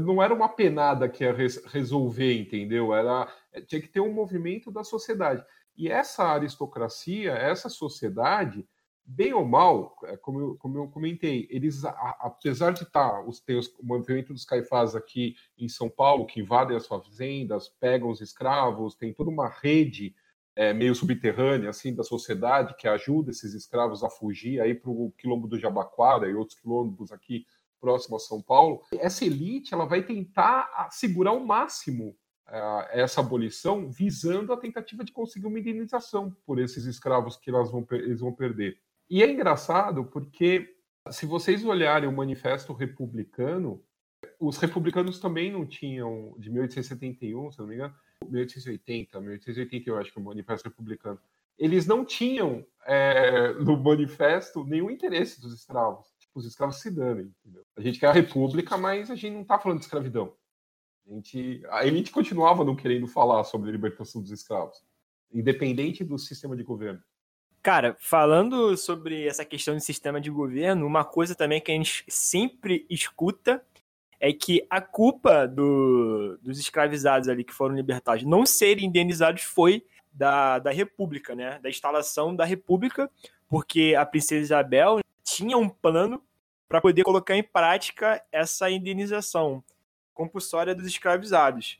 Não 0.00 0.22
era 0.22 0.32
uma 0.32 0.48
penada 0.48 1.08
que 1.08 1.24
ia 1.24 1.34
resolver, 1.66 2.40
entendeu? 2.40 2.94
Era 2.94 3.26
tinha 3.66 3.80
que 3.80 3.88
ter 3.88 4.00
um 4.00 4.12
movimento 4.12 4.70
da 4.70 4.84
sociedade. 4.84 5.44
E 5.76 5.88
essa 5.88 6.24
aristocracia, 6.24 7.32
essa 7.32 7.68
sociedade, 7.68 8.68
bem 9.10 9.32
ou 9.32 9.44
mal, 9.44 9.96
é, 10.04 10.16
como 10.18 10.38
eu, 10.38 10.56
como 10.58 10.76
eu 10.76 10.86
comentei, 10.88 11.48
eles, 11.50 11.82
apesar 11.84 12.72
de 12.72 12.82
estar, 12.82 13.10
tá, 13.10 13.24
os, 13.24 13.40
tem 13.40 13.58
o 13.58 13.62
movimento 13.82 14.34
dos 14.34 14.44
caifás 14.44 14.94
aqui 14.94 15.34
em 15.56 15.66
São 15.66 15.88
Paulo, 15.88 16.26
que 16.26 16.40
invadem 16.40 16.76
as 16.76 16.86
fazendas, 16.86 17.68
pegam 17.80 18.10
os 18.10 18.20
escravos, 18.20 18.94
tem 18.94 19.14
toda 19.14 19.30
uma 19.30 19.48
rede 19.48 20.14
é, 20.54 20.74
meio 20.74 20.94
subterrânea, 20.94 21.70
assim, 21.70 21.94
da 21.94 22.04
sociedade, 22.04 22.76
que 22.76 22.86
ajuda 22.86 23.30
esses 23.30 23.54
escravos 23.54 24.04
a 24.04 24.10
fugir 24.10 24.60
aí 24.60 24.74
para 24.74 24.90
o 24.90 25.10
quilombo 25.16 25.48
do 25.48 25.58
Jabaquara 25.58 26.28
e 26.28 26.34
outros 26.34 26.58
quilombos 26.60 27.10
aqui 27.10 27.46
próximo 27.80 28.16
a 28.16 28.20
São 28.20 28.42
Paulo. 28.42 28.82
Essa 28.92 29.24
elite, 29.24 29.72
ela 29.72 29.86
vai 29.86 30.02
tentar 30.02 30.88
segurar 30.90 31.30
ao 31.30 31.40
máximo 31.40 32.14
é, 32.46 33.00
essa 33.00 33.20
abolição, 33.20 33.90
visando 33.90 34.52
a 34.52 34.56
tentativa 34.56 35.02
de 35.02 35.12
conseguir 35.12 35.46
uma 35.46 35.58
indenização 35.58 36.36
por 36.44 36.58
esses 36.58 36.84
escravos 36.84 37.36
que 37.36 37.48
elas 37.48 37.70
vão, 37.70 37.86
eles 37.92 38.20
vão 38.20 38.34
perder. 38.34 38.78
E 39.10 39.22
é 39.22 39.30
engraçado 39.30 40.04
porque, 40.04 40.76
se 41.10 41.24
vocês 41.26 41.64
olharem 41.64 42.08
o 42.08 42.12
Manifesto 42.12 42.72
Republicano, 42.72 43.82
os 44.38 44.58
republicanos 44.58 45.18
também 45.18 45.50
não 45.50 45.66
tinham, 45.66 46.34
de 46.38 46.50
1871, 46.50 47.52
se 47.52 47.58
não 47.58 47.66
me 47.66 47.74
engano, 47.74 47.94
1880, 48.28 49.20
1880 49.20 49.90
eu 49.90 49.96
acho 49.96 50.12
que 50.12 50.18
é 50.18 50.22
o 50.22 50.24
Manifesto 50.24 50.68
Republicano, 50.68 51.18
eles 51.58 51.86
não 51.86 52.04
tinham 52.04 52.64
é, 52.86 53.52
no 53.54 53.76
manifesto 53.76 54.64
nenhum 54.64 54.90
interesse 54.90 55.40
dos 55.40 55.52
escravos. 55.52 56.06
Tipo, 56.18 56.38
os 56.38 56.46
escravos 56.46 56.80
se 56.80 56.90
danem. 56.90 57.34
Entendeu? 57.44 57.64
A 57.76 57.80
gente 57.80 57.98
quer 57.98 58.08
a 58.08 58.12
república, 58.12 58.76
mas 58.76 59.10
a 59.10 59.16
gente 59.16 59.34
não 59.34 59.42
está 59.42 59.58
falando 59.58 59.78
de 59.78 59.84
escravidão. 59.84 60.34
A, 61.06 61.10
gente, 61.10 61.62
a 61.70 61.86
elite 61.86 62.12
continuava 62.12 62.64
não 62.64 62.76
querendo 62.76 63.08
falar 63.08 63.42
sobre 63.44 63.70
a 63.70 63.72
libertação 63.72 64.22
dos 64.22 64.30
escravos, 64.30 64.84
independente 65.32 66.04
do 66.04 66.18
sistema 66.18 66.54
de 66.54 66.62
governo. 66.62 67.02
Cara, 67.62 67.96
falando 67.98 68.76
sobre 68.76 69.26
essa 69.26 69.44
questão 69.44 69.76
de 69.76 69.84
sistema 69.84 70.20
de 70.20 70.30
governo, 70.30 70.86
uma 70.86 71.04
coisa 71.04 71.34
também 71.34 71.60
que 71.60 71.70
a 71.70 71.74
gente 71.74 72.04
sempre 72.08 72.86
escuta 72.88 73.62
é 74.20 74.32
que 74.32 74.66
a 74.68 74.80
culpa 74.80 75.46
do, 75.46 76.38
dos 76.42 76.58
escravizados 76.58 77.28
ali 77.28 77.44
que 77.44 77.52
foram 77.52 77.74
libertados 77.74 78.24
não 78.24 78.44
serem 78.44 78.86
indenizados 78.86 79.42
foi 79.42 79.84
da, 80.12 80.58
da 80.58 80.70
República, 80.70 81.34
né? 81.34 81.58
Da 81.60 81.68
instalação 81.68 82.34
da 82.34 82.44
República, 82.44 83.10
porque 83.48 83.94
a 83.96 84.04
princesa 84.04 84.42
Isabel 84.42 85.00
tinha 85.22 85.56
um 85.56 85.68
plano 85.68 86.22
para 86.68 86.80
poder 86.80 87.02
colocar 87.02 87.36
em 87.36 87.42
prática 87.42 88.22
essa 88.32 88.70
indenização 88.70 89.62
compulsória 90.12 90.74
dos 90.74 90.86
escravizados. 90.86 91.78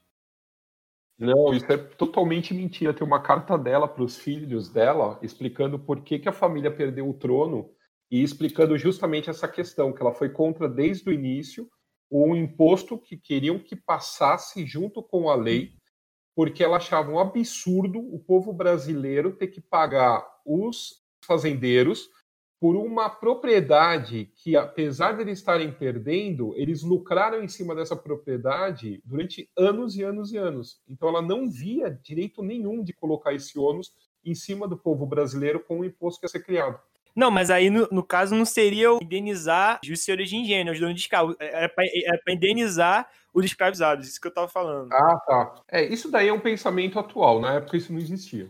Não, 1.19 1.53
isso 1.53 1.71
é 1.73 1.77
totalmente 1.77 2.55
mentira. 2.55 2.95
Tem 2.95 3.07
uma 3.07 3.21
carta 3.21 3.59
dela 3.59 3.89
para 3.89 4.05
os 4.05 4.17
filhos 4.17 4.69
dela 4.69 5.19
explicando 5.21 5.79
por 5.79 6.03
que, 6.03 6.19
que 6.19 6.29
a 6.29 6.33
família 6.33 6.71
perdeu 6.71 7.09
o 7.09 7.15
trono 7.15 7.71
e 8.11 8.23
explicando 8.23 8.79
justamente 8.79 9.29
essa 9.29 9.49
questão, 9.49 9.93
que 9.93 10.01
ela 10.01 10.15
foi 10.15 10.29
contra 10.31 10.69
desde 10.69 11.09
o 11.09 11.13
início 11.13 11.69
o 12.11 12.35
imposto 12.35 12.97
que 12.97 13.17
queriam 13.17 13.59
que 13.59 13.77
passasse 13.77 14.65
junto 14.65 15.03
com 15.03 15.29
a 15.29 15.35
lei, 15.35 15.75
porque 16.35 16.63
ela 16.65 16.79
achava 16.79 17.11
um 17.11 17.19
absurdo 17.19 17.99
o 17.99 18.19
povo 18.19 18.53
brasileiro 18.53 19.37
ter 19.37 19.49
que 19.49 19.61
pagar 19.61 20.25
os 20.47 21.03
fazendeiros 21.23 22.09
por 22.61 22.75
uma 22.75 23.09
propriedade 23.09 24.31
que, 24.35 24.57
apesar 24.57 25.13
de 25.13 25.23
eles 25.23 25.39
estarem 25.39 25.71
perdendo, 25.71 26.53
eles 26.57 26.83
lucraram 26.83 27.43
em 27.43 27.49
cima 27.49 27.75
dessa 27.75 27.95
propriedade 27.95 29.01
durante 29.05 29.49
anos 29.57 29.97
e 29.97 30.03
anos 30.03 30.33
e 30.33 30.37
anos. 30.37 30.81
Então 30.89 31.09
ela 31.09 31.23
não 31.23 31.49
via 31.49 31.91
direito 32.03 32.43
nenhum 32.43 32.83
de 32.83 32.93
colocar 32.93 33.33
esse 33.33 33.59
ônus 33.59 33.93
em 34.25 34.35
cima 34.35 34.67
do 34.67 34.77
povo 34.77 35.07
brasileiro 35.07 35.61
com 35.61 35.81
o 35.81 35.85
imposto 35.85 36.21
que 36.21 36.27
ia 36.27 36.31
ser 36.31 36.45
criado. 36.45 36.81
Não, 37.15 37.31
mas 37.31 37.51
aí 37.51 37.71
no, 37.71 37.89
no 37.91 38.03
caso 38.03 38.35
não 38.35 38.45
seria 38.45 38.91
indenizar 39.01 39.81
os 39.83 40.01
senhores 40.01 40.29
de 40.29 40.37
engenho, 40.37 40.73
os 40.73 40.79
donos 40.79 40.95
de 40.95 41.01
escravos. 41.01 41.37
É, 41.39 41.65
era 41.65 41.69
para 41.69 42.33
indenizar 42.33 43.09
os 43.33 43.45
escravizados, 43.45 44.09
isso 44.09 44.21
que 44.21 44.27
eu 44.27 44.35
tava 44.35 44.49
falando. 44.49 44.93
Ah, 44.93 45.21
tá. 45.27 45.55
É, 45.69 45.85
isso 45.85 46.11
daí 46.11 46.29
é 46.29 46.33
um 46.33 46.41
pensamento 46.41 46.99
atual, 46.99 47.41
na 47.41 47.55
época 47.55 47.77
isso 47.77 47.93
não 47.93 48.01
existia. 48.01 48.49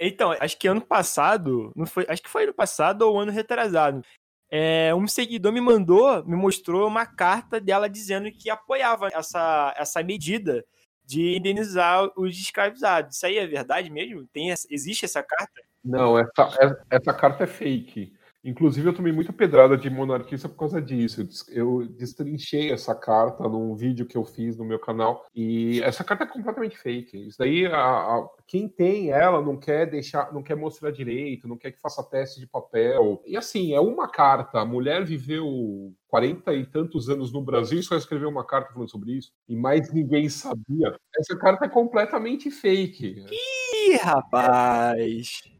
Então, 0.00 0.34
acho 0.40 0.58
que 0.58 0.66
ano 0.66 0.80
passado, 0.80 1.70
não 1.76 1.84
foi, 1.84 2.06
acho 2.08 2.22
que 2.22 2.30
foi 2.30 2.44
ano 2.44 2.54
passado 2.54 3.02
ou 3.02 3.20
ano 3.20 3.30
retrasado. 3.30 4.02
É, 4.50 4.94
um 4.94 5.06
seguidor 5.06 5.52
me 5.52 5.60
mandou, 5.60 6.24
me 6.24 6.34
mostrou 6.34 6.88
uma 6.88 7.04
carta 7.04 7.60
dela 7.60 7.88
dizendo 7.88 8.32
que 8.32 8.48
apoiava 8.48 9.08
essa, 9.12 9.74
essa 9.76 10.02
medida 10.02 10.64
de 11.04 11.36
indenizar 11.36 12.10
os 12.16 12.36
escravizados. 12.36 13.16
Isso 13.16 13.26
aí 13.26 13.36
é 13.36 13.46
verdade 13.46 13.90
mesmo? 13.90 14.26
Tem, 14.32 14.48
existe 14.70 15.04
essa 15.04 15.22
carta? 15.22 15.60
Não, 15.84 16.18
essa, 16.18 16.82
essa 16.90 17.12
carta 17.12 17.44
é 17.44 17.46
fake. 17.46 18.12
Inclusive, 18.42 18.88
eu 18.88 18.94
tomei 18.94 19.12
muita 19.12 19.32
pedrada 19.32 19.76
de 19.76 19.90
monarquista 19.90 20.48
por 20.48 20.56
causa 20.56 20.80
disso. 20.80 21.26
Eu 21.48 21.86
destrinchei 21.86 22.72
essa 22.72 22.94
carta 22.94 23.46
num 23.46 23.74
vídeo 23.74 24.06
que 24.06 24.16
eu 24.16 24.24
fiz 24.24 24.56
no 24.56 24.64
meu 24.64 24.78
canal. 24.78 25.26
E 25.34 25.82
essa 25.82 26.02
carta 26.02 26.24
é 26.24 26.26
completamente 26.26 26.78
fake. 26.78 27.28
Isso 27.28 27.38
daí, 27.38 27.66
a, 27.66 27.76
a, 27.76 28.28
quem 28.46 28.66
tem 28.66 29.10
ela 29.10 29.42
não 29.42 29.58
quer 29.58 29.90
deixar, 29.90 30.32
não 30.32 30.42
quer 30.42 30.56
mostrar 30.56 30.90
direito, 30.90 31.46
não 31.46 31.58
quer 31.58 31.72
que 31.72 31.80
faça 31.80 32.02
teste 32.02 32.40
de 32.40 32.46
papel. 32.46 33.22
E 33.26 33.36
assim, 33.36 33.74
é 33.74 33.80
uma 33.80 34.08
carta. 34.08 34.60
A 34.60 34.64
mulher 34.64 35.04
viveu 35.04 35.92
40 36.08 36.54
e 36.54 36.64
tantos 36.64 37.10
anos 37.10 37.30
no 37.32 37.42
Brasil 37.42 37.78
e 37.78 37.82
só 37.82 37.96
escreveu 37.96 38.30
uma 38.30 38.44
carta 38.44 38.72
falando 38.72 38.90
sobre 38.90 39.12
isso. 39.12 39.32
E 39.46 39.54
mais 39.54 39.92
ninguém 39.92 40.30
sabia. 40.30 40.98
Essa 41.18 41.36
carta 41.36 41.66
é 41.66 41.68
completamente 41.68 42.50
fake. 42.50 43.26
Ih, 43.30 43.96
rapaz! 43.96 45.59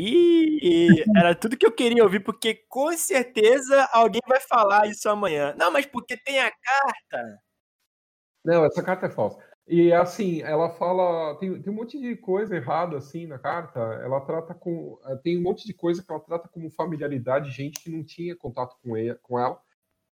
E 0.00 1.04
era 1.16 1.34
tudo 1.34 1.56
que 1.56 1.66
eu 1.66 1.72
queria 1.72 2.02
ouvir, 2.02 2.20
porque 2.20 2.54
com 2.68 2.92
certeza 2.96 3.88
alguém 3.92 4.22
vai 4.26 4.40
falar 4.40 4.86
isso 4.88 5.08
amanhã. 5.08 5.54
Não, 5.58 5.70
mas 5.72 5.86
porque 5.86 6.16
tem 6.16 6.38
a 6.38 6.50
carta. 6.50 7.38
Não, 8.44 8.64
essa 8.64 8.82
carta 8.82 9.06
é 9.06 9.10
falsa. 9.10 9.38
E 9.68 9.92
assim, 9.92 10.42
ela 10.42 10.70
fala. 10.70 11.36
Tem, 11.38 11.60
tem 11.60 11.72
um 11.72 11.76
monte 11.76 12.00
de 12.00 12.16
coisa 12.16 12.54
errada 12.56 12.96
assim 12.96 13.26
na 13.26 13.38
carta. 13.38 13.80
Ela 13.80 14.20
trata 14.20 14.54
com. 14.54 15.00
Eh, 15.04 15.16
tem 15.16 15.38
um 15.38 15.42
monte 15.42 15.66
de 15.66 15.74
coisa 15.74 16.02
que 16.02 16.10
ela 16.12 16.20
trata 16.20 16.48
como 16.48 16.70
familiaridade, 16.70 17.50
gente 17.50 17.80
que 17.82 17.90
não 17.90 18.04
tinha 18.04 18.36
contato 18.36 18.76
com, 18.82 18.96
ele, 18.96 19.14
com 19.16 19.38
ela. 19.38 19.60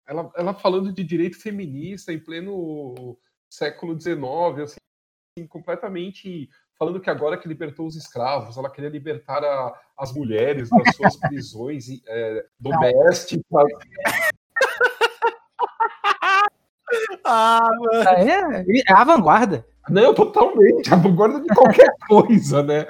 ela. 0.06 0.30
Ela 0.36 0.54
falando 0.54 0.92
de 0.92 1.02
direito 1.02 1.40
feminista 1.40 2.12
em 2.12 2.22
pleno 2.22 3.18
século 3.48 3.98
XIX, 3.98 4.20
assim, 4.62 5.46
completamente 5.48 6.50
falando 6.78 7.00
que 7.00 7.10
agora 7.10 7.36
que 7.36 7.48
libertou 7.48 7.86
os 7.86 7.96
escravos, 7.96 8.56
ela 8.56 8.70
queria 8.70 8.88
libertar 8.88 9.44
a, 9.44 9.74
as 9.98 10.12
mulheres 10.12 10.70
das 10.70 10.94
suas 10.94 11.16
prisões 11.20 11.88
é, 12.06 12.46
domésticas. 12.58 13.44
ah, 17.24 17.68
mano. 17.78 18.08
É, 18.10 18.64
é 18.64 18.92
a 18.92 19.04
vanguarda. 19.04 19.66
Não, 19.90 20.14
totalmente. 20.14 20.92
A 20.92 20.96
vanguarda 20.96 21.40
de 21.40 21.48
qualquer 21.48 21.90
coisa, 22.06 22.62
né? 22.62 22.84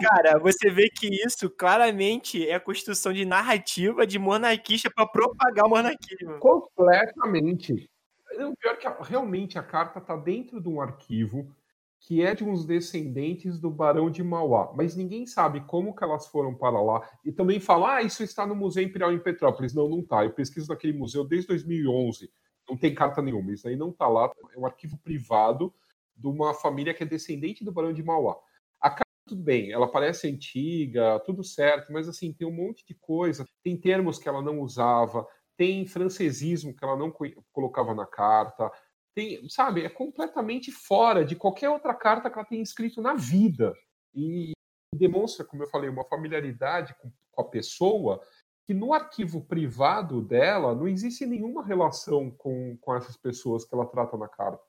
Cara, 0.00 0.38
você 0.38 0.70
vê 0.70 0.88
que 0.88 1.08
isso 1.08 1.50
claramente 1.50 2.48
é 2.48 2.54
a 2.54 2.60
construção 2.60 3.12
de 3.12 3.24
narrativa 3.24 4.06
de 4.06 4.18
monarquista 4.18 4.88
para 4.88 5.06
propagar 5.06 5.66
o 5.66 5.70
monarquismo. 5.70 6.38
Completamente. 6.38 7.90
O 8.38 8.56
pior 8.56 8.74
é 8.74 8.76
que 8.76 8.88
realmente 9.02 9.58
a 9.58 9.62
carta 9.62 9.98
está 9.98 10.14
dentro 10.14 10.60
de 10.60 10.68
um 10.68 10.80
arquivo 10.80 11.52
que 12.00 12.22
é 12.22 12.34
de 12.34 12.44
uns 12.44 12.64
descendentes 12.64 13.58
do 13.58 13.70
Barão 13.70 14.10
de 14.10 14.22
Mauá, 14.22 14.72
mas 14.74 14.94
ninguém 14.94 15.26
sabe 15.26 15.60
como 15.62 15.94
que 15.94 16.04
elas 16.04 16.26
foram 16.28 16.54
para 16.54 16.80
lá. 16.80 17.08
E 17.24 17.32
também 17.32 17.58
fala, 17.58 17.96
ah, 17.96 18.02
isso 18.02 18.22
está 18.22 18.46
no 18.46 18.54
Museu 18.54 18.82
Imperial 18.82 19.12
em 19.12 19.18
Petrópolis. 19.18 19.74
Não, 19.74 19.88
não 19.88 20.00
está. 20.00 20.24
Eu 20.24 20.32
pesquiso 20.32 20.68
naquele 20.68 20.96
museu 20.96 21.24
desde 21.24 21.48
2011. 21.48 22.30
Não 22.68 22.76
tem 22.76 22.94
carta 22.94 23.20
nenhuma. 23.20 23.52
Isso 23.52 23.66
aí 23.66 23.76
não 23.76 23.90
está 23.90 24.06
lá. 24.06 24.30
É 24.54 24.58
um 24.58 24.66
arquivo 24.66 24.96
privado 24.98 25.74
de 26.16 26.28
uma 26.28 26.54
família 26.54 26.94
que 26.94 27.02
é 27.02 27.06
descendente 27.06 27.64
do 27.64 27.72
Barão 27.72 27.92
de 27.92 28.02
Mauá. 28.02 28.36
A 28.80 28.90
carta, 28.90 29.04
tudo 29.26 29.42
bem, 29.42 29.72
ela 29.72 29.90
parece 29.90 30.28
antiga, 30.28 31.20
tudo 31.26 31.44
certo, 31.44 31.92
mas 31.92 32.08
assim, 32.08 32.32
tem 32.32 32.46
um 32.46 32.52
monte 32.52 32.86
de 32.86 32.94
coisa. 32.94 33.44
Tem 33.62 33.76
termos 33.76 34.18
que 34.18 34.28
ela 34.28 34.40
não 34.40 34.60
usava, 34.60 35.26
tem 35.56 35.84
francesismo 35.84 36.74
que 36.74 36.84
ela 36.84 36.96
não 36.96 37.12
colocava 37.52 37.94
na 37.94 38.06
carta 38.06 38.70
tem, 39.14 39.48
sabe, 39.48 39.84
é 39.84 39.88
completamente 39.88 40.70
fora 40.70 41.24
de 41.24 41.34
qualquer 41.36 41.70
outra 41.70 41.94
carta 41.94 42.30
que 42.30 42.38
ela 42.38 42.46
tenha 42.46 42.62
escrito 42.62 43.00
na 43.00 43.14
vida. 43.14 43.74
E 44.14 44.52
demonstra, 44.94 45.44
como 45.44 45.62
eu 45.62 45.68
falei, 45.68 45.88
uma 45.88 46.04
familiaridade 46.04 46.94
com, 47.00 47.10
com 47.30 47.42
a 47.42 47.48
pessoa 47.48 48.22
que 48.66 48.74
no 48.74 48.92
arquivo 48.92 49.42
privado 49.44 50.20
dela 50.20 50.74
não 50.74 50.86
existe 50.86 51.24
nenhuma 51.24 51.64
relação 51.64 52.30
com, 52.30 52.76
com 52.78 52.94
essas 52.94 53.16
pessoas 53.16 53.64
que 53.64 53.74
ela 53.74 53.86
trata 53.86 54.16
na 54.16 54.28
carta. 54.28 54.62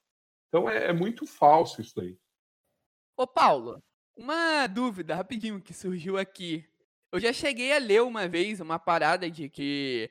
Então 0.47 0.69
é, 0.69 0.85
é 0.85 0.93
muito 0.93 1.25
falso 1.25 1.81
isso 1.81 1.99
aí. 1.99 2.17
Ô 3.17 3.27
Paulo, 3.27 3.83
uma 4.15 4.67
dúvida 4.67 5.15
rapidinho 5.15 5.61
que 5.61 5.73
surgiu 5.73 6.17
aqui. 6.17 6.65
Eu 7.11 7.19
já 7.19 7.33
cheguei 7.33 7.73
a 7.73 7.77
ler 7.77 8.01
uma 8.01 8.27
vez 8.27 8.61
uma 8.61 8.79
parada 8.79 9.29
de 9.29 9.49
que 9.49 10.09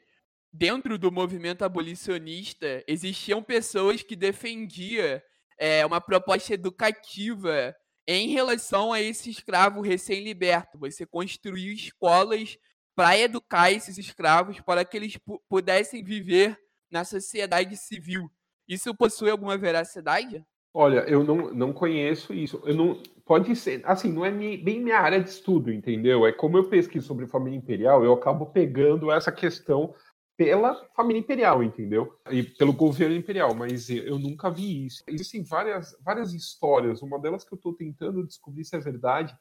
dentro 0.59 0.98
do 0.98 1.12
movimento 1.12 1.64
abolicionista, 1.64 2.82
existiam 2.88 3.40
pessoas 3.40 4.02
que 4.02 4.16
defendiam 4.16 5.22
é, 5.56 5.86
uma 5.86 6.00
proposta 6.00 6.52
educativa 6.52 7.74
em 8.09 8.30
relação 8.30 8.92
a 8.92 9.00
esse 9.00 9.30
escravo 9.30 9.80
recém-liberto. 9.80 10.76
Você 10.78 11.06
construiu 11.06 11.72
escolas 11.72 12.59
para 12.96 13.16
educar 13.16 13.70
esses 13.70 13.98
escravos 13.98 14.61
para 14.61 14.84
que 14.84 14.96
eles 14.96 15.16
pudessem 15.48 16.02
viver 16.02 16.59
na 16.90 17.04
sociedade 17.04 17.76
civil. 17.76 18.28
Isso 18.66 18.92
possui 18.96 19.30
alguma 19.30 19.56
veracidade? 19.56 20.44
Olha, 20.74 21.00
eu 21.09 21.22
não, 21.22 21.54
não 21.54 21.72
conheço 21.72 22.34
isso. 22.34 22.61
Eu 22.64 22.74
não 22.74 23.02
pode 23.24 23.54
ser, 23.54 23.80
assim, 23.84 24.12
não 24.12 24.24
é 24.24 24.30
bem 24.30 24.80
minha 24.80 24.98
área 24.98 25.20
de 25.20 25.28
estudo, 25.28 25.72
entendeu? 25.72 26.26
É 26.26 26.32
como 26.32 26.59
eu 26.59 26.68
pesquiso 26.68 27.06
sobre 27.06 27.26
família 27.26 27.56
imperial, 27.56 28.04
eu 28.04 28.12
acabo 28.12 28.46
pegando 28.46 29.12
essa 29.12 29.30
questão 29.30 29.94
pela 30.39 30.89
família 30.95 31.18
imperial, 31.18 31.64
entendeu? 31.64 32.16
E 32.30 32.45
pelo 32.45 32.72
governo 32.72 33.16
imperial, 33.16 33.53
mas 33.57 33.91
eu 33.91 34.20
nunca 34.20 34.49
vi 34.49 34.86
isso. 34.86 35.03
Existem 35.09 35.43
várias, 35.43 35.97
várias 36.01 36.32
histórias, 36.32 37.03
uma 37.03 37.18
delas 37.18 37.43
que 37.43 37.53
eu 37.53 37.57
estou 37.57 37.74
tentando 37.74 38.24
descobrir 38.24 38.64
se 38.64 38.76
é 38.76 38.78
verdade, 38.78 39.36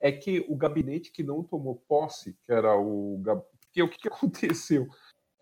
é 0.00 0.10
que 0.10 0.46
o 0.48 0.56
gabinete 0.56 1.12
que 1.12 1.22
não 1.22 1.44
tomou 1.44 1.84
posse, 1.86 2.32
que 2.46 2.50
era 2.50 2.74
o... 2.74 3.22
Porque 3.60 3.82
o 3.82 3.88
que, 3.90 3.98
que 3.98 4.08
aconteceu? 4.08 4.88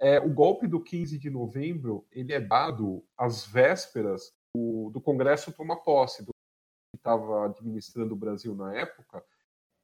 É, 0.00 0.18
o 0.18 0.28
golpe 0.28 0.66
do 0.66 0.82
15 0.82 1.16
de 1.18 1.30
novembro, 1.30 2.04
ele 2.11 2.32
é 2.32 2.40
dado 2.40 3.04
às 3.16 3.46
vésperas 3.46 4.34
do, 4.52 4.90
do 4.90 5.00
Congresso 5.00 5.52
tomar 5.52 5.76
posse, 5.76 6.24
do 6.24 6.32
que 6.32 6.98
estava 6.98 7.46
administrando 7.46 8.12
o 8.12 8.18
Brasil 8.18 8.57
na 8.57 8.74
época, 8.74 9.24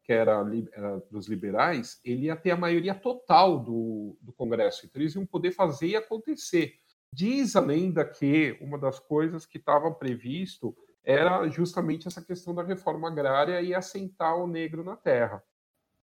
que 0.02 0.12
era, 0.12 0.44
era, 0.72 1.02
dos 1.10 1.28
liberais, 1.28 2.00
ele 2.04 2.26
ia 2.26 2.36
ter 2.36 2.50
a 2.50 2.56
maioria 2.56 2.94
total 2.94 3.58
do, 3.58 4.16
do 4.20 4.32
Congresso. 4.32 4.84
Então, 4.84 5.00
eles 5.00 5.14
iam 5.14 5.24
poder 5.24 5.52
fazer 5.52 5.88
e 5.88 5.96
acontecer. 5.96 6.74
Diz 7.12 7.54
a 7.54 7.60
lenda 7.60 8.04
que 8.04 8.56
uma 8.60 8.78
das 8.78 8.98
coisas 8.98 9.46
que 9.46 9.58
estava 9.58 9.92
previsto 9.92 10.74
era 11.04 11.46
justamente 11.48 12.08
essa 12.08 12.22
questão 12.22 12.54
da 12.54 12.62
reforma 12.62 13.08
agrária 13.08 13.60
e 13.60 13.74
assentar 13.74 14.36
o 14.36 14.46
negro 14.46 14.82
na 14.82 14.96
terra. 14.96 15.42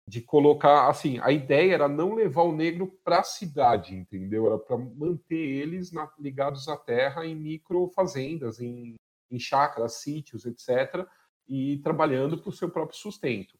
De 0.06 0.20
colocar, 0.20 0.88
assim, 0.88 1.18
a 1.20 1.30
ideia 1.30 1.74
era 1.74 1.88
não 1.88 2.14
levar 2.14 2.42
o 2.42 2.54
negro 2.54 2.86
para 3.04 3.20
a 3.20 3.24
cidade, 3.24 3.94
entendeu? 3.94 4.46
Era 4.46 4.58
para 4.58 4.76
manter 4.76 5.36
eles 5.36 5.92
na, 5.92 6.10
ligados 6.18 6.68
à 6.68 6.76
terra 6.76 7.24
em 7.24 7.34
microfazendas, 7.34 8.60
em, 8.60 8.96
em 9.30 9.38
sítios, 9.88 10.44
etc., 10.44 11.06
e 11.48 11.78
trabalhando 11.78 12.38
para 12.38 12.48
o 12.48 12.52
seu 12.52 12.70
próprio 12.70 12.98
sustento. 12.98 13.58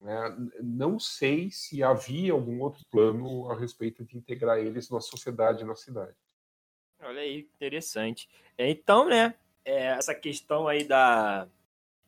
Né? 0.00 0.36
Não 0.62 0.98
sei 0.98 1.50
se 1.50 1.82
havia 1.82 2.32
algum 2.32 2.60
outro 2.60 2.84
plano 2.90 3.50
a 3.50 3.58
respeito 3.58 4.04
de 4.04 4.16
integrar 4.16 4.58
eles 4.58 4.88
na 4.88 5.00
sociedade 5.00 5.64
na 5.64 5.76
cidade. 5.76 6.16
Olha 7.02 7.20
aí, 7.20 7.48
interessante. 7.54 8.28
Então, 8.58 9.08
né, 9.08 9.34
é, 9.64 9.86
essa 9.86 10.14
questão 10.14 10.68
aí 10.68 10.84
da, 10.84 11.46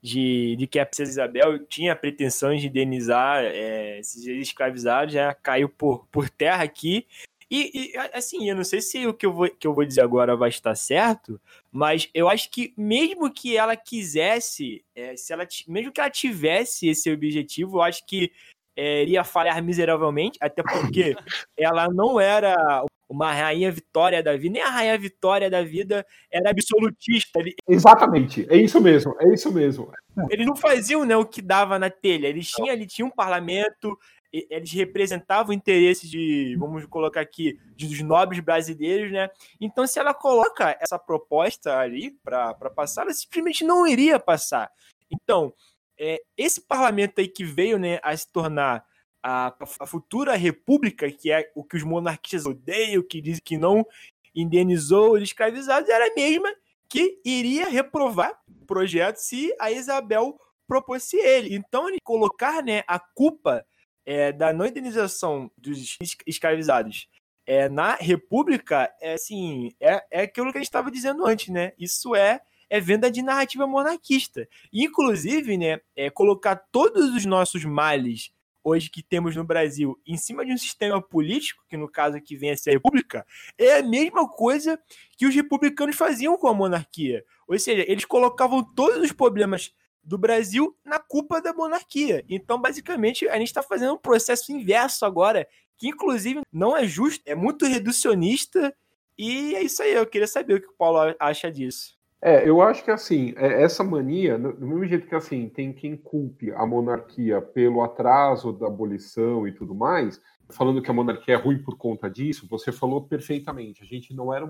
de, 0.03 0.57
de 0.57 0.67
que 0.67 0.79
a 0.79 0.87
princesa 0.87 1.11
Isabel 1.11 1.65
tinha 1.67 1.95
pretensões 1.95 2.61
de 2.61 2.69
indenizar 2.69 3.43
é, 3.45 4.01
esses 4.01 4.27
escravizados 4.27 5.15
já 5.15 5.33
caiu 5.35 5.69
por, 5.69 6.07
por 6.09 6.29
terra 6.29 6.65
aqui. 6.65 7.07
E, 7.55 7.93
e, 7.93 7.99
assim, 8.15 8.49
eu 8.49 8.57
não 8.57 8.65
sei 8.65 8.81
se 8.81 9.07
o 9.07 9.13
que 9.13 9.27
eu, 9.27 9.33
vou, 9.35 9.47
que 9.47 9.67
eu 9.67 9.75
vou 9.75 9.85
dizer 9.85 10.01
agora 10.01 10.35
vai 10.35 10.49
estar 10.49 10.75
certo, 10.75 11.39
mas 11.71 12.09
eu 12.15 12.27
acho 12.27 12.51
que 12.51 12.73
mesmo 12.79 13.31
que 13.31 13.55
ela 13.55 13.77
quisesse, 13.77 14.83
é, 14.97 15.15
se 15.19 15.35
ela, 15.35 15.47
mesmo 15.69 15.93
que 15.93 16.01
ela 16.01 16.09
tivesse 16.09 16.89
esse 16.89 17.13
objetivo, 17.13 17.77
eu 17.77 17.83
acho 17.83 18.07
que 18.07 18.33
é, 18.75 19.03
iria 19.03 19.23
falhar 19.23 19.63
miseravelmente, 19.63 20.39
até 20.41 20.63
porque 20.63 21.15
ela 21.55 21.89
não 21.89 22.19
era 22.19 22.87
uma 23.07 23.31
rainha 23.31 23.71
vitória 23.71 24.23
da 24.23 24.35
vida, 24.35 24.55
nem 24.55 24.63
a 24.63 24.71
rainha 24.71 24.97
vitória 24.97 25.51
da 25.51 25.63
vida 25.63 26.07
era 26.31 26.49
absolutista. 26.49 27.39
Ele... 27.39 27.55
Exatamente, 27.69 28.47
é 28.49 28.57
isso 28.57 28.81
mesmo, 28.81 29.15
é 29.21 29.29
isso 29.35 29.53
mesmo. 29.53 29.93
Eles 30.31 30.47
não 30.47 30.57
faziam 30.57 31.05
né, 31.05 31.15
o 31.19 31.27
que 31.27 31.43
dava 31.43 31.79
na 31.79 31.91
telha, 31.91 32.29
eles 32.29 32.51
tinham, 32.51 32.73
ele 32.73 32.87
tinha 32.87 33.05
um 33.05 33.11
parlamento, 33.11 33.95
eles 34.33 34.73
representavam 34.73 35.53
interesses 35.53 36.09
de, 36.09 36.57
vamos 36.59 36.87
colocar 36.87 37.21
aqui, 37.21 37.59
dos 37.77 38.01
nobres 38.01 38.41
brasileiros, 38.41 39.13
né? 39.13 39.29
Então, 39.61 39.87
se 39.87 39.99
ela 39.99 40.15
coloca 40.15 40.77
essa 40.81 40.99
proposta 40.99 41.77
ali 41.79 42.13
para 42.25 42.55
passar, 42.75 43.03
ela 43.03 43.13
simplesmente 43.13 43.63
não 43.63 43.87
iria 43.87 44.19
passar. 44.19 44.71
Então, 45.11 45.53
é, 45.99 46.23
esse 46.37 46.63
parlamento 46.63 47.21
aí 47.21 47.29
que 47.29 47.45
veio 47.45 47.79
né, 47.79 48.01
a 48.03 48.17
se 48.17 48.31
tornar 48.33 48.85
a, 49.23 49.55
a, 49.81 49.87
futura 49.87 50.35
república, 50.35 51.11
que 51.11 51.31
é 51.31 51.51
o 51.55 51.63
que 51.63 51.77
os 51.77 51.83
monarquistas 51.83 52.47
odeiam, 52.47 53.03
que 53.03 53.21
diz 53.21 53.39
que 53.39 53.59
não 53.59 53.87
indenizou 54.35 55.13
os 55.13 55.23
escravizados, 55.23 55.91
era 55.91 56.11
a 56.11 56.15
mesma 56.15 56.53
que 56.89 57.21
iria 57.25 57.69
reprovar 57.69 58.41
o 58.49 58.65
projeto 58.65 59.17
se 59.17 59.55
a 59.61 59.71
Isabel 59.71 60.41
propôs 60.67 61.13
ele. 61.13 61.55
Então, 61.55 61.89
ele 61.89 61.99
colocar 62.03 62.63
né, 62.63 62.83
a 62.87 62.99
culpa 62.99 63.65
é, 64.05 64.33
da 64.33 64.53
não 64.53 64.67
indenização 64.67 65.51
dos 65.57 65.99
escravizados 66.27 67.09
é, 67.47 67.69
na 67.69 67.95
República, 67.97 68.93
é 69.01 69.15
assim, 69.15 69.73
é, 69.81 70.05
é 70.11 70.23
aquilo 70.23 70.53
que 70.53 70.59
a 70.59 70.61
gente 70.61 70.69
estava 70.69 70.91
dizendo 70.91 71.27
antes, 71.27 71.49
né? 71.49 71.73
Isso 71.79 72.15
é 72.15 72.41
é 72.73 72.81
venda 72.81 73.11
de 73.11 73.21
narrativa 73.21 73.67
monarquista. 73.67 74.49
Inclusive, 74.73 75.59
né, 75.59 75.79
é 75.95 76.09
colocar 76.09 76.57
todos 76.57 77.15
os 77.15 77.27
nossos 77.27 77.67
males 77.67 78.33
hoje 78.65 78.89
que 78.89 79.03
temos 79.03 79.37
no 79.37 79.45
Brasil 79.45 80.01
em 80.07 80.17
cima 80.17 80.43
de 80.43 80.53
um 80.53 80.57
sistema 80.57 81.03
político, 81.03 81.63
que 81.69 81.77
no 81.77 81.87
caso 81.87 82.17
aqui 82.17 82.35
vem 82.35 82.51
a 82.51 82.57
ser 82.57 82.71
a 82.71 82.73
República, 82.73 83.27
é 83.59 83.77
a 83.77 83.83
mesma 83.83 84.27
coisa 84.27 84.81
que 85.19 85.27
os 85.27 85.35
republicanos 85.35 85.97
faziam 85.97 86.35
com 86.39 86.49
a 86.49 86.55
monarquia. 86.55 87.23
Ou 87.47 87.59
seja, 87.59 87.85
eles 87.87 88.07
colocavam 88.07 88.65
todos 88.65 89.03
os 89.03 89.13
problemas 89.13 89.75
do 90.03 90.19
Brasil 90.19 90.77
na 90.85 90.99
culpa 90.99 91.41
da 91.41 91.53
monarquia. 91.53 92.25
Então, 92.29 92.61
basicamente, 92.61 93.29
a 93.29 93.39
gente 93.39 93.49
está 93.49 93.63
fazendo 93.63 93.95
um 93.95 93.99
processo 93.99 94.53
inverso 94.53 95.05
agora, 95.05 95.47
que 95.77 95.89
inclusive 95.89 96.41
não 96.53 96.77
é 96.77 96.87
justo, 96.87 97.23
é 97.27 97.35
muito 97.35 97.67
reducionista. 97.67 98.75
E 99.17 99.55
é 99.55 99.63
isso 99.63 99.83
aí, 99.83 99.93
eu 99.93 100.07
queria 100.07 100.27
saber 100.27 100.55
o 100.55 100.61
que 100.61 100.69
o 100.69 100.77
Paulo 100.77 101.15
acha 101.19 101.51
disso. 101.51 101.97
É, 102.25 102.49
eu 102.49 102.63
acho 102.63 102.85
que 102.85 102.91
assim, 102.91 103.35
é, 103.37 103.65
essa 103.65 103.83
mania, 103.83 104.39
do 104.39 104.65
mesmo 104.65 104.87
jeito 104.87 105.09
que 105.09 105.15
assim, 105.15 105.49
tem 105.49 105.73
quem 105.73 105.97
culpe 105.97 106.53
a 106.53 106.65
monarquia 106.65 107.43
pelo 107.43 107.83
atraso 107.83 108.53
da 108.53 108.69
abolição 108.69 109.47
e 109.47 109.51
tudo 109.51 109.75
mais, 109.75 110.21
falando 110.51 110.83
que 110.83 110.91
a 110.91 110.95
monarquia 110.95 111.35
é 111.35 111.39
ruim 111.39 111.63
por 111.63 111.77
conta 111.77 112.09
disso, 112.11 112.47
você 112.49 112.71
falou 112.71 113.07
perfeitamente. 113.07 113.83
A 113.83 113.87
gente 113.87 114.15
não 114.15 114.33
era. 114.33 114.47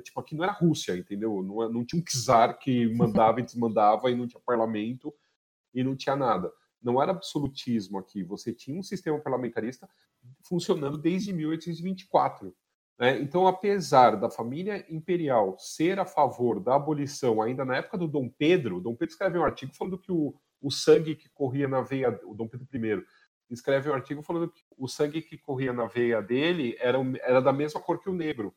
Tipo, 0.00 0.20
aqui 0.20 0.34
não 0.34 0.44
era 0.44 0.52
Rússia, 0.52 0.96
entendeu? 0.96 1.42
Não, 1.42 1.68
não 1.70 1.84
tinha 1.84 2.00
um 2.00 2.04
czar 2.04 2.58
que 2.58 2.86
mandava 2.94 3.40
e 3.40 3.44
desmandava 3.44 4.10
e 4.10 4.14
não 4.14 4.26
tinha 4.26 4.40
parlamento 4.44 5.12
e 5.74 5.82
não 5.82 5.96
tinha 5.96 6.16
nada. 6.16 6.52
Não 6.82 7.00
era 7.00 7.12
absolutismo 7.12 7.98
aqui. 7.98 8.22
Você 8.24 8.52
tinha 8.52 8.78
um 8.78 8.82
sistema 8.82 9.18
parlamentarista 9.18 9.88
funcionando 10.42 10.98
desde 10.98 11.32
1824. 11.32 12.54
Né? 12.98 13.20
Então, 13.20 13.46
apesar 13.46 14.16
da 14.16 14.30
família 14.30 14.84
imperial 14.88 15.56
ser 15.58 15.98
a 15.98 16.04
favor 16.04 16.60
da 16.60 16.76
abolição, 16.76 17.40
ainda 17.40 17.64
na 17.64 17.76
época 17.76 17.98
do 17.98 18.08
Dom 18.08 18.28
Pedro, 18.28 18.80
Dom 18.80 18.94
Pedro 18.94 19.12
escreveu 19.12 19.42
um 19.42 19.44
artigo 19.44 19.74
falando 19.74 19.98
que 19.98 20.12
o, 20.12 20.34
o 20.60 20.70
sangue 20.70 21.16
que 21.16 21.28
corria 21.30 21.68
na 21.68 21.82
veia, 21.82 22.20
o 22.24 22.34
Dom 22.34 22.48
Pedro 22.48 22.66
I, 22.72 23.04
escreve 23.52 23.90
um 23.90 23.94
artigo 23.94 24.22
falando 24.22 24.50
que 24.50 24.62
o 24.76 24.88
sangue 24.88 25.22
que 25.22 25.36
corria 25.36 25.72
na 25.72 25.86
veia 25.86 26.20
dele 26.20 26.76
era, 26.80 26.98
era 27.22 27.40
da 27.40 27.52
mesma 27.52 27.80
cor 27.80 27.98
que 27.98 28.08
o 28.08 28.14
negro. 28.14 28.54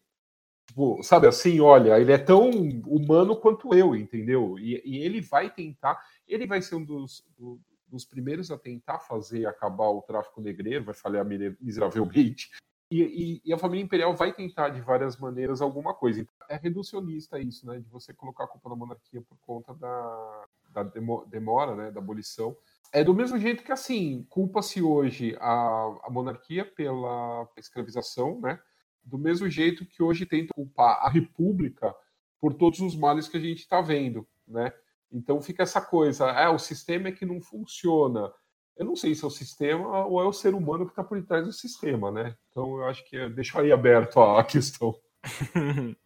Tipo, 0.67 1.01
sabe 1.03 1.27
assim, 1.27 1.59
olha, 1.59 1.99
ele 1.99 2.11
é 2.11 2.17
tão 2.17 2.49
humano 2.49 3.35
quanto 3.35 3.73
eu, 3.73 3.95
entendeu? 3.95 4.57
E, 4.57 4.81
e 4.83 4.97
ele 4.97 5.21
vai 5.21 5.49
tentar, 5.53 6.01
ele 6.27 6.47
vai 6.47 6.61
ser 6.61 6.75
um 6.75 6.83
dos, 6.83 7.23
do, 7.37 7.59
dos 7.87 8.03
primeiros 8.03 8.49
a 8.51 8.57
tentar 8.57 8.99
fazer 8.99 9.45
acabar 9.45 9.89
o 9.89 10.01
tráfico 10.01 10.41
negreiro, 10.41 10.85
vai 10.85 10.95
falhar 10.95 11.25
miseravelmente. 11.25 12.49
E, 12.89 13.01
e, 13.01 13.41
e, 13.45 13.53
a 13.53 13.57
família 13.57 13.83
imperial 13.83 14.15
vai 14.15 14.31
tentar 14.31 14.69
de 14.69 14.79
várias 14.79 15.17
maneiras 15.17 15.59
alguma 15.59 15.93
coisa. 15.93 16.21
Então, 16.21 16.47
é 16.47 16.55
reducionista 16.55 17.39
isso, 17.39 17.65
né? 17.65 17.79
De 17.79 17.89
você 17.89 18.13
colocar 18.13 18.43
a 18.43 18.47
culpa 18.47 18.69
na 18.69 18.75
monarquia 18.75 19.21
por 19.23 19.37
conta 19.39 19.73
da, 19.73 20.45
da 20.69 20.83
demora, 21.25 21.75
né? 21.75 21.91
Da 21.91 21.99
abolição. 21.99 22.55
É 22.93 23.03
do 23.03 23.13
mesmo 23.13 23.38
jeito 23.38 23.63
que, 23.63 23.71
assim, 23.71 24.25
culpa-se 24.29 24.81
hoje 24.81 25.36
a, 25.39 25.99
a 26.03 26.09
monarquia 26.09 26.65
pela 26.65 27.47
escravização, 27.57 28.39
né? 28.39 28.59
Do 29.03 29.17
mesmo 29.17 29.49
jeito 29.49 29.86
que 29.86 30.01
hoje 30.01 30.25
tenta 30.25 30.53
culpar 30.53 30.99
a 31.01 31.09
república 31.09 31.93
por 32.39 32.53
todos 32.53 32.79
os 32.79 32.95
males 32.95 33.27
que 33.27 33.38
a 33.38 33.39
gente 33.39 33.59
está 33.59 33.81
vendo, 33.81 34.27
né? 34.47 34.71
Então 35.11 35.41
fica 35.41 35.63
essa 35.63 35.81
coisa, 35.81 36.25
é, 36.31 36.49
o 36.49 36.59
sistema 36.59 37.09
é 37.09 37.11
que 37.11 37.25
não 37.25 37.41
funciona. 37.41 38.31
Eu 38.75 38.86
não 38.86 38.95
sei 38.95 39.15
se 39.15 39.23
é 39.23 39.27
o 39.27 39.31
sistema 39.31 40.05
ou 40.05 40.21
é 40.21 40.25
o 40.25 40.33
ser 40.33 40.53
humano 40.53 40.86
que 40.86 40.91
está 40.91 41.03
por 41.03 41.23
trás 41.23 41.45
do 41.45 41.53
sistema, 41.53 42.11
né? 42.11 42.36
Então 42.49 42.77
eu 42.77 42.86
acho 42.86 43.03
que 43.05 43.15
é, 43.15 43.29
aí 43.55 43.71
aberto 43.71 44.19
a 44.19 44.43
questão. 44.43 44.99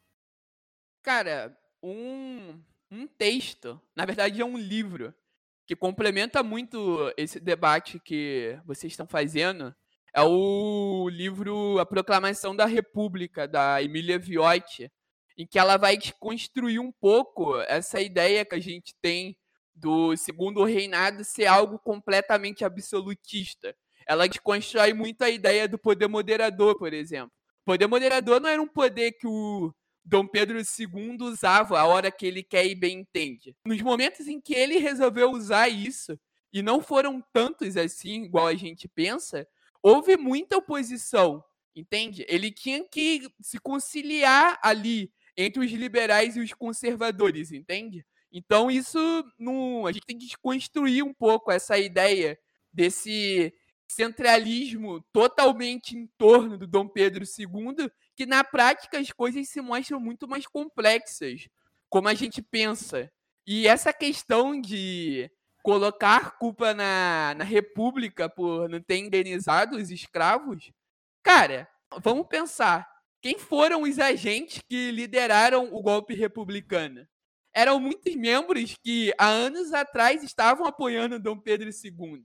Cara, 1.01 1.57
um, 1.81 2.61
um 2.91 3.07
texto, 3.07 3.81
na 3.95 4.05
verdade 4.05 4.39
é 4.39 4.45
um 4.45 4.57
livro, 4.57 5.13
que 5.69 5.75
complementa 5.75 6.41
muito 6.41 7.13
esse 7.15 7.39
debate 7.39 7.99
que 7.99 8.59
vocês 8.65 8.91
estão 8.91 9.05
fazendo, 9.05 9.71
é 10.15 10.23
o 10.23 11.07
livro 11.09 11.77
A 11.77 11.85
Proclamação 11.85 12.55
da 12.55 12.65
República, 12.65 13.47
da 13.47 13.79
Emília 13.79 14.17
Viotti, 14.17 14.91
em 15.37 15.45
que 15.45 15.59
ela 15.59 15.77
vai 15.77 15.95
desconstruir 15.95 16.79
um 16.79 16.91
pouco 16.91 17.55
essa 17.67 18.01
ideia 18.01 18.43
que 18.43 18.55
a 18.55 18.59
gente 18.59 18.95
tem 18.99 19.37
do 19.75 20.17
segundo 20.17 20.63
reinado 20.63 21.23
ser 21.23 21.45
algo 21.45 21.77
completamente 21.77 22.65
absolutista. 22.65 23.75
Ela 24.07 24.27
desconstrói 24.27 24.91
muito 24.91 25.21
a 25.21 25.29
ideia 25.29 25.67
do 25.67 25.77
poder 25.77 26.07
moderador, 26.07 26.79
por 26.79 26.95
exemplo. 26.95 27.31
O 27.61 27.65
poder 27.65 27.85
moderador 27.85 28.41
não 28.41 28.49
era 28.49 28.59
um 28.59 28.67
poder 28.67 29.11
que 29.11 29.27
o 29.27 29.71
Dom 30.09 30.25
Pedro 30.25 30.57
II 30.57 31.17
usava 31.21 31.79
a 31.79 31.85
hora 31.85 32.09
que 32.09 32.25
ele 32.25 32.41
quer 32.41 32.65
e 32.65 32.73
bem 32.73 33.01
entende. 33.01 33.55
Nos 33.63 33.79
momentos 33.81 34.27
em 34.27 34.41
que 34.41 34.55
ele 34.55 34.79
resolveu 34.79 35.29
usar 35.31 35.69
isso, 35.69 36.19
e 36.51 36.63
não 36.63 36.81
foram 36.81 37.23
tantos 37.31 37.77
assim, 37.77 38.23
igual 38.23 38.47
a 38.47 38.55
gente 38.55 38.87
pensa, 38.87 39.47
houve 39.83 40.17
muita 40.17 40.57
oposição, 40.57 41.43
entende? 41.75 42.25
Ele 42.27 42.51
tinha 42.51 42.83
que 42.83 43.29
se 43.39 43.59
conciliar 43.59 44.59
ali 44.63 45.11
entre 45.37 45.63
os 45.63 45.71
liberais 45.71 46.35
e 46.35 46.39
os 46.39 46.53
conservadores, 46.53 47.51
entende? 47.51 48.03
Então 48.31 48.71
isso 48.71 48.99
não, 49.37 49.85
a 49.85 49.91
gente 49.91 50.07
tem 50.07 50.17
que 50.17 50.25
desconstruir 50.25 51.03
um 51.03 51.13
pouco 51.13 51.51
essa 51.51 51.77
ideia 51.77 52.37
desse 52.73 53.53
centralismo 53.89 55.03
totalmente 55.11 55.97
em 55.97 56.07
torno 56.17 56.57
do 56.57 56.67
Dom 56.67 56.87
Pedro 56.87 57.25
II, 57.25 57.91
que 58.15 58.25
na 58.25 58.43
prática 58.43 58.99
as 58.99 59.11
coisas 59.11 59.49
se 59.49 59.59
mostram 59.59 59.99
muito 59.99 60.27
mais 60.27 60.45
complexas, 60.45 61.47
como 61.89 62.07
a 62.07 62.13
gente 62.13 62.41
pensa. 62.41 63.11
E 63.47 63.67
essa 63.67 63.91
questão 63.91 64.61
de 64.61 65.29
colocar 65.63 66.37
culpa 66.37 66.73
na, 66.73 67.33
na 67.35 67.43
República 67.43 68.29
por 68.29 68.69
não 68.69 68.81
ter 68.81 68.97
indenizado 68.97 69.77
os 69.77 69.89
escravos, 69.89 70.71
cara, 71.23 71.67
vamos 72.01 72.27
pensar. 72.27 72.87
Quem 73.21 73.37
foram 73.37 73.81
os 73.81 73.99
agentes 73.99 74.61
que 74.69 74.91
lideraram 74.91 75.73
o 75.73 75.81
golpe 75.81 76.13
republicano? 76.13 77.07
Eram 77.51 77.79
muitos 77.79 78.15
membros 78.15 78.75
que 78.83 79.11
há 79.17 79.27
anos 79.27 79.73
atrás 79.73 80.23
estavam 80.23 80.65
apoiando 80.65 81.19
Dom 81.19 81.37
Pedro 81.37 81.69
II. 81.69 82.23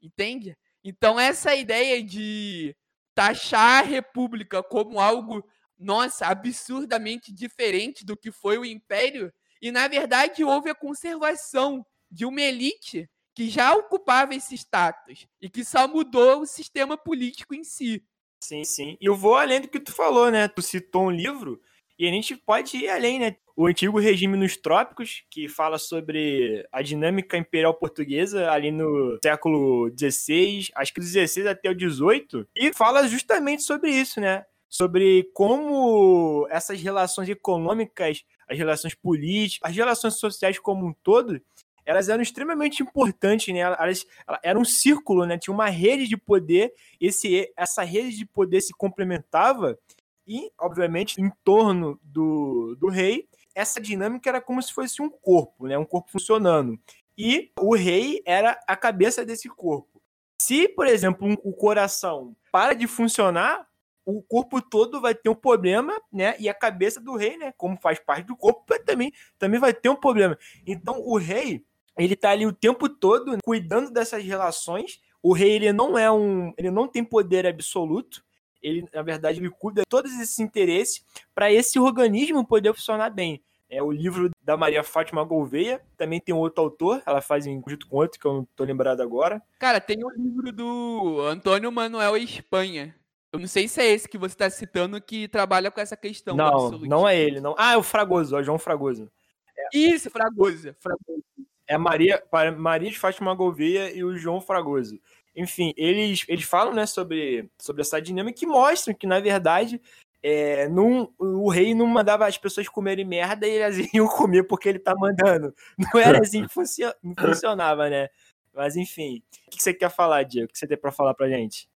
Entende? 0.00 0.56
Então, 0.88 1.18
essa 1.18 1.52
ideia 1.52 2.00
de 2.00 2.72
taxar 3.12 3.82
a 3.82 3.84
República 3.84 4.62
como 4.62 5.00
algo, 5.00 5.44
nossa, 5.76 6.26
absurdamente 6.26 7.32
diferente 7.32 8.06
do 8.06 8.16
que 8.16 8.30
foi 8.30 8.56
o 8.56 8.64
Império, 8.64 9.32
e 9.60 9.72
na 9.72 9.88
verdade 9.88 10.44
houve 10.44 10.70
a 10.70 10.76
conservação 10.76 11.84
de 12.08 12.24
uma 12.24 12.40
elite 12.40 13.10
que 13.34 13.50
já 13.50 13.74
ocupava 13.74 14.32
esse 14.32 14.54
status 14.54 15.26
e 15.40 15.50
que 15.50 15.64
só 15.64 15.88
mudou 15.88 16.42
o 16.42 16.46
sistema 16.46 16.96
político 16.96 17.52
em 17.52 17.64
si. 17.64 18.00
Sim, 18.38 18.62
sim. 18.62 18.96
E 19.00 19.06
eu 19.06 19.16
vou 19.16 19.34
além 19.34 19.60
do 19.60 19.66
que 19.66 19.80
tu 19.80 19.92
falou, 19.92 20.30
né? 20.30 20.46
Tu 20.46 20.62
citou 20.62 21.06
um 21.06 21.10
livro 21.10 21.60
e 21.98 22.06
a 22.06 22.10
gente 22.10 22.36
pode 22.36 22.76
ir 22.76 22.88
além, 22.88 23.18
né? 23.18 23.36
O 23.56 23.66
antigo 23.66 23.98
regime 23.98 24.36
nos 24.36 24.56
trópicos, 24.56 25.24
que 25.30 25.48
fala 25.48 25.78
sobre 25.78 26.66
a 26.70 26.82
dinâmica 26.82 27.38
imperial 27.38 27.72
portuguesa 27.72 28.50
ali 28.50 28.70
no 28.70 29.18
século 29.24 29.90
XVI, 29.98 30.68
acho 30.74 30.92
que 30.92 31.00
do 31.00 31.06
XVI 31.06 31.48
até 31.48 31.70
o 31.70 31.78
XVIII, 31.78 32.46
e 32.54 32.72
fala 32.74 33.08
justamente 33.08 33.62
sobre 33.62 33.90
isso, 33.90 34.20
né? 34.20 34.44
Sobre 34.68 35.30
como 35.32 36.46
essas 36.50 36.82
relações 36.82 37.30
econômicas, 37.30 38.24
as 38.46 38.58
relações 38.58 38.94
políticas, 38.94 39.70
as 39.70 39.76
relações 39.76 40.14
sociais 40.18 40.58
como 40.58 40.86
um 40.86 40.92
todo, 41.02 41.40
elas 41.86 42.08
eram 42.08 42.20
extremamente 42.20 42.82
importantes, 42.82 43.54
né? 43.54 43.60
Elas, 43.60 44.04
elas 44.26 44.40
era 44.42 44.58
um 44.58 44.64
círculo, 44.64 45.24
né? 45.24 45.38
Tinha 45.38 45.54
uma 45.54 45.68
rede 45.68 46.06
de 46.06 46.16
poder, 46.16 46.74
esse, 47.00 47.50
essa 47.56 47.82
rede 47.84 48.18
de 48.18 48.26
poder 48.26 48.60
se 48.60 48.72
complementava 48.74 49.78
e, 50.26 50.50
obviamente, 50.58 51.20
em 51.20 51.30
torno 51.44 52.00
do, 52.02 52.76
do 52.78 52.88
rei, 52.88 53.28
essa 53.54 53.80
dinâmica 53.80 54.28
era 54.28 54.40
como 54.40 54.60
se 54.60 54.72
fosse 54.72 55.00
um 55.00 55.08
corpo, 55.08 55.66
né? 55.66 55.78
Um 55.78 55.84
corpo 55.84 56.10
funcionando. 56.10 56.78
E 57.16 57.52
o 57.58 57.74
rei 57.74 58.22
era 58.26 58.60
a 58.66 58.76
cabeça 58.76 59.24
desse 59.24 59.48
corpo. 59.48 60.02
Se, 60.40 60.68
por 60.68 60.86
exemplo, 60.86 61.26
um, 61.26 61.36
o 61.42 61.52
coração 61.52 62.36
para 62.52 62.74
de 62.74 62.86
funcionar, 62.86 63.66
o 64.04 64.22
corpo 64.22 64.60
todo 64.60 65.00
vai 65.00 65.14
ter 65.14 65.28
um 65.28 65.34
problema, 65.34 65.96
né? 66.12 66.36
E 66.38 66.48
a 66.48 66.54
cabeça 66.54 67.00
do 67.00 67.16
rei, 67.16 67.36
né? 67.36 67.52
Como 67.56 67.78
faz 67.80 67.98
parte 67.98 68.26
do 68.26 68.36
corpo, 68.36 68.64
também, 68.84 69.12
também 69.38 69.58
vai 69.58 69.72
ter 69.72 69.88
um 69.88 69.96
problema. 69.96 70.36
Então, 70.66 71.00
o 71.00 71.16
rei, 71.16 71.64
ele 71.96 72.14
tá 72.14 72.30
ali 72.30 72.46
o 72.46 72.52
tempo 72.52 72.88
todo 72.88 73.38
cuidando 73.42 73.90
dessas 73.90 74.22
relações. 74.22 75.00
O 75.22 75.32
rei 75.32 75.52
ele 75.52 75.72
não 75.72 75.96
é 75.96 76.10
um, 76.12 76.52
ele 76.58 76.70
não 76.70 76.86
tem 76.86 77.02
poder 77.02 77.46
absoluto. 77.46 78.25
Ele, 78.66 78.84
na 78.92 79.00
verdade, 79.00 79.38
ele 79.38 79.48
cuida 79.48 79.82
de 79.82 79.88
todos 79.88 80.12
esses 80.18 80.40
interesses 80.40 81.04
para 81.32 81.52
esse 81.52 81.78
organismo 81.78 82.44
poder 82.44 82.74
funcionar 82.74 83.10
bem. 83.10 83.40
É 83.70 83.80
o 83.80 83.92
livro 83.92 84.30
da 84.42 84.56
Maria 84.56 84.82
Fátima 84.82 85.22
Gouveia, 85.24 85.80
também 85.96 86.20
tem 86.20 86.34
outro 86.34 86.64
autor, 86.64 87.00
ela 87.06 87.20
faz 87.20 87.46
em 87.46 87.60
conjunto 87.60 87.86
com 87.86 87.96
outro 87.96 88.18
que 88.18 88.26
eu 88.26 88.32
não 88.32 88.44
tô 88.56 88.64
lembrado 88.64 89.00
agora. 89.00 89.40
Cara, 89.58 89.80
tem 89.80 90.04
o 90.04 90.10
livro 90.10 90.52
do 90.52 91.20
Antônio 91.28 91.70
Manuel 91.70 92.16
Espanha. 92.16 92.94
Eu 93.32 93.38
não 93.38 93.46
sei 93.46 93.68
se 93.68 93.80
é 93.80 93.86
esse 93.86 94.08
que 94.08 94.18
você 94.18 94.34
está 94.34 94.50
citando 94.50 95.00
que 95.00 95.28
trabalha 95.28 95.70
com 95.70 95.80
essa 95.80 95.96
questão. 95.96 96.36
Não, 96.36 96.70
não 96.80 97.08
é 97.08 97.16
ele, 97.16 97.40
não. 97.40 97.54
Ah, 97.56 97.74
é 97.74 97.76
o 97.76 97.82
Fragoso, 97.82 98.36
é 98.36 98.40
o 98.40 98.42
João 98.42 98.58
Fragoso. 98.58 99.10
É. 99.56 99.76
Isso, 99.76 100.10
Fragoso, 100.10 100.74
Fragoso 100.80 101.22
é 101.66 101.76
Maria, 101.76 102.22
Maria 102.56 102.90
de 102.90 102.98
Fátima 102.98 103.34
Gouveia 103.34 103.94
e 103.94 104.04
o 104.04 104.16
João 104.16 104.40
Fragoso. 104.40 104.98
Enfim, 105.36 105.74
eles, 105.76 106.24
eles 106.28 106.44
falam 106.44 106.72
né, 106.72 106.86
sobre, 106.86 107.50
sobre 107.58 107.82
essa 107.82 108.00
dinâmica 108.00 108.38
que 108.38 108.46
mostram 108.46 108.94
que, 108.94 109.06
na 109.06 109.20
verdade, 109.20 109.80
é, 110.22 110.66
num, 110.68 111.08
o 111.18 111.50
rei 111.50 111.74
não 111.74 111.86
mandava 111.86 112.26
as 112.26 112.38
pessoas 112.38 112.68
comerem 112.68 113.04
merda 113.04 113.46
e 113.46 113.58
elas 113.58 113.76
iam 113.94 114.08
comer 114.08 114.44
porque 114.44 114.68
ele 114.68 114.78
tá 114.78 114.94
mandando. 114.96 115.54
Não 115.76 116.00
era 116.00 116.20
assim 116.20 116.46
que 116.46 116.52
funcionava, 116.52 117.90
né? 117.90 118.08
Mas 118.54 118.74
enfim, 118.74 119.22
o 119.46 119.50
que 119.50 119.62
você 119.62 119.74
quer 119.74 119.90
falar, 119.90 120.22
Diego? 120.22 120.48
O 120.48 120.52
que 120.52 120.58
você 120.58 120.66
tem 120.66 120.78
para 120.78 120.90
falar 120.90 121.12
pra 121.12 121.28
gente? 121.28 121.68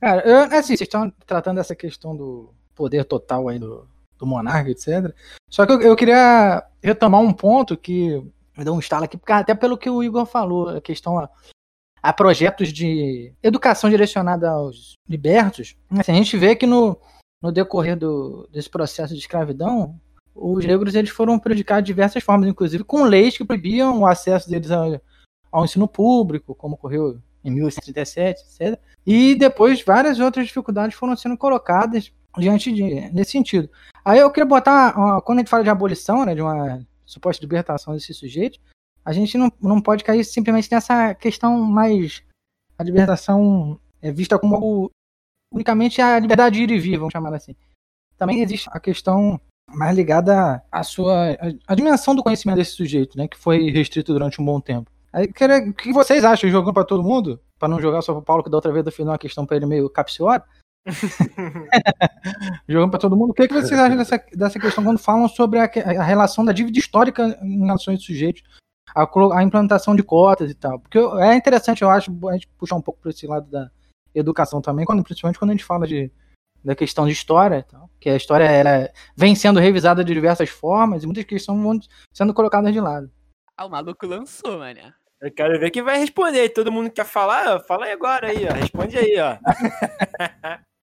Cara, 0.00 0.28
eu, 0.28 0.38
assim, 0.40 0.76
vocês 0.76 0.82
estão 0.82 1.10
tratando 1.24 1.56
dessa 1.56 1.76
questão 1.76 2.16
do 2.16 2.52
poder 2.74 3.04
total 3.04 3.48
aí 3.48 3.58
do, 3.58 3.88
do 4.18 4.26
monarca, 4.26 4.70
etc. 4.70 5.14
Só 5.48 5.64
que 5.64 5.72
eu, 5.72 5.80
eu 5.80 5.96
queria 5.96 6.66
retomar 6.82 7.20
um 7.20 7.32
ponto 7.32 7.76
que 7.76 8.20
me 8.56 8.64
deu 8.64 8.74
um 8.74 8.80
estalo 8.80 9.04
aqui, 9.04 9.18
até 9.28 9.54
pelo 9.54 9.78
que 9.78 9.88
o 9.88 10.02
Igor 10.02 10.26
falou, 10.26 10.68
a 10.68 10.80
questão 10.80 11.28
a, 12.04 12.12
projetos 12.12 12.70
de 12.70 13.32
educação 13.42 13.88
direcionada 13.88 14.50
aos 14.50 14.92
libertos. 15.08 15.74
Assim, 15.90 16.12
a 16.12 16.14
gente 16.14 16.36
vê 16.36 16.54
que 16.54 16.66
no, 16.66 17.00
no 17.42 17.50
decorrer 17.50 17.96
do, 17.96 18.46
desse 18.52 18.68
processo 18.68 19.14
de 19.14 19.20
escravidão, 19.20 19.98
os 20.34 20.66
negros 20.66 20.94
eles 20.94 21.08
foram 21.08 21.38
prejudicados 21.38 21.84
de 21.84 21.92
diversas 21.94 22.22
formas, 22.22 22.46
inclusive 22.46 22.84
com 22.84 23.04
leis 23.04 23.38
que 23.38 23.44
proibiam 23.44 24.00
o 24.00 24.06
acesso 24.06 24.50
deles 24.50 24.70
ao, 24.70 25.00
ao 25.50 25.64
ensino 25.64 25.88
público, 25.88 26.54
como 26.54 26.74
ocorreu 26.74 27.18
em 27.42 27.50
1837, 27.50 28.42
etc. 28.42 28.78
E 29.06 29.34
depois 29.34 29.82
várias 29.82 30.20
outras 30.20 30.46
dificuldades 30.46 30.94
foram 30.94 31.16
sendo 31.16 31.38
colocadas 31.38 32.12
diante 32.36 32.70
de 32.70 32.82
nesse 33.12 33.30
sentido. 33.30 33.70
Aí 34.04 34.18
eu 34.18 34.30
queria 34.30 34.46
botar, 34.46 34.92
quando 35.22 35.38
a 35.38 35.40
gente 35.40 35.50
fala 35.50 35.64
de 35.64 35.70
abolição, 35.70 36.26
né, 36.26 36.34
de 36.34 36.42
uma 36.42 36.84
suposta 37.06 37.42
libertação 37.42 37.94
desse 37.94 38.12
sujeito, 38.12 38.58
a 39.04 39.12
gente 39.12 39.36
não, 39.36 39.52
não 39.60 39.80
pode 39.80 40.02
cair 40.02 40.24
simplesmente 40.24 40.70
nessa 40.70 41.14
questão 41.14 41.60
mais. 41.62 42.22
A 42.78 42.82
libertação 42.82 43.78
é 44.00 44.10
vista 44.10 44.38
como 44.38 44.90
unicamente 45.52 46.00
a 46.00 46.18
liberdade 46.18 46.56
de 46.56 46.62
ir 46.62 46.70
e 46.70 46.78
vir, 46.78 46.96
vamos 46.96 47.12
chamar 47.12 47.32
assim. 47.34 47.54
também 48.16 48.40
existe 48.40 48.68
a 48.72 48.80
questão 48.80 49.40
mais 49.68 49.94
ligada 49.96 50.62
à 50.70 50.82
sua 50.82 51.32
à, 51.32 51.72
à 51.72 51.74
dimensão 51.74 52.14
do 52.14 52.22
conhecimento 52.22 52.56
desse 52.56 52.72
sujeito, 52.72 53.16
né, 53.16 53.28
que 53.28 53.36
foi 53.36 53.70
restrito 53.70 54.12
durante 54.12 54.40
um 54.40 54.44
bom 54.44 54.60
tempo. 54.60 54.90
Aí, 55.12 55.26
o 55.26 55.72
que 55.72 55.92
vocês 55.92 56.24
acham 56.24 56.50
jogando 56.50 56.74
para 56.74 56.84
todo 56.84 57.04
mundo? 57.04 57.40
Para 57.56 57.68
não 57.68 57.80
jogar 57.80 58.02
só 58.02 58.12
pro 58.12 58.22
Paulo, 58.22 58.42
que 58.42 58.50
da 58.50 58.56
outra 58.56 58.72
vez 58.72 58.84
definiu 58.84 59.12
uma 59.12 59.18
questão 59.18 59.46
para 59.46 59.56
ele 59.56 59.64
meio 59.64 59.88
capciosa. 59.88 60.42
jogando 62.68 62.90
para 62.90 62.98
todo 62.98 63.16
mundo. 63.16 63.30
O 63.30 63.32
que, 63.34 63.46
que 63.46 63.54
vocês 63.54 63.78
acham 63.78 63.96
dessa, 63.96 64.22
dessa 64.34 64.58
questão 64.58 64.82
quando 64.82 64.98
falam 64.98 65.28
sobre 65.28 65.60
a, 65.60 65.64
a 65.64 66.02
relação 66.02 66.44
da 66.44 66.50
dívida 66.50 66.80
histórica 66.80 67.38
em 67.42 67.64
relação 67.64 67.92
a 67.92 67.94
esses 67.94 68.04
sujeitos? 68.04 68.42
A, 68.94 69.08
a, 69.38 69.42
implantação 69.42 69.94
de 69.94 70.02
cotas 70.02 70.50
e 70.50 70.54
tal. 70.54 70.78
Porque 70.78 70.98
é 70.98 71.34
interessante, 71.34 71.82
eu 71.82 71.90
acho, 71.90 72.12
a 72.28 72.32
gente 72.32 72.48
puxar 72.58 72.76
um 72.76 72.82
pouco 72.82 73.00
para 73.00 73.10
esse 73.10 73.26
lado 73.26 73.50
da 73.50 73.70
educação 74.14 74.60
também, 74.60 74.84
quando, 74.84 75.02
principalmente 75.02 75.38
quando 75.38 75.50
a 75.50 75.54
gente 75.54 75.64
fala 75.64 75.86
de, 75.86 76.12
da 76.62 76.74
questão 76.74 77.06
de 77.06 77.12
história, 77.12 77.66
tal, 77.68 77.90
que 78.00 78.08
a 78.08 78.16
história 78.16 78.44
ela 78.44 78.88
vem 79.16 79.34
sendo 79.34 79.58
revisada 79.58 80.04
de 80.04 80.14
diversas 80.14 80.48
formas 80.48 81.02
e 81.02 81.06
muitas 81.06 81.24
questões 81.24 81.60
vão 81.60 81.78
sendo 82.12 82.32
colocadas 82.32 82.72
de 82.72 82.80
lado. 82.80 83.10
Ah, 83.56 83.66
o 83.66 83.70
maluco 83.70 84.06
lançou, 84.06 84.58
mano. 84.58 84.80
Eu 85.20 85.32
quero 85.32 85.58
ver 85.58 85.70
quem 85.70 85.82
vai 85.82 85.98
responder. 85.98 86.50
Todo 86.50 86.72
mundo 86.72 86.90
quer 86.90 87.06
falar? 87.06 87.60
Fala 87.60 87.86
aí 87.86 87.92
agora 87.92 88.28
aí, 88.28 88.46
ó. 88.46 88.52
Responde 88.52 88.98
aí, 88.98 89.16
ó. 89.18 89.38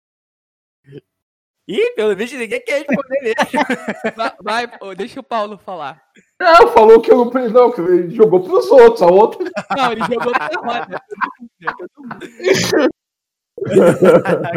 Ih, 1.71 1.93
pelo 1.95 2.13
visto 2.17 2.35
ninguém 2.35 2.59
quer 2.59 2.79
responder 2.79 3.21
mesmo. 3.21 3.35
Vai, 4.43 4.67
vai, 4.67 4.95
deixa 4.95 5.21
o 5.21 5.23
Paulo 5.23 5.57
falar. 5.57 6.03
Não, 6.37 6.67
falou 6.73 6.99
que 6.99 7.09
eu 7.09 7.23
não, 7.23 7.31
não 7.49 7.71
que 7.71 7.79
ele 7.79 8.13
jogou 8.13 8.43
pros 8.43 8.69
outros, 8.69 9.01
a 9.01 9.07
outra. 9.07 9.49
Não, 9.77 9.91
ele 9.93 10.01
jogou 10.01 10.33
pra 10.33 10.49
roda. 10.53 11.01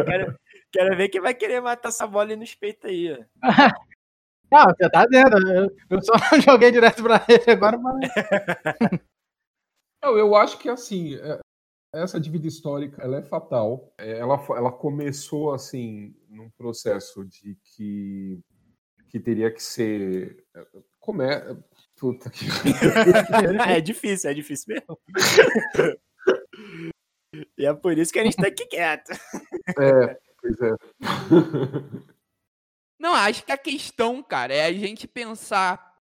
quero, 0.04 0.34
quero 0.72 0.96
ver 0.96 1.08
quem 1.08 1.20
vai 1.20 1.34
querer 1.34 1.60
matar 1.60 1.90
essa 1.90 2.04
bola 2.04 2.30
aí 2.30 2.36
nos 2.36 2.52
peitos 2.56 2.90
aí. 2.90 3.16
Não, 4.50 4.64
você 4.64 4.90
tá 4.90 5.06
vendo. 5.08 5.72
Eu 5.88 6.02
só 6.02 6.14
joguei 6.44 6.72
direto 6.72 7.00
pra 7.00 7.24
ele 7.28 7.48
agora, 7.48 7.78
mas. 7.78 8.10
Não, 10.02 10.18
eu 10.18 10.34
acho 10.34 10.58
que 10.58 10.68
assim, 10.68 11.14
é, 11.14 11.38
essa 12.02 12.20
dívida 12.20 12.46
histórica 12.46 13.02
ela 13.02 13.18
é 13.18 13.22
fatal. 13.22 13.92
É, 13.98 14.18
ela, 14.18 14.34
ela 14.50 14.72
começou 14.72 15.52
assim 15.52 16.14
num 16.28 16.50
processo 16.50 17.24
de 17.24 17.56
que, 17.62 18.40
que 19.08 19.20
teria 19.20 19.50
que 19.50 19.62
ser. 19.62 20.44
Como 20.98 21.22
é? 21.22 21.56
Puta 21.96 22.30
que. 22.30 22.44
é 23.68 23.80
difícil, 23.80 24.30
é 24.30 24.34
difícil 24.34 24.74
mesmo. 24.74 24.98
e 27.58 27.66
é 27.66 27.72
por 27.74 27.96
isso 27.96 28.12
que 28.12 28.18
a 28.18 28.24
gente 28.24 28.36
tá 28.36 28.48
aqui 28.48 28.66
quieto. 28.66 29.12
É, 29.78 30.18
pois 30.40 30.60
é. 30.60 30.76
Não, 32.98 33.14
acho 33.14 33.44
que 33.44 33.52
a 33.52 33.58
questão, 33.58 34.22
cara, 34.22 34.54
é 34.54 34.64
a 34.64 34.72
gente 34.72 35.06
pensar 35.06 35.94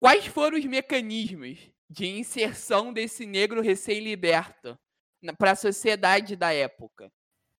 quais 0.00 0.26
foram 0.26 0.58
os 0.58 0.64
mecanismos 0.64 1.58
de 1.88 2.06
inserção 2.06 2.92
desse 2.92 3.26
negro 3.26 3.60
recém-liberto 3.60 4.78
para 5.38 5.52
a 5.52 5.56
sociedade 5.56 6.36
da 6.36 6.52
época. 6.52 7.10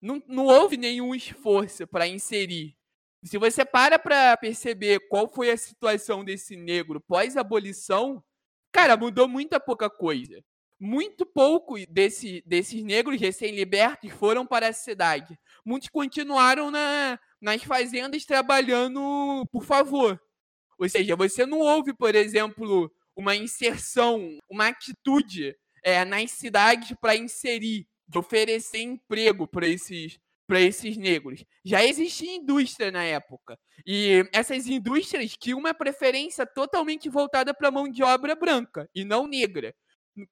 Não, 0.00 0.22
não 0.26 0.46
houve 0.46 0.76
nenhum 0.76 1.14
esforço 1.14 1.86
para 1.86 2.06
inserir. 2.06 2.76
Se 3.22 3.36
você 3.36 3.64
para 3.64 3.98
para 3.98 4.36
perceber 4.36 5.00
qual 5.08 5.28
foi 5.28 5.50
a 5.50 5.56
situação 5.56 6.24
desse 6.24 6.56
negro 6.56 7.00
pós-abolição, 7.00 8.22
cara, 8.72 8.96
mudou 8.96 9.28
muita 9.28 9.60
pouca 9.60 9.90
coisa. 9.90 10.42
Muito 10.78 11.26
pouco 11.26 11.74
desse, 11.86 12.42
desses 12.46 12.82
negros 12.82 13.20
recém-libertos 13.20 14.10
foram 14.12 14.46
para 14.46 14.68
a 14.68 14.72
cidade. 14.72 15.38
Muitos 15.62 15.90
continuaram 15.90 16.70
na, 16.70 17.20
nas 17.38 17.62
fazendas 17.62 18.24
trabalhando 18.24 19.46
por 19.52 19.64
favor. 19.64 20.18
Ou 20.78 20.88
seja, 20.88 21.14
você 21.14 21.44
não 21.44 21.58
houve, 21.58 21.92
por 21.92 22.14
exemplo, 22.14 22.90
uma 23.14 23.36
inserção, 23.36 24.38
uma 24.48 24.68
atitude 24.68 25.54
é, 25.82 26.04
nas 26.04 26.30
cidades 26.32 26.96
para 27.00 27.16
inserir, 27.16 27.86
de 28.08 28.18
oferecer 28.18 28.80
emprego 28.80 29.46
para 29.46 29.66
esses 29.66 30.18
para 30.50 30.60
esses 30.60 30.96
negros. 30.96 31.44
Já 31.64 31.84
existia 31.84 32.34
indústria 32.34 32.90
na 32.90 33.04
época. 33.04 33.56
E 33.86 34.28
essas 34.32 34.66
indústrias 34.66 35.36
tinham 35.36 35.60
uma 35.60 35.72
preferência 35.72 36.44
totalmente 36.44 37.08
voltada 37.08 37.54
para 37.54 37.70
mão 37.70 37.88
de 37.88 38.02
obra 38.02 38.34
branca 38.34 38.90
e 38.92 39.04
não 39.04 39.28
negra. 39.28 39.72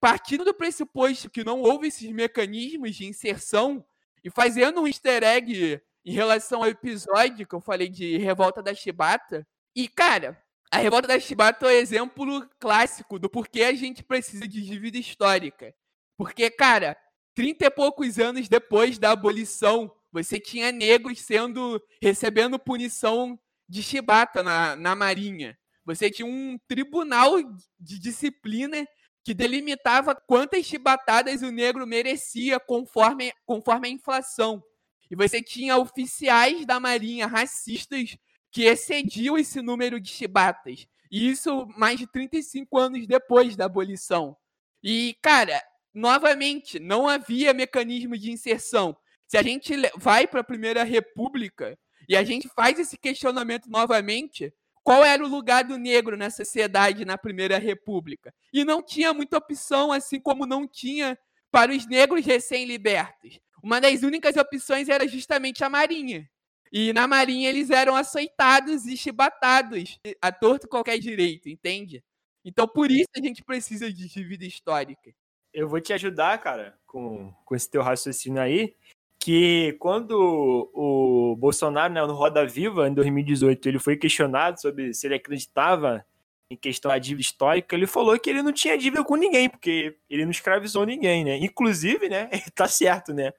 Partindo 0.01 0.45
do 0.45 0.53
pressuposto 0.53 1.31
que 1.31 1.45
não 1.45 1.61
houve 1.61 1.87
esses 1.87 2.11
mecanismos 2.11 2.97
de 2.97 3.07
inserção 3.07 3.87
e 4.25 4.29
fazendo 4.29 4.81
um 4.81 4.89
easter 4.89 5.23
egg 5.23 5.81
em 6.05 6.13
relação 6.13 6.65
ao 6.65 6.69
episódio 6.69 7.47
que 7.47 7.55
eu 7.55 7.61
falei 7.61 7.89
de 7.89 8.19
Revolta 8.19 8.61
da 8.61 8.75
Chibata. 8.75 9.47
E, 9.73 9.87
cara, 9.87 10.37
a 10.71 10.79
revolta 10.79 11.09
da 11.09 11.19
Chibata 11.19 11.67
é 11.67 11.69
um 11.69 11.81
exemplo 11.81 12.49
clássico 12.59 13.19
do 13.19 13.29
porquê 13.29 13.63
a 13.63 13.75
gente 13.75 14.03
precisa 14.03 14.47
de 14.47 14.61
dívida 14.63 14.99
histórica. 14.99 15.75
Porque, 16.17 16.51
cara, 16.51 16.97
trinta 17.35 17.67
e 17.67 17.71
poucos 17.71 18.19
anos 18.19 18.49
depois 18.49 18.99
da 18.99 19.13
abolição, 19.13 19.91
você 20.13 20.39
tinha 20.39 20.73
negros 20.73 21.21
sendo 21.21 21.81
recebendo 22.03 22.59
punição 22.59 23.39
de 23.69 23.83
chibata 23.83 24.43
na, 24.43 24.77
na 24.77 24.95
Marinha. 24.95 25.57
Você 25.85 26.11
tinha 26.11 26.27
um 26.27 26.59
tribunal 26.67 27.37
de 27.79 27.99
disciplina 27.99 28.87
que 29.25 29.33
delimitava 29.33 30.15
quantas 30.15 30.67
chibatadas 30.67 31.43
o 31.43 31.51
negro 31.51 31.87
merecia 31.87 32.59
conforme, 32.59 33.33
conforme 33.47 33.89
a 33.89 33.91
inflação. 33.91 34.63
E 35.11 35.17
você 35.17 35.43
tinha 35.43 35.79
oficiais 35.79 36.67
da 36.67 36.79
Marinha 36.79 37.27
racistas 37.27 38.17
que 38.59 38.65
excediu 38.65 39.39
esse 39.39 39.63
número 39.63 40.01
de 40.01 40.11
chibatas. 40.11 40.85
E 41.09 41.31
isso 41.31 41.69
mais 41.77 41.97
de 41.97 42.09
35 42.09 42.77
anos 42.77 43.07
depois 43.07 43.55
da 43.55 43.67
abolição. 43.67 44.37
E, 44.83 45.17
cara, 45.23 45.63
novamente, 45.95 46.81
não 46.81 47.07
havia 47.07 47.55
mecanismo 47.55 48.19
de 48.19 48.33
inserção. 48.33 48.97
Se 49.29 49.39
a 49.39 49.45
gente 49.45 49.73
vai 49.97 50.27
para 50.27 50.41
a 50.41 50.45
Primeira 50.45 50.83
República 50.83 51.79
e 52.09 52.17
a 52.17 52.25
gente 52.25 52.49
faz 52.49 52.81
esse 52.81 52.99
questionamento 52.99 53.71
novamente, 53.71 54.53
qual 54.83 55.05
era 55.05 55.25
o 55.25 55.29
lugar 55.29 55.63
do 55.63 55.79
negro 55.79 56.17
na 56.17 56.29
sociedade 56.29 57.05
na 57.05 57.17
Primeira 57.17 57.59
República? 57.59 58.35
E 58.53 58.65
não 58.65 58.83
tinha 58.83 59.15
muita 59.15 59.37
opção, 59.39 59.93
assim 59.93 60.19
como 60.19 60.45
não 60.45 60.67
tinha 60.67 61.17
para 61.49 61.71
os 61.71 61.87
negros 61.87 62.27
recém-libertos. 62.27 63.39
Uma 63.63 63.81
das 63.81 64.03
únicas 64.03 64.37
opções 64.37 64.89
era 64.89 65.07
justamente 65.07 65.63
a 65.63 65.71
Marinha. 65.71 66.29
E 66.73 66.93
na 66.93 67.07
Marinha 67.07 67.49
eles 67.49 67.71
eram 67.71 67.95
aceitados 67.95 68.87
e 68.87 68.97
chibatados 68.97 69.99
a 70.21 70.33
torto 70.33 70.69
qualquer 70.69 70.99
direito, 70.99 71.49
entende? 71.49 72.03
Então 72.45 72.67
por 72.67 72.91
isso 72.91 73.09
a 73.17 73.21
gente 73.21 73.43
precisa 73.43 73.93
de 73.93 74.09
dívida 74.09 74.45
histórica. 74.45 75.13
Eu 75.53 75.69
vou 75.69 75.81
te 75.81 75.93
ajudar, 75.93 76.39
cara, 76.39 76.79
com, 76.87 77.33
com 77.45 77.55
esse 77.55 77.71
teu 77.71 77.83
raciocínio 77.83 78.41
aí, 78.41 78.75
que 79.19 79.77
quando 79.81 80.71
o 80.73 81.37
Bolsonaro, 81.37 81.93
né, 81.93 82.01
no 82.07 82.15
Roda 82.15 82.47
Viva, 82.47 82.89
em 82.89 82.95
2018, 82.95 83.69
ele 83.69 83.79
foi 83.79 83.97
questionado 83.97 84.61
sobre 84.61 84.95
se 84.95 85.07
ele 85.07 85.17
acreditava 85.17 86.05
em 86.51 86.57
questão 86.57 86.91
da 86.91 86.99
dívida 86.99 87.21
histórica, 87.21 87.75
ele 87.75 87.87
falou 87.87 88.19
que 88.19 88.31
ele 88.31 88.43
não 88.43 88.53
tinha 88.53 88.79
dívida 88.79 89.05
com 89.05 89.17
ninguém, 89.17 89.51
porque 89.51 89.97
ele 90.09 90.25
não 90.25 90.31
escravizou 90.31 90.87
ninguém, 90.87 91.25
né? 91.25 91.37
Inclusive, 91.37 92.09
né, 92.09 92.31
tá 92.55 92.67
certo, 92.67 93.13
né? 93.13 93.33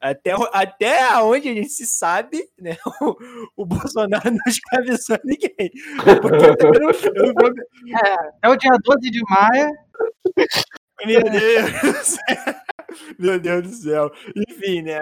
Até, 0.00 0.32
até 0.52 1.18
onde 1.22 1.48
a 1.48 1.54
gente 1.54 1.70
se 1.70 1.86
sabe, 1.86 2.48
né? 2.58 2.76
O, 3.56 3.62
o 3.62 3.66
Bolsonaro 3.66 4.30
não 4.30 4.40
escravizou 4.46 5.18
ninguém. 5.24 5.70
Eu, 6.06 6.90
eu, 7.24 7.48
é, 7.96 8.30
é 8.42 8.48
o 8.48 8.56
dia 8.56 8.72
12 8.82 9.10
de 9.10 9.20
maio. 9.28 9.72
Meu 11.04 11.22
Deus! 11.22 12.16
Meu 13.18 13.38
Deus 13.38 13.62
do 13.62 13.72
céu. 13.72 14.10
Enfim, 14.48 14.82
né? 14.82 15.00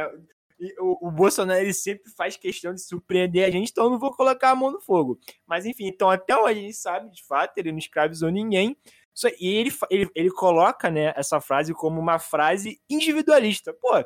O, 0.79 1.09
o, 1.09 1.11
Bolsonaro 1.11 1.61
ele 1.61 1.75
sempre 1.75 2.11
faz 2.17 2.37
questão 2.37 2.73
de 2.73 2.81
surpreender 2.81 3.47
a 3.47 3.51
gente, 3.51 3.71
então 3.71 3.85
eu 3.85 3.91
não 3.91 3.99
vou 3.99 4.13
colocar 4.13 4.51
a 4.51 4.55
mão 4.55 4.71
no 4.71 4.81
fogo. 4.81 5.19
Mas 5.47 5.67
enfim, 5.67 5.87
então 5.87 6.09
até 6.09 6.37
onde 6.37 6.51
a 6.51 6.63
gente 6.63 6.75
sabe, 6.75 7.11
de 7.11 7.25
fato, 7.27 7.59
ele 7.59 7.73
não 7.73 7.79
escravizou 7.79 8.31
ninguém. 8.31 8.77
E 9.41 9.49
ele, 9.49 9.73
ele, 9.91 10.11
ele 10.15 10.31
coloca 10.31 10.91
né, 10.91 11.13
essa 11.17 11.41
frase 11.41 11.73
como 11.73 12.01
uma 12.01 12.19
frase 12.19 12.81
individualista. 12.91 13.73
Pô, 13.73 14.05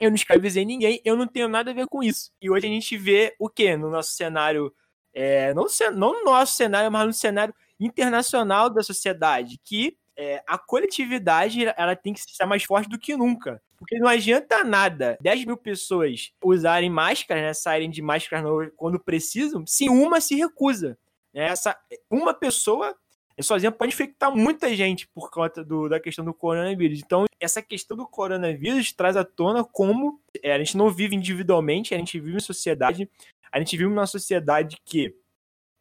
eu 0.00 0.10
não 0.10 0.16
escravizei 0.16 0.64
ninguém, 0.64 1.00
eu 1.04 1.14
não 1.14 1.26
tenho 1.26 1.46
nada 1.46 1.70
a 1.70 1.74
ver 1.74 1.86
com 1.86 2.02
isso. 2.02 2.32
E 2.40 2.50
hoje 2.50 2.66
a 2.66 2.70
gente 2.70 2.96
vê 2.96 3.34
o 3.38 3.48
que 3.48 3.76
no 3.76 3.90
nosso 3.90 4.12
cenário, 4.12 4.74
é, 5.12 5.52
não, 5.52 5.66
não 5.94 6.12
no 6.14 6.24
nosso 6.24 6.54
cenário, 6.54 6.90
mas 6.90 7.06
no 7.06 7.12
cenário 7.12 7.54
internacional 7.78 8.70
da 8.70 8.82
sociedade, 8.82 9.60
que 9.62 9.96
é, 10.16 10.42
a 10.46 10.58
coletividade 10.58 11.64
ela 11.76 11.94
tem 11.94 12.12
que 12.12 12.20
ser 12.20 12.46
mais 12.46 12.64
forte 12.64 12.88
do 12.88 12.98
que 12.98 13.16
nunca. 13.16 13.62
Porque 13.78 13.98
não 13.98 14.08
adianta 14.08 14.62
nada 14.62 15.16
10 15.20 15.46
mil 15.46 15.56
pessoas 15.56 16.30
usarem 16.44 16.90
máscara, 16.90 17.40
né, 17.40 17.54
saírem 17.54 17.88
de 17.88 18.02
máscara 18.02 18.42
quando 18.76 19.00
precisam, 19.00 19.66
se 19.66 19.88
uma 19.88 20.20
se 20.20 20.34
recusa. 20.34 20.98
Né? 21.32 21.44
Essa, 21.44 21.76
uma 22.10 22.34
pessoa 22.34 22.94
sozinha 23.42 23.70
pode 23.70 23.92
infectar 23.92 24.34
muita 24.34 24.74
gente 24.74 25.06
por 25.08 25.30
conta 25.30 25.64
do, 25.64 25.88
da 25.88 26.00
questão 26.00 26.24
do 26.24 26.34
coronavírus. 26.34 27.00
Então, 27.04 27.24
essa 27.38 27.62
questão 27.62 27.96
do 27.96 28.06
coronavírus 28.06 28.92
traz 28.92 29.16
à 29.16 29.24
tona 29.24 29.64
como 29.64 30.20
é, 30.42 30.52
a 30.52 30.58
gente 30.58 30.76
não 30.76 30.90
vive 30.90 31.14
individualmente, 31.14 31.94
a 31.94 31.98
gente 31.98 32.18
vive 32.18 32.36
em 32.36 32.40
sociedade. 32.40 33.08
A 33.52 33.58
gente 33.58 33.76
vive 33.76 33.88
numa 33.88 34.06
sociedade 34.06 34.76
que. 34.84 35.14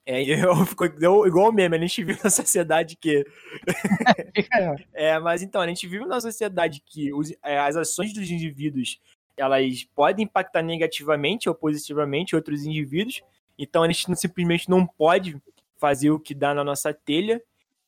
É, 0.05 0.21
eu 0.23 0.65
fico 0.65 0.85
igual 0.85 1.49
o 1.49 1.51
meme, 1.51 1.75
a 1.75 1.79
gente 1.79 2.03
vive 2.03 2.19
numa 2.19 2.29
sociedade 2.29 2.95
que. 2.95 3.25
é, 4.93 5.19
mas 5.19 5.41
então, 5.41 5.61
a 5.61 5.67
gente 5.67 5.87
vive 5.87 6.03
numa 6.03 6.21
sociedade 6.21 6.81
que 6.85 7.13
os, 7.13 7.31
é, 7.43 7.59
as 7.59 7.75
ações 7.75 8.13
dos 8.13 8.29
indivíduos 8.29 8.99
elas 9.37 9.85
podem 9.95 10.25
impactar 10.25 10.61
negativamente 10.61 11.47
ou 11.47 11.55
positivamente 11.55 12.35
outros 12.35 12.65
indivíduos. 12.65 13.21
Então, 13.57 13.83
a 13.83 13.87
gente 13.87 14.07
não, 14.09 14.15
simplesmente 14.15 14.69
não 14.69 14.85
pode 14.85 15.41
fazer 15.77 16.11
o 16.11 16.19
que 16.19 16.35
dá 16.35 16.53
na 16.53 16.63
nossa 16.63 16.93
telha. 16.93 17.41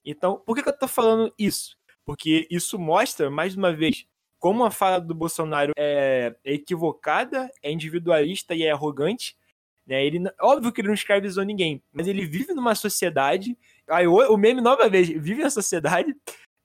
Então, 0.05 0.41
por 0.45 0.55
que, 0.55 0.63
que 0.63 0.69
eu 0.69 0.77
tô 0.77 0.87
falando 0.87 1.33
isso? 1.37 1.77
Porque 2.05 2.47
isso 2.49 2.79
mostra, 2.79 3.29
mais 3.29 3.55
uma 3.55 3.71
vez, 3.73 4.05
como 4.39 4.65
a 4.65 4.71
fala 4.71 4.99
do 4.99 5.13
Bolsonaro 5.13 5.71
é, 5.77 6.35
equivocada, 6.43 7.49
é 7.61 7.71
individualista 7.71 8.55
e 8.55 8.63
é 8.63 8.71
arrogante. 8.71 9.37
Né? 9.85 10.03
Ele, 10.03 10.19
óbvio 10.41 10.71
que 10.71 10.81
ele 10.81 10.87
não 10.87 10.95
escravizou 10.95 11.43
ninguém, 11.43 11.81
mas 11.91 12.07
ele 12.07 12.25
vive 12.25 12.53
numa 12.53 12.73
sociedade. 12.73 13.57
Aí, 13.87 14.07
o, 14.07 14.15
o 14.33 14.37
meme, 14.37 14.61
nova 14.61 14.89
vez, 14.89 15.07
vive 15.07 15.43
na 15.43 15.49
sociedade. 15.49 16.15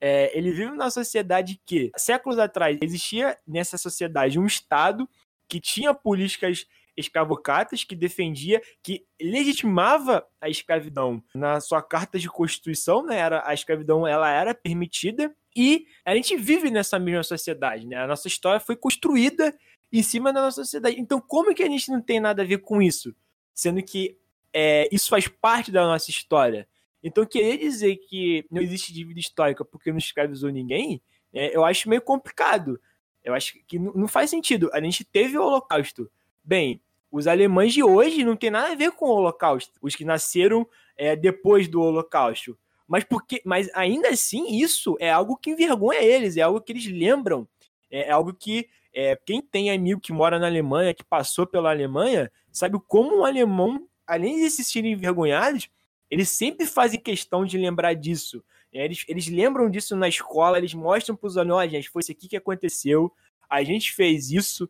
É, 0.01 0.37
ele 0.37 0.51
vive 0.51 0.71
numa 0.71 0.91
sociedade 0.91 1.61
que, 1.65 1.91
séculos 1.97 2.39
atrás, 2.39 2.79
existia 2.81 3.39
nessa 3.47 3.79
sociedade 3.79 4.39
um 4.39 4.47
Estado 4.47 5.09
que 5.49 5.61
tinha 5.61 5.95
políticas 5.95 6.67
escravocatas, 6.97 7.85
que 7.85 7.95
defendia, 7.95 8.61
que 8.83 9.05
legitimava 9.21 10.27
a 10.41 10.49
escravidão 10.49 11.23
na 11.35 11.61
sua 11.61 11.83
carta 11.83 12.19
de 12.19 12.29
constituição, 12.29 13.05
né? 13.05 13.19
Era, 13.19 13.43
a 13.47 13.53
escravidão 13.53 14.07
ela 14.07 14.31
era 14.31 14.55
permitida 14.55 15.35
e 15.55 15.87
a 16.05 16.15
gente 16.15 16.37
vive 16.37 16.71
nessa 16.71 16.99
mesma 16.99 17.23
sociedade, 17.23 17.87
né? 17.87 17.97
A 17.97 18.07
nossa 18.07 18.29
história 18.29 18.61
foi 18.61 18.77
construída 18.77 19.57
em 19.93 20.03
cima 20.03 20.33
da 20.33 20.43
nossa 20.43 20.65
sociedade. 20.65 21.01
Então, 21.01 21.21
como 21.21 21.55
que 21.55 21.63
a 21.63 21.69
gente 21.69 21.91
não 21.91 22.01
tem 22.01 22.21
nada 22.21 22.43
a 22.43 22.47
ver 22.47 22.59
com 22.59 22.83
isso? 22.83 23.15
Sendo 23.55 23.83
que 23.83 24.19
é, 24.53 24.89
isso 24.91 25.09
faz 25.09 25.29
parte 25.29 25.71
da 25.71 25.87
nossa 25.87 26.11
história. 26.11 26.69
Então, 27.03 27.25
querer 27.25 27.59
dizer 27.59 27.97
que 27.97 28.45
não 28.51 28.61
existe 28.61 28.93
dívida 28.93 29.21
histórica 29.21 29.65
porque 29.65 29.91
não 29.91 29.99
escravizou 29.99 30.51
ninguém, 30.51 31.01
é, 31.33 31.55
eu 31.55 31.65
acho 31.65 31.89
meio 31.89 32.03
complicado. 32.03 32.81
Eu 33.23 33.35
acho 33.35 33.55
que 33.67 33.79
não 33.79 34.07
faz 34.07 34.31
sentido. 34.31 34.71
A 34.73 34.81
gente 34.81 35.05
teve 35.05 35.37
o 35.37 35.43
Holocausto. 35.43 36.11
Bem, 36.45 36.81
os 37.17 37.27
alemães 37.27 37.73
de 37.73 37.83
hoje 37.83 38.23
não 38.23 38.37
tem 38.37 38.51
nada 38.51 38.73
a 38.73 38.75
ver 38.75 38.93
com 38.93 39.07
o 39.07 39.15
Holocausto, 39.15 39.73
os 39.81 39.97
que 39.97 40.05
nasceram 40.05 40.69
é, 40.97 41.17
depois 41.17 41.67
do 41.67 41.81
Holocausto. 41.81 42.59
Mas, 42.87 43.05
porque, 43.05 43.41
mas 43.45 43.71
ainda 43.75 44.11
assim, 44.11 44.59
isso 44.61 44.97
é 45.01 45.11
algo 45.11 45.37
que 45.37 45.51
envergonha 45.51 46.01
eles, 46.03 46.37
é 46.37 46.43
algo 46.43 46.61
que 46.61 46.73
eles 46.73 46.87
lembram, 46.87 47.49
é, 47.91 48.09
é 48.09 48.11
algo 48.11 48.35
que 48.35 48.69
é, 48.93 49.17
quem 49.25 49.41
tem 49.41 49.71
amigo 49.71 50.01
que 50.01 50.13
mora 50.13 50.39
na 50.39 50.47
Alemanha, 50.47 50.93
que 50.93 51.03
passou 51.03 51.47
pela 51.47 51.71
Alemanha, 51.71 52.31
sabe 52.53 52.79
como 52.87 53.21
um 53.21 53.25
alemão, 53.25 53.89
além 54.07 54.37
de 54.37 54.51
se 54.51 54.63
sentirem 54.63 54.93
envergonhados, 54.93 55.71
eles 56.11 56.29
sempre 56.29 56.67
fazem 56.67 57.01
questão 57.01 57.47
de 57.47 57.57
lembrar 57.57 57.95
disso. 57.95 58.45
É, 58.73 58.85
eles, 58.85 59.05
eles 59.09 59.27
lembram 59.27 59.71
disso 59.71 59.97
na 59.97 60.07
escola, 60.07 60.59
eles 60.59 60.75
mostram 60.75 61.17
para 61.17 61.27
os 61.27 61.39
alunos, 61.39 61.65
oh, 61.65 61.69
gente, 61.69 61.89
foi 61.89 62.01
isso 62.01 62.13
aqui 62.13 62.29
que 62.29 62.37
aconteceu, 62.37 63.11
a 63.49 63.63
gente 63.63 63.93
fez 63.93 64.31
isso, 64.31 64.69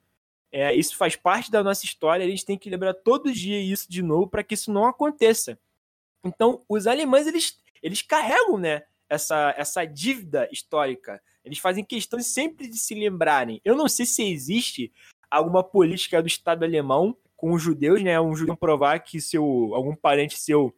é, 0.56 0.74
isso 0.74 0.96
faz 0.96 1.14
parte 1.14 1.50
da 1.50 1.62
nossa 1.62 1.84
história, 1.84 2.24
a 2.24 2.28
gente 2.30 2.46
tem 2.46 2.56
que 2.56 2.70
lembrar 2.70 2.94
todo 2.94 3.30
dia 3.30 3.60
isso 3.60 3.90
de 3.90 4.00
novo 4.00 4.26
para 4.26 4.42
que 4.42 4.54
isso 4.54 4.72
não 4.72 4.86
aconteça. 4.86 5.58
Então, 6.24 6.64
os 6.66 6.86
alemães, 6.86 7.26
eles, 7.26 7.58
eles 7.82 8.00
carregam 8.00 8.56
né, 8.56 8.84
essa, 9.06 9.54
essa 9.58 9.84
dívida 9.84 10.48
histórica. 10.50 11.22
Eles 11.44 11.58
fazem 11.58 11.84
questão 11.84 12.18
sempre 12.22 12.68
de 12.68 12.78
se 12.78 12.94
lembrarem. 12.94 13.60
Eu 13.66 13.76
não 13.76 13.86
sei 13.86 14.06
se 14.06 14.22
existe 14.22 14.90
alguma 15.30 15.62
política 15.62 16.22
do 16.22 16.26
Estado 16.26 16.64
alemão 16.64 17.14
com 17.36 17.52
os 17.52 17.60
judeus, 17.60 18.02
né? 18.02 18.18
Um 18.18 18.34
judeu 18.34 18.56
provar 18.56 19.00
que 19.00 19.20
seu 19.20 19.44
algum 19.74 19.94
parente 19.94 20.38
seu 20.38 20.74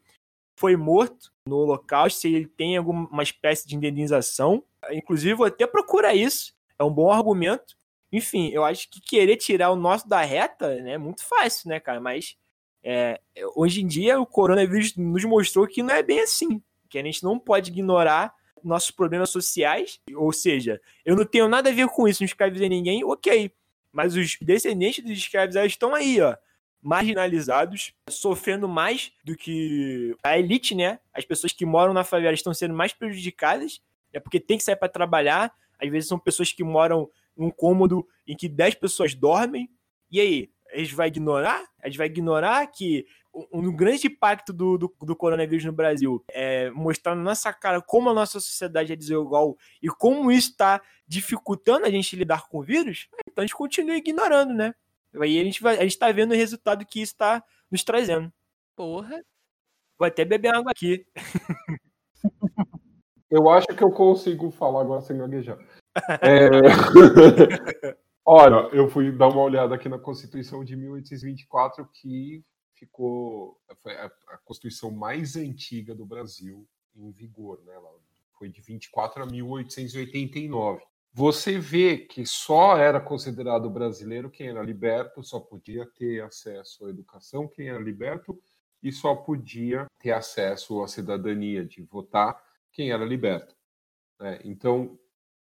foi 0.59 0.77
morto 0.77 1.33
no 1.47 1.59
Holocausto, 1.59 2.19
se 2.19 2.35
ele 2.35 2.49
tem 2.49 2.77
alguma 2.77 3.23
espécie 3.23 3.65
de 3.65 3.77
indenização. 3.77 4.65
Inclusive, 4.91 5.35
vou 5.35 5.47
até 5.47 5.69
procurar 5.69 6.17
isso. 6.17 6.53
É 6.77 6.83
um 6.83 6.93
bom 6.93 7.13
argumento. 7.13 7.79
Enfim, 8.13 8.49
eu 8.49 8.65
acho 8.65 8.91
que 8.91 9.01
querer 9.01 9.37
tirar 9.37 9.71
o 9.71 9.77
nosso 9.77 10.09
da 10.09 10.23
reta 10.23 10.77
né, 10.77 10.93
é 10.93 10.99
muito 10.99 11.25
fácil, 11.25 11.69
né, 11.69 11.79
cara? 11.79 12.01
Mas 12.01 12.37
é, 12.83 13.21
hoje 13.55 13.83
em 13.83 13.87
dia 13.87 14.21
o 14.21 14.27
coronavírus 14.27 14.97
nos 14.97 15.25
mostrou 15.25 15.67
que 15.67 15.83
não 15.83 15.95
é 15.95 16.03
bem 16.03 16.21
assim. 16.21 16.63
Que 16.89 16.99
a 16.99 17.03
gente 17.03 17.23
não 17.23 17.39
pode 17.39 17.71
ignorar 17.71 18.35
nossos 18.65 18.91
problemas 18.91 19.31
sociais. 19.31 20.01
Ou 20.15 20.33
seja, 20.33 20.81
eu 21.05 21.17
não 21.17 21.25
tenho 21.25 21.49
nada 21.49 21.71
a 21.71 21.73
ver 21.73 21.89
com 21.89 22.09
isso, 22.09 22.23
não 22.23 22.27
escravizei 22.27 22.69
ninguém, 22.69 23.05
ok. 23.05 23.53
Mas 23.93 24.15
os 24.15 24.37
descendentes 24.41 25.05
dos 25.05 25.17
escravizados 25.17 25.73
estão 25.73 25.95
aí, 25.95 26.21
ó. 26.21 26.37
Marginalizados, 26.81 27.93
sofrendo 28.09 28.69
mais 28.69 29.13
do 29.25 29.37
que 29.37 30.17
a 30.23 30.39
elite, 30.39 30.75
né? 30.75 31.01
As 31.13 31.25
pessoas 31.25 31.53
que 31.53 31.67
moram 31.67 31.93
na 31.93 32.05
favela 32.05 32.33
estão 32.33 32.55
sendo 32.55 32.73
mais 32.73 32.93
prejudicadas, 32.93 33.83
é 34.13 34.21
porque 34.21 34.39
tem 34.39 34.57
que 34.57 34.65
sair 34.65 34.77
para 34.77 34.89
trabalhar. 34.89 35.53
Às 35.81 35.91
vezes 35.91 36.09
são 36.09 36.19
pessoas 36.19 36.53
que 36.53 36.63
moram 36.63 37.11
um 37.39 37.51
cômodo 37.51 38.07
em 38.27 38.37
que 38.37 38.49
10 38.49 38.75
pessoas 38.75 39.15
dormem. 39.15 39.71
E 40.11 40.21
aí, 40.21 40.51
a 40.73 40.79
gente 40.79 40.95
vai 40.95 41.09
ignorar? 41.09 41.65
A 41.83 41.89
gente 41.89 41.97
vai 41.97 42.09
ignorar 42.09 42.67
que 42.67 43.07
um 43.53 43.75
grande 43.75 44.09
impacto 44.09 44.53
do, 44.53 44.77
do, 44.77 44.95
do, 45.01 45.15
coronavírus 45.15 45.65
no 45.65 45.73
Brasil 45.73 46.25
é 46.31 46.71
mostrar 46.71 47.15
na 47.15 47.23
nossa 47.23 47.53
cara 47.53 47.81
como 47.81 48.11
a 48.11 48.15
nossa 48.15 48.41
sociedade 48.41 48.93
é 48.93 48.97
desigual 48.97 49.57
e 49.83 49.89
como 49.89 50.33
isso 50.33 50.51
está 50.51 50.83
dificultando 51.07 51.87
a 51.87 51.91
gente 51.91 52.17
lidar 52.17 52.49
com 52.49 52.59
o 52.59 52.63
vírus, 52.63 53.09
então 53.31 53.43
a 53.43 53.47
gente 53.47 53.55
continua 53.55 53.97
ignorando, 53.97 54.53
né? 54.53 54.75
Aí 55.21 55.41
a 55.41 55.45
gente 55.45 55.63
vai, 55.63 55.79
a 55.79 55.83
gente 55.83 55.99
tá 55.99 56.11
vendo 56.11 56.33
o 56.33 56.37
resultado 56.37 56.85
que 56.85 57.01
isso 57.01 57.13
está 57.13 57.43
nos 57.71 57.85
trazendo. 57.85 58.33
Porra. 58.75 59.23
Vou 59.99 60.07
até 60.07 60.25
beber 60.25 60.55
água 60.55 60.73
aqui. 60.73 61.07
Eu 63.31 63.51
acho 63.51 63.67
que 63.67 63.85
eu 63.85 63.91
consigo 63.91 64.51
falar 64.51 64.81
agora 64.81 65.03
sem 65.03 65.19
gaguejar. 65.19 65.59
É... 66.23 67.97
Olha, 68.25 68.69
eu 68.75 68.89
fui 68.91 69.11
dar 69.11 69.29
uma 69.29 69.41
olhada 69.41 69.75
aqui 69.75 69.89
na 69.89 69.99
Constituição 69.99 70.63
de 70.63 70.77
1824, 70.77 71.89
que 71.95 72.45
ficou 72.75 73.59
foi 73.83 73.95
a, 73.95 74.11
Constituição 74.45 74.91
mais 74.91 75.35
antiga 75.35 75.95
do 75.95 76.05
Brasil 76.05 76.69
em 76.95 77.11
vigor, 77.11 77.63
né? 77.65 77.75
Ela 77.75 77.89
foi 78.39 78.49
de 78.49 78.61
24 78.61 79.23
a 79.23 79.27
1889. 79.27 80.83
Você 81.13 81.59
vê 81.59 81.97
que 81.97 82.27
só 82.27 82.77
era 82.77 83.01
considerado 83.01 83.69
brasileiro 83.71 84.31
quem 84.31 84.49
era 84.49 84.63
liberto, 84.63 85.23
só 85.23 85.41
podia 85.41 85.87
ter 85.87 86.23
acesso 86.23 86.87
à 86.87 86.91
educação 86.91 87.49
quem 87.49 87.69
era 87.69 87.79
liberto 87.79 88.39
e 88.83 88.93
só 88.93 89.15
podia 89.15 89.87
ter 89.99 90.13
acesso 90.13 90.83
à 90.83 90.87
cidadania 90.87 91.65
de 91.65 91.83
votar 91.83 92.41
quem 92.71 92.93
era 92.93 93.05
liberto. 93.05 93.57
Né? 94.21 94.39
Então, 94.45 94.99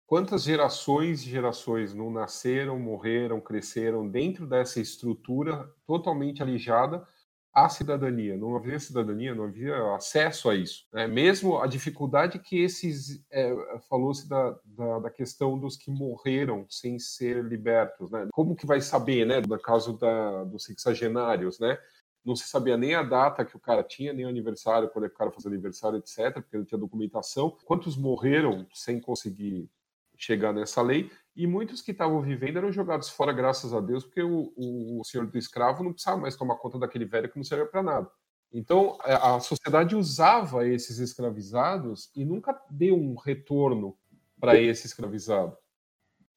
Quantas 0.08 0.43
gerações 0.43 1.22
e 1.22 1.30
gerações 1.30 1.93
não 1.93 2.10
nasceram, 2.10 2.80
morreram, 2.80 3.41
cresceram 3.41 4.08
dentro 4.08 4.47
dessa 4.47 4.80
estrutura 4.80 5.70
totalmente 5.86 6.41
alijada 6.41 7.05
à 7.53 7.68
cidadania? 7.68 8.38
Não 8.38 8.55
havia 8.55 8.80
cidadania, 8.80 9.36
não 9.36 9.43
havia 9.43 9.76
acesso 9.95 10.49
a 10.49 10.55
isso. 10.55 10.88
Né? 10.93 11.08
Mesmo 11.08 11.60
a 11.60 11.68
dificuldade 11.68 12.39
que 12.39 12.58
esses. 12.58 13.22
É, 13.30 13.53
Falou-se 13.89 14.30
da, 14.30 14.58
da, 14.64 14.99
da, 14.99 15.10
questão 15.10 15.60
dos 15.60 15.76
que 15.76 15.91
morreram 15.91 16.66
sem 16.70 16.97
ser 16.97 17.43
libertos. 17.43 18.10
Né? 18.10 18.30
Como 18.32 18.55
que 18.55 18.66
vai 18.66 18.80
saber, 18.80 19.26
né? 19.26 19.41
No 19.45 19.60
caso 19.60 19.97
da, 19.97 20.45
dos 20.45 20.64
sexagenários, 20.64 21.60
né? 21.60 21.78
não 22.24 22.36
se 22.36 22.47
sabia 22.47 22.78
nem 22.78 22.95
a 22.95 23.03
data 23.03 23.43
que 23.43 23.58
o 23.58 23.60
cara 23.60 23.84
tinha, 23.84 24.14
nem 24.14 24.26
o 24.26 24.30
aniversário, 24.30 24.89
quando 24.89 25.05
é 25.05 25.08
o 25.08 25.14
cara 25.14 25.32
fazia 25.32 25.49
aniversário, 25.49 25.97
etc., 25.97 26.34
porque 26.36 26.58
não 26.58 26.66
tinha 26.66 26.80
documentação. 26.80 27.58
Quantos 27.66 27.97
morreram 27.97 28.66
sem 28.74 29.01
conseguir 29.01 29.70
chegar 30.18 30.53
nessa 30.53 30.82
lei, 30.82 31.11
e 31.36 31.45
muitos 31.45 31.82
que 31.82 31.91
estavam 31.91 32.20
vivendo 32.20 32.57
eram 32.57 32.72
jogados 32.72 33.09
fora, 33.09 33.32
graças 33.32 33.72
a 33.72 33.80
Deus, 33.80 34.03
porque 34.03 34.24
o, 34.24 34.51
o, 34.57 35.03
senhor 35.05 35.28
do 35.28 35.38
escravo 35.38 35.84
não 35.84 35.93
precisava 35.93 36.20
mais 36.20 36.36
tomar 36.36 36.55
conta 36.55 36.80
daquele 36.80 37.05
velho 37.05 37.30
que 37.30 37.38
não 37.38 37.43
servia 37.43 37.68
para 37.68 37.84
nada. 37.84 38.09
Então, 38.51 38.97
é, 39.05 39.13
a 39.13 39.39
sociedade 39.39 39.95
usava 39.95 40.68
esses 40.68 40.97
escravizados 40.97 42.09
e 42.15 42.26
nunca 42.26 42.59
deu 42.72 42.95
um 42.95 43.15
retorno 43.15 43.95
para 44.39 44.59
esse 44.59 44.88
escravizado. 44.88 45.55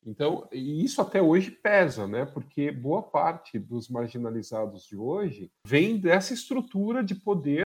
Então, 0.05 0.47
isso 0.53 1.01
até 1.01 1.21
hoje 1.21 1.51
pesa, 1.51 2.07
né? 2.07 2.27
Porque 2.27 2.71
boa 2.71 3.03
parte 3.03 3.59
dos 3.59 3.89
marginalizados 3.89 4.85
de 4.85 4.97
hoje 4.97 5.51
vem 5.67 5.99
dessa 5.99 6.35
estrutura 6.35 7.03
de 7.03 7.15
poder, 7.15 7.63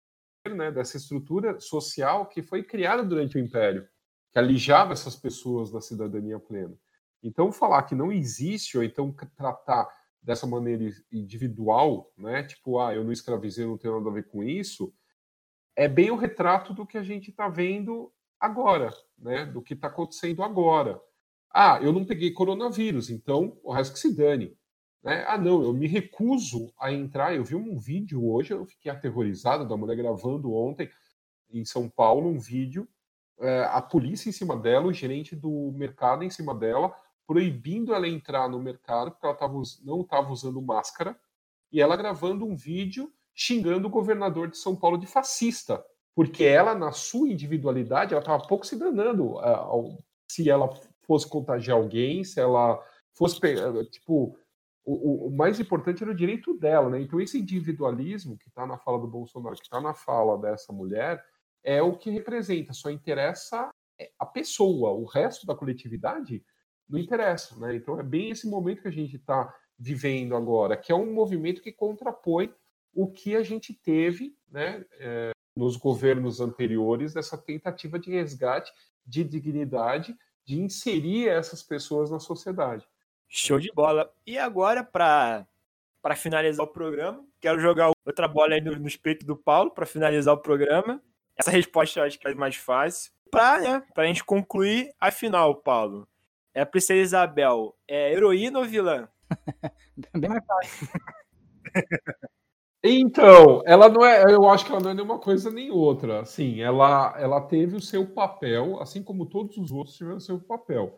né? 0.49 0.71
Dessa 0.71 0.97
estrutura 0.97 1.61
social 1.61 2.27
que 2.27 2.43
foi 2.43 2.63
criada 2.63 3.03
durante 3.03 3.37
o 3.37 3.41
Império 3.41 3.87
que 4.33 4.39
alijava 4.39 4.93
essas 4.93 5.17
pessoas 5.17 5.71
da 5.71 5.81
cidadania 5.81 6.39
plena. 6.39 6.77
Então, 7.23 7.51
falar 7.51 7.83
que 7.83 7.95
não 7.95 8.13
existe, 8.13 8.77
ou 8.77 8.85
então 8.85 9.15
tratar 9.37 9.89
dessa 10.23 10.47
maneira 10.47 10.91
individual, 11.11 12.13
né? 12.17 12.43
Tipo, 12.43 12.79
ah, 12.79 12.95
eu 12.95 13.05
não 13.05 13.13
escravizei, 13.13 13.67
não 13.67 13.79
tenho 13.79 13.97
nada 13.99 14.11
a 14.11 14.13
ver 14.13 14.29
com 14.29 14.43
isso, 14.43 14.93
é 15.75 15.89
bem 15.89 16.11
o 16.11 16.17
retrato 16.17 16.75
do 16.75 16.87
que 16.87 16.99
a 16.99 17.03
gente 17.03 17.31
está 17.31 17.49
vendo 17.49 18.13
agora, 18.39 18.93
né? 19.17 19.47
Do 19.47 19.63
que 19.63 19.75
está 19.75 19.89
acontecendo 19.89 20.43
agora. 20.43 21.01
Ah, 21.51 21.79
eu 21.83 21.93
não 21.93 22.05
peguei 22.05 22.33
coronavírus, 22.33 23.11
então 23.11 23.59
o 23.63 23.73
resto 23.73 23.95
que 23.95 24.01
se 24.01 24.15
dane. 24.15 24.57
Né? 25.03 25.25
Ah, 25.27 25.39
não, 25.39 25.63
eu 25.63 25.73
me 25.73 25.87
recuso 25.87 26.73
a 26.79 26.93
entrar. 26.93 27.35
Eu 27.35 27.45
vi 27.45 27.55
um 27.55 27.79
vídeo 27.79 28.29
hoje, 28.29 28.53
eu 28.53 28.67
fiquei 28.67 28.91
aterrorizado 28.91 29.67
da 29.67 29.77
mulher 29.77 29.97
gravando 29.97 30.53
ontem 30.53 30.91
em 31.51 31.65
São 31.65 31.89
Paulo 31.89 32.29
um 32.29 32.39
vídeo, 32.39 32.87
a 33.71 33.81
polícia 33.81 34.29
em 34.29 34.33
cima 34.33 34.57
dela, 34.57 34.87
o 34.87 34.93
gerente 34.93 35.37
do 35.37 35.73
mercado 35.75 36.25
em 36.25 36.31
cima 36.31 36.55
dela, 36.55 36.95
proibindo 37.27 37.95
ela 37.95 38.09
entrar 38.09 38.49
no 38.49 38.59
mercado 38.59 39.11
porque 39.11 39.27
ela 39.27 39.35
tava, 39.35 39.61
não 39.85 40.01
estava 40.01 40.33
usando 40.33 40.63
máscara, 40.63 41.19
e 41.71 41.81
ela 41.81 41.97
gravando 41.97 42.45
um 42.45 42.57
vídeo 42.57 43.13
xingando 43.35 43.87
o 43.87 43.91
governador 43.91 44.49
de 44.49 44.59
São 44.59 44.75
Paulo 44.75 44.99
de 44.99 45.07
fascista, 45.07 45.85
porque 46.15 46.43
ela, 46.43 46.75
na 46.75 46.91
sua 46.91 47.29
individualidade, 47.29 48.13
ela 48.13 48.21
estava 48.21 48.43
pouco 48.45 48.67
se 48.67 48.77
danando 48.77 49.37
uh, 49.37 49.97
se 50.29 50.51
ela 50.51 50.69
fosse 51.07 51.29
contagiar 51.29 51.77
alguém, 51.77 52.25
se 52.25 52.41
ela 52.41 52.83
fosse, 53.15 53.39
tipo, 53.91 54.37
o, 54.85 55.29
o, 55.29 55.31
mais 55.31 55.61
importante 55.61 56.03
era 56.03 56.11
o 56.11 56.17
direito 56.17 56.55
dela, 56.55 56.89
né? 56.91 57.01
Então, 57.01 57.21
esse 57.21 57.39
individualismo 57.39 58.37
que 58.37 58.49
está 58.49 58.67
na 58.67 58.79
fala 58.79 58.99
do 58.99 59.07
Bolsonaro, 59.07 59.55
que 59.55 59.63
está 59.63 59.81
na 59.81 59.95
fala 59.95 60.39
dessa 60.39 60.73
mulher, 60.73 61.25
é 61.69 61.83
o 61.83 61.99
que 61.99 62.09
representa, 62.09 62.73
só 62.73 62.91
interessa 62.91 63.69
é, 64.01 64.11
a 64.19 64.25
pessoa, 64.25 64.91
o 64.93 65.05
resto 65.05 65.47
da 65.47 65.55
coletividade 65.55 66.43
não 66.89 66.99
interessa, 66.99 67.59
né? 67.59 67.77
Então, 67.77 68.01
é 68.01 68.03
bem 68.03 68.31
esse 68.31 68.49
momento 68.49 68.81
que 68.81 68.89
a 68.89 68.93
gente 68.93 69.17
está 69.17 69.55
vivendo 69.79 70.35
agora, 70.35 70.79
que 70.79 70.91
é 70.91 70.95
um 70.95 71.13
movimento 71.13 71.61
que 71.61 71.71
contrapõe 71.71 72.51
o 72.95 73.13
que 73.13 73.37
a 73.37 73.43
gente 73.43 73.75
teve, 73.75 74.35
né? 74.51 74.83
É, 74.93 75.33
nos 75.55 75.77
governos 75.77 76.41
anteriores, 76.41 77.13
dessa 77.13 77.37
tentativa 77.37 77.99
de 77.99 78.13
resgate 78.13 78.73
de 79.05 79.23
dignidade, 79.23 80.17
de 80.47 80.59
inserir 80.59 81.29
essas 81.29 81.63
pessoas 81.63 82.11
na 82.11 82.19
sociedade. 82.19 82.89
Show 83.29 83.61
de 83.61 83.71
bola. 83.75 84.11
E 84.27 84.39
agora, 84.39 84.83
para 84.83 85.47
para 86.01 86.17
finalizar 86.17 86.65
o 86.65 86.73
programa, 86.73 87.23
quero 87.39 87.61
jogar 87.61 87.91
outra 88.07 88.27
bola 88.27 88.55
aí 88.55 88.61
no, 88.63 88.73
no 88.75 88.89
do 89.27 89.37
Paulo 89.37 89.73
para 89.73 89.85
finalizar 89.85 90.33
o 90.33 90.39
programa. 90.39 91.03
Essa 91.39 91.51
resposta 91.51 92.01
eu 92.01 92.05
acho 92.05 92.19
que 92.19 92.27
é 92.27 92.35
mais 92.35 92.57
fácil. 92.57 93.13
Para 93.31 93.61
né, 93.61 93.83
a 93.97 94.05
gente 94.05 94.25
concluir 94.25 94.91
a 94.99 95.11
final, 95.11 95.55
Paulo. 95.55 96.09
É 96.55 96.63
a 96.63 96.67
Princesa 96.67 97.01
Isabel. 97.01 97.77
É 97.87 98.13
heroína 98.13 98.59
ou 98.59 98.65
vilã? 98.65 99.09
Bem 100.17 100.29
mais 100.29 100.45
fácil. 100.45 100.89
Então, 102.81 103.61
ela 103.67 103.89
não 103.89 104.07
é, 104.07 104.23
eu 104.33 104.49
acho 104.49 104.65
que 104.65 104.71
ela 104.71 104.81
não 104.81 104.91
é 104.91 104.95
nenhuma 104.95 105.19
coisa 105.19 105.51
nem 105.51 105.69
outra. 105.69 106.25
Sim, 106.25 106.61
ela, 106.61 107.13
ela 107.19 107.41
teve 107.41 107.75
o 107.75 107.81
seu 107.81 108.07
papel, 108.07 108.81
assim 108.81 109.03
como 109.03 109.27
todos 109.27 109.59
os 109.59 109.73
outros 109.73 109.97
tiveram 109.97 110.19
o 110.19 110.21
seu 110.21 110.39
papel 110.39 110.97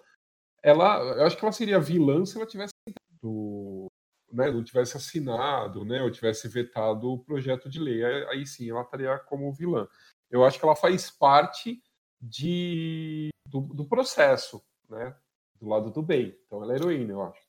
ela, 0.62 0.98
eu 1.16 1.24
acho 1.26 1.36
que 1.36 1.44
ela 1.44 1.52
seria 1.52 1.80
vilã 1.80 2.24
se 2.24 2.36
ela 2.36 2.46
tivesse 2.46 2.72
do, 3.22 3.86
né, 4.32 4.50
não 4.50 4.62
tivesse 4.64 4.96
assinado, 4.96 5.84
né, 5.84 6.02
ou 6.02 6.10
tivesse 6.10 6.48
vetado 6.48 7.10
o 7.10 7.18
projeto 7.18 7.68
de 7.68 7.78
lei. 7.78 8.02
Aí 8.28 8.46
sim, 8.46 8.70
ela 8.70 8.82
estaria 8.82 9.18
como 9.20 9.52
vilã. 9.52 9.86
Eu 10.30 10.44
acho 10.44 10.58
que 10.58 10.64
ela 10.64 10.76
faz 10.76 11.10
parte 11.10 11.82
de, 12.20 13.30
do, 13.46 13.60
do 13.60 13.84
processo, 13.84 14.62
né, 14.88 15.14
do 15.60 15.68
lado 15.68 15.90
do 15.90 16.02
bem. 16.02 16.36
Então 16.46 16.62
ela 16.62 16.72
é 16.72 16.76
heroína, 16.76 17.12
eu 17.12 17.22
acho. 17.22 17.40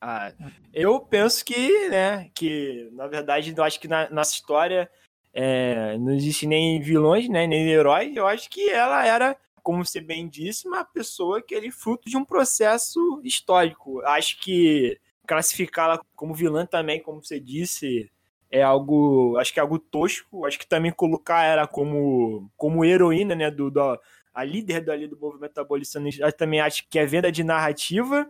Ah, 0.00 0.32
eu 0.72 0.98
penso 1.00 1.44
que, 1.44 1.88
né, 1.88 2.30
que 2.34 2.88
na 2.92 3.06
verdade 3.06 3.54
eu 3.54 3.62
acho 3.62 3.78
que 3.78 3.86
na 3.86 4.08
nossa 4.10 4.32
história 4.32 4.90
é, 5.32 5.98
não 5.98 6.12
existe 6.12 6.46
nem 6.46 6.80
vilões, 6.80 7.28
né, 7.28 7.46
nem 7.46 7.68
heróis. 7.68 8.16
Eu 8.16 8.26
acho 8.26 8.48
que 8.48 8.70
ela 8.70 9.06
era 9.06 9.36
como 9.62 9.84
você 9.84 10.00
bem 10.00 10.28
disse, 10.28 10.66
uma 10.66 10.84
pessoa 10.84 11.42
que 11.42 11.54
é 11.54 11.70
fruto 11.70 12.08
de 12.08 12.16
um 12.16 12.24
processo 12.24 13.20
histórico. 13.22 14.00
Acho 14.02 14.40
que 14.40 14.98
classificá-la 15.26 16.00
como 16.16 16.34
vilã 16.34 16.66
também, 16.66 17.00
como 17.00 17.22
você 17.22 17.38
disse, 17.38 18.10
é 18.50 18.62
algo, 18.62 19.36
acho 19.38 19.52
que 19.52 19.60
é 19.60 19.62
algo 19.62 19.78
tosco. 19.78 20.44
Acho 20.44 20.58
que 20.58 20.66
também 20.66 20.90
colocar 20.92 21.44
ela 21.44 21.66
como, 21.66 22.50
como 22.56 22.84
heroína, 22.84 23.34
né, 23.34 23.50
do, 23.50 23.70
do 23.70 23.98
a 24.32 24.44
líder 24.44 24.80
do, 24.80 24.92
ali, 24.92 25.06
do 25.06 25.18
movimento 25.18 25.58
abolicionista, 25.58 26.24
eu 26.24 26.32
também 26.32 26.60
acho 26.60 26.88
que 26.88 26.98
é 26.98 27.06
venda 27.06 27.30
de 27.30 27.44
narrativa. 27.44 28.28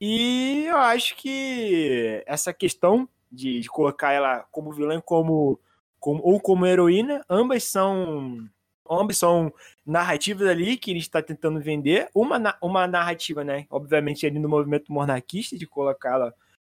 E 0.00 0.64
eu 0.66 0.76
acho 0.76 1.16
que 1.16 2.22
essa 2.26 2.52
questão 2.52 3.08
de, 3.30 3.60
de 3.60 3.68
colocar 3.68 4.12
ela 4.12 4.40
como 4.50 4.72
vilã 4.72 5.00
como, 5.00 5.60
como, 6.00 6.20
ou 6.22 6.40
como 6.40 6.66
heroína, 6.66 7.24
ambas 7.28 7.64
são 7.64 8.48
ambos 8.88 9.16
são 9.16 9.52
narrativas 9.84 10.46
ali 10.46 10.76
que 10.76 10.90
ele 10.90 11.00
está 11.00 11.22
tentando 11.22 11.60
vender. 11.60 12.08
Uma, 12.14 12.56
uma 12.60 12.86
narrativa, 12.86 13.42
né? 13.42 13.66
Obviamente, 13.70 14.26
ali 14.26 14.38
no 14.38 14.48
movimento 14.48 14.92
monarquista, 14.92 15.56
de 15.56 15.66
colocá-la 15.66 16.34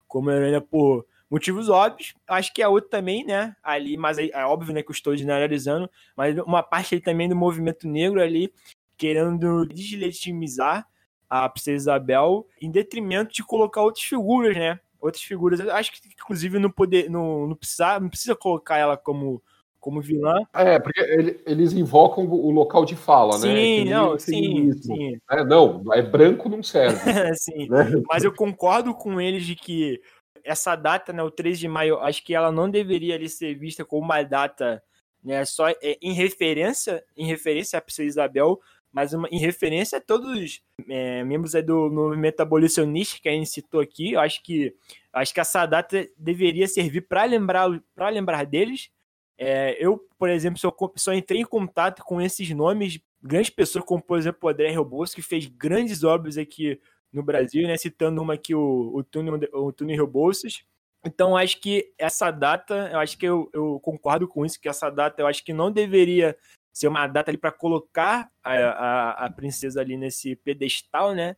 como 0.08 0.32
heroína 0.32 0.62
por 0.62 1.06
motivos 1.30 1.70
óbvios. 1.70 2.14
Acho 2.28 2.54
que 2.54 2.62
a 2.62 2.70
outra 2.70 2.90
também, 2.90 3.26
né? 3.26 3.56
Ali, 3.64 3.98
mas 3.98 4.18
é, 4.18 4.30
é 4.34 4.46
óbvio, 4.46 4.74
né, 4.74 4.82
que 4.82 4.90
eu 4.90 4.94
estou 4.94 5.16
generalizando, 5.16 5.90
mas 6.16 6.38
uma 6.40 6.64
parte 6.64 6.96
ali 6.96 7.02
também 7.02 7.30
do 7.30 7.36
movimento 7.36 7.88
negro 7.88 8.22
ali, 8.22 8.52
querendo 8.98 9.66
deslegitimizar 9.66 10.88
a 11.30 11.48
Princesa 11.50 11.76
Isabel, 11.76 12.48
em 12.62 12.72
detrimento 12.72 13.34
de 13.34 13.44
colocar 13.44 13.82
outras 13.82 14.04
figuras, 14.04 14.56
né? 14.56 14.80
Outras 15.00 15.22
figuras. 15.22 15.60
Acho 15.60 15.92
que, 15.92 16.00
inclusive, 16.08 16.58
não, 16.58 16.72
poder, 16.72 17.10
não, 17.10 17.48
não, 17.48 17.56
precisa, 17.56 18.00
não 18.00 18.10
precisa 18.10 18.36
colocar 18.36 18.78
ela 18.78 18.98
como 18.98 19.42
como 19.80 20.02
vilã. 20.02 20.36
É, 20.54 20.80
porque 20.80 21.00
ele, 21.00 21.40
eles 21.46 21.72
invocam 21.72 22.26
o 22.26 22.52
local 22.52 22.84
de 22.84 22.94
fala, 22.94 23.38
sim, 23.38 23.48
né? 23.48 23.56
Sim, 23.56 23.86
não, 23.86 24.20
sim, 24.20 24.72
sim. 24.74 25.18
É, 25.32 25.46
não, 25.46 25.82
é 25.94 26.02
branco 26.02 26.50
não 26.50 26.62
serve. 26.62 26.98
sim, 27.40 27.70
né? 27.70 27.92
mas 28.10 28.24
eu 28.24 28.34
concordo 28.34 28.94
com 28.94 29.22
eles 29.22 29.46
de 29.46 29.56
que 29.56 30.02
essa 30.48 30.76
data, 30.76 31.12
né, 31.12 31.22
o 31.22 31.32
3 31.32 31.60
de 31.60 31.68
maio, 31.68 32.00
acho 32.00 32.24
que 32.24 32.34
ela 32.34 32.52
não 32.52 32.70
deveria 32.70 33.16
ali, 33.16 33.30
ser 33.30 33.54
vista 33.56 33.84
como 33.86 34.04
uma 34.04 34.24
data 34.24 34.82
né, 35.24 35.44
só 35.46 35.70
é, 35.70 35.98
em 36.02 36.14
referência, 36.14 37.04
em 37.16 37.26
referência 37.26 37.78
à 37.78 37.82
Princesa 37.82 38.08
Isabel, 38.08 38.60
mas 38.92 39.14
uma, 39.14 39.28
em 39.30 39.40
referência 39.40 39.98
a 39.98 40.02
todos 40.02 40.32
os 40.32 40.62
é, 40.90 41.24
membros 41.24 41.54
do 41.66 41.90
movimento 41.92 42.40
abolicionista 42.40 43.20
que 43.22 43.30
a 43.30 43.34
gente 43.34 43.50
citou 43.50 43.82
aqui. 43.82 44.14
Eu 44.14 44.22
acho 44.22 44.42
que 44.42 44.74
acho 45.14 45.34
que 45.34 45.40
essa 45.40 45.66
data 45.66 46.08
deveria 46.18 46.68
servir 46.68 47.02
para 47.02 47.26
lembrar 47.26 47.68
para 47.94 48.10
lembrar 48.10 48.46
deles 48.46 48.90
é, 49.38 49.78
eu, 49.80 50.00
por 50.18 50.30
exemplo, 50.30 50.60
só, 50.60 50.76
só 50.96 51.14
entrei 51.14 51.42
em 51.42 51.46
contato 51.46 52.04
com 52.04 52.20
esses 52.20 52.50
nomes, 52.50 53.00
grandes 53.22 53.52
pessoas, 53.52 53.86
como 53.86 54.02
por 54.02 54.18
exemplo 54.18 54.40
o 54.42 54.50
André 54.50 54.72
Rebouças, 54.72 55.14
que 55.14 55.22
fez 55.22 55.46
grandes 55.46 56.04
obras 56.04 56.38
aqui 56.38 56.80
no 57.12 57.24
Brasil, 57.24 57.68
né? 57.68 57.78
Citando 57.78 58.22
uma 58.22 58.34
aqui, 58.34 58.54
o, 58.54 58.92
o 58.94 59.04
Túnel, 59.04 59.40
o 59.54 59.72
Túnel 59.72 59.98
Rebouças. 59.98 60.64
Então, 61.06 61.38
acho 61.38 61.60
que 61.62 61.94
essa 61.98 62.32
data, 62.32 62.90
eu 62.92 63.00
acho 63.00 63.18
que 63.18 63.26
eu, 63.26 63.50
eu, 63.54 63.80
concordo 63.80 64.28
com 64.28 64.46
isso, 64.46 64.60
que 64.60 64.68
essa 64.68 64.90
data 64.90 65.22
eu 65.22 65.28
acho 65.28 65.44
que 65.44 65.54
não 65.54 65.72
deveria 65.72 66.38
ser 66.74 66.88
uma 66.88 67.08
data 67.08 67.32
ali 67.32 67.38
para 67.38 67.52
colocar 67.52 68.30
a, 68.44 68.54
a, 68.54 69.26
a, 69.26 69.32
princesa 69.32 69.82
ali 69.82 69.98
nesse 69.98 70.36
pedestal, 70.36 71.14
né? 71.14 71.36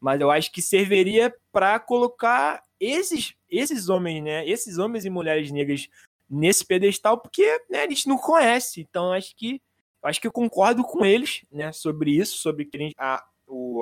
Mas 0.00 0.20
eu 0.20 0.30
acho 0.30 0.52
que 0.52 0.60
serviria 0.60 1.34
para 1.50 1.78
colocar 1.80 2.62
esses, 2.78 3.34
esses 3.48 3.88
homens, 3.88 4.22
né? 4.22 4.46
Esses 4.46 4.78
homens 4.78 5.04
e 5.04 5.10
mulheres 5.10 5.50
negras 5.50 5.88
nesse 6.28 6.64
pedestal, 6.64 7.18
porque 7.18 7.46
né, 7.70 7.84
a 7.84 7.88
gente 7.88 8.08
não 8.08 8.18
conhece. 8.18 8.80
Então, 8.80 9.12
acho 9.12 9.34
que 9.36 9.60
acho 10.02 10.20
que 10.20 10.26
eu 10.26 10.32
concordo 10.32 10.84
com 10.84 11.04
eles 11.04 11.44
né, 11.50 11.72
sobre 11.72 12.12
isso, 12.12 12.36
sobre 12.36 12.64
que 12.64 12.92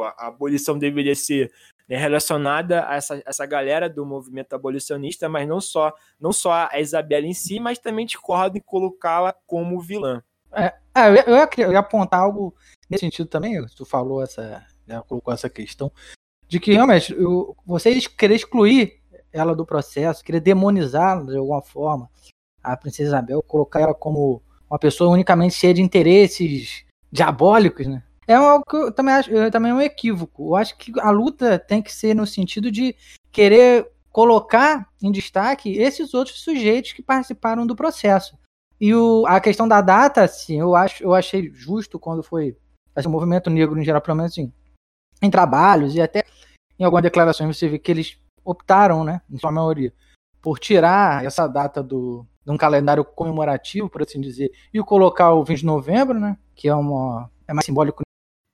a, 0.02 0.28
abolição 0.28 0.78
deveria 0.78 1.14
ser 1.14 1.52
né, 1.88 1.96
relacionada 1.96 2.88
a 2.88 2.96
essa, 2.96 3.22
essa 3.24 3.46
galera 3.46 3.88
do 3.88 4.04
movimento 4.04 4.54
abolicionista, 4.54 5.28
mas 5.28 5.46
não 5.48 5.60
só, 5.60 5.92
não 6.20 6.32
só 6.32 6.68
a 6.70 6.80
Isabela 6.80 7.26
em 7.26 7.34
si, 7.34 7.60
mas 7.60 7.78
também 7.78 8.06
discordo 8.06 8.56
em 8.56 8.60
colocá-la 8.60 9.34
como 9.46 9.80
vilã. 9.80 10.22
É, 10.52 10.74
é 10.94 11.08
eu, 11.08 11.14
ia, 11.14 11.48
eu, 11.58 11.72
ia, 11.72 11.78
apontar 11.78 12.20
algo 12.20 12.54
nesse 12.88 13.00
sentido 13.00 13.28
também, 13.28 13.64
tu 13.76 13.84
falou 13.84 14.22
essa, 14.22 14.64
já 14.86 15.02
colocou 15.02 15.32
essa 15.32 15.50
questão, 15.50 15.90
de 16.46 16.60
que 16.60 16.72
realmente 16.72 17.12
eu, 17.12 17.56
vocês 17.66 18.06
querer 18.06 18.36
excluir 18.36 19.00
ela 19.32 19.54
do 19.54 19.66
processo, 19.66 20.22
querer 20.22 20.40
demonizá-la 20.40 21.24
de 21.24 21.36
alguma 21.36 21.60
forma, 21.60 22.08
a 22.62 22.76
princesa 22.76 23.08
Isabel, 23.08 23.42
colocar 23.42 23.80
ela 23.80 23.94
como 23.94 24.40
uma 24.70 24.78
pessoa 24.78 25.10
unicamente 25.10 25.54
cheia 25.54 25.74
de 25.74 25.82
interesses 25.82 26.84
diabólicos, 27.10 27.86
né? 27.86 28.02
É 28.26 28.34
algo 28.34 28.64
que 28.64 28.76
eu 28.76 28.92
também 28.92 29.14
acho, 29.14 29.30
eu, 29.30 29.50
também 29.50 29.70
é 29.70 29.74
um 29.74 29.80
equívoco. 29.80 30.50
Eu 30.50 30.56
acho 30.56 30.76
que 30.76 30.92
a 31.00 31.10
luta 31.10 31.58
tem 31.58 31.82
que 31.82 31.92
ser 31.92 32.14
no 32.14 32.26
sentido 32.26 32.70
de 32.70 32.94
querer 33.30 33.90
colocar 34.10 34.88
em 35.02 35.10
destaque 35.10 35.76
esses 35.76 36.14
outros 36.14 36.40
sujeitos 36.40 36.92
que 36.92 37.02
participaram 37.02 37.66
do 37.66 37.74
processo. 37.74 38.38
E 38.80 38.94
o, 38.94 39.24
a 39.26 39.40
questão 39.40 39.66
da 39.66 39.80
data, 39.80 40.22
assim, 40.22 40.60
eu 40.60 40.74
acho, 40.74 41.02
eu 41.02 41.14
achei 41.14 41.50
justo 41.52 41.98
quando 41.98 42.22
foi 42.22 42.56
assim, 42.94 43.08
o 43.08 43.10
movimento 43.10 43.50
negro 43.50 43.78
em 43.80 43.84
geral, 43.84 44.00
pelo 44.00 44.16
menos 44.16 44.32
assim, 44.32 44.52
em 45.20 45.30
trabalhos 45.30 45.94
e 45.94 46.00
até 46.00 46.22
em 46.78 46.84
algumas 46.84 47.02
declarações 47.02 47.56
você 47.56 47.68
vê 47.68 47.78
que 47.78 47.90
eles 47.90 48.16
optaram, 48.44 49.02
né, 49.04 49.20
em 49.30 49.38
sua 49.38 49.50
maioria, 49.50 49.92
por 50.40 50.58
tirar 50.58 51.24
essa 51.24 51.46
data 51.46 51.82
do, 51.82 52.26
num 52.44 52.56
calendário 52.56 53.04
comemorativo, 53.04 53.88
por 53.88 54.02
assim 54.02 54.20
dizer, 54.20 54.52
e 54.72 54.80
colocar 54.80 55.32
o 55.32 55.44
20 55.44 55.60
de 55.60 55.66
novembro, 55.66 56.20
né, 56.20 56.36
que 56.54 56.68
é, 56.68 56.74
uma, 56.74 57.30
é 57.48 57.52
mais 57.52 57.64
simbólico 57.64 58.03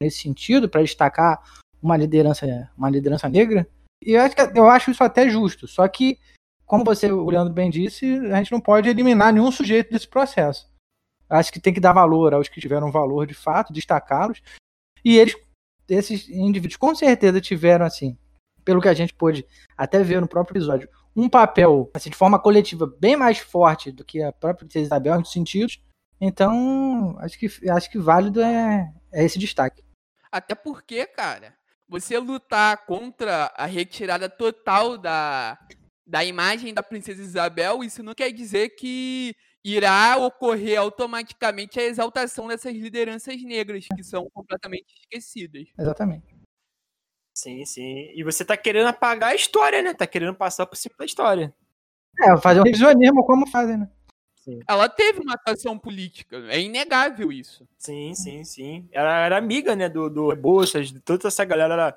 nesse 0.01 0.21
sentido, 0.21 0.69
para 0.69 0.83
destacar 0.83 1.43
uma 1.83 1.97
liderança, 1.97 2.71
uma 2.77 2.91
liderança 2.91 3.29
negra. 3.29 3.69
E 4.03 4.13
eu 4.13 4.23
acho, 4.23 4.35
eu 4.55 4.67
acho 4.69 4.91
isso 4.91 5.05
até 5.05 5.29
justo. 5.29 5.69
Só 5.69 5.87
que, 5.87 6.19
como 6.65 6.85
você, 6.85 7.11
o 7.13 7.29
Leandro 7.29 7.53
bem 7.53 7.71
disse, 7.71 8.07
a 8.33 8.37
gente 8.37 8.53
não 8.53 8.61
pode 8.61 8.89
eliminar 8.89 9.33
nenhum 9.33 9.53
sujeito 9.53 9.91
desse 9.91 10.09
processo. 10.09 10.71
Acho 11.29 11.53
que 11.53 11.61
tem 11.61 11.73
que 11.73 11.81
dar 11.81 11.93
valor 11.93 12.35
aos 12.35 12.49
que 12.49 12.61
tiveram 12.61 12.91
valor 12.91 13.27
de 13.27 13.35
fato, 13.35 13.73
destacá-los. 13.73 14.43
E 15.05 15.17
eles, 15.17 15.37
esses 15.89 16.29
indivíduos, 16.29 16.77
com 16.77 16.95
certeza 16.95 17.41
tiveram, 17.41 17.85
assim, 17.85 18.19
pelo 18.65 18.81
que 18.81 18.89
a 18.89 18.95
gente 18.95 19.15
pôde 19.15 19.47
até 19.77 20.03
ver 20.03 20.21
no 20.21 20.29
próprio 20.29 20.55
episódio, 20.55 20.89
um 21.15 21.29
papel, 21.29 21.91
assim, 21.95 22.11
de 22.11 22.17
forma 22.17 22.39
coletiva, 22.39 22.87
bem 22.99 23.17
mais 23.17 23.39
forte 23.39 23.93
do 23.93 24.05
que 24.05 24.23
a 24.23 24.33
própria 24.33 24.67
Isabel 24.79 25.13
em 25.13 25.17
muitos 25.17 25.33
sentidos. 25.33 25.81
Então, 26.21 27.17
acho 27.19 27.39
que, 27.39 27.71
acho 27.71 27.91
que 27.91 27.99
válido 27.99 28.41
é, 28.41 28.93
é 29.13 29.25
esse 29.25 29.39
destaque. 29.39 29.83
Até 30.33 30.55
porque, 30.55 31.07
cara, 31.07 31.57
você 31.89 32.19
lutar 32.19 32.85
contra 32.87 33.53
a 33.57 33.67
retirada 33.67 34.29
total 34.29 34.97
da, 34.97 35.59
da 36.07 36.25
imagem 36.25 36.73
da 36.73 36.83
Princesa 36.83 37.21
Isabel, 37.21 37.83
isso 37.83 38.03
não 38.03 38.15
quer 38.15 38.31
dizer 38.33 38.71
que 38.71 39.35
irá 39.65 40.17
ocorrer 40.17 40.79
automaticamente 40.79 41.79
a 41.79 41.85
exaltação 41.85 42.49
dessas 42.49 42.75
lideranças 42.75 43.43
negras 43.43 43.87
que 43.95 44.03
são 44.03 44.31
completamente 44.31 44.87
esquecidas. 45.01 45.69
Exatamente. 45.79 46.35
Sim, 47.35 47.65
sim. 47.65 48.11
E 48.15 48.23
você 48.23 48.45
tá 48.45 48.57
querendo 48.57 48.89
apagar 48.89 49.31
a 49.31 49.35
história, 49.35 49.83
né? 49.83 49.95
Tá 49.95 50.07
querendo 50.07 50.35
passar 50.35 50.67
por 50.67 50.77
cima 50.77 50.95
da 50.99 51.05
história. 51.05 51.55
É, 52.21 52.37
fazer 52.39 52.61
um 52.61 52.65
revisionismo 52.65 53.25
como 53.25 53.47
fazem, 53.49 53.79
né? 53.79 53.91
Sim. 54.51 54.61
Ela 54.69 54.89
teve 54.89 55.21
uma 55.21 55.35
atuação 55.35 55.79
política, 55.79 56.37
é 56.49 56.61
inegável 56.61 57.31
isso. 57.31 57.67
Sim, 57.79 58.15
sim, 58.15 58.45
sim. 58.45 58.89
Ela 58.91 59.25
era 59.25 59.39
amiga, 59.39 59.77
né, 59.77 59.89
do, 59.89 60.11
do 60.11 60.35
de 60.35 61.01
toda 61.01 61.29
essa 61.29 61.45
galera. 61.45 61.75
Ela, 61.75 61.97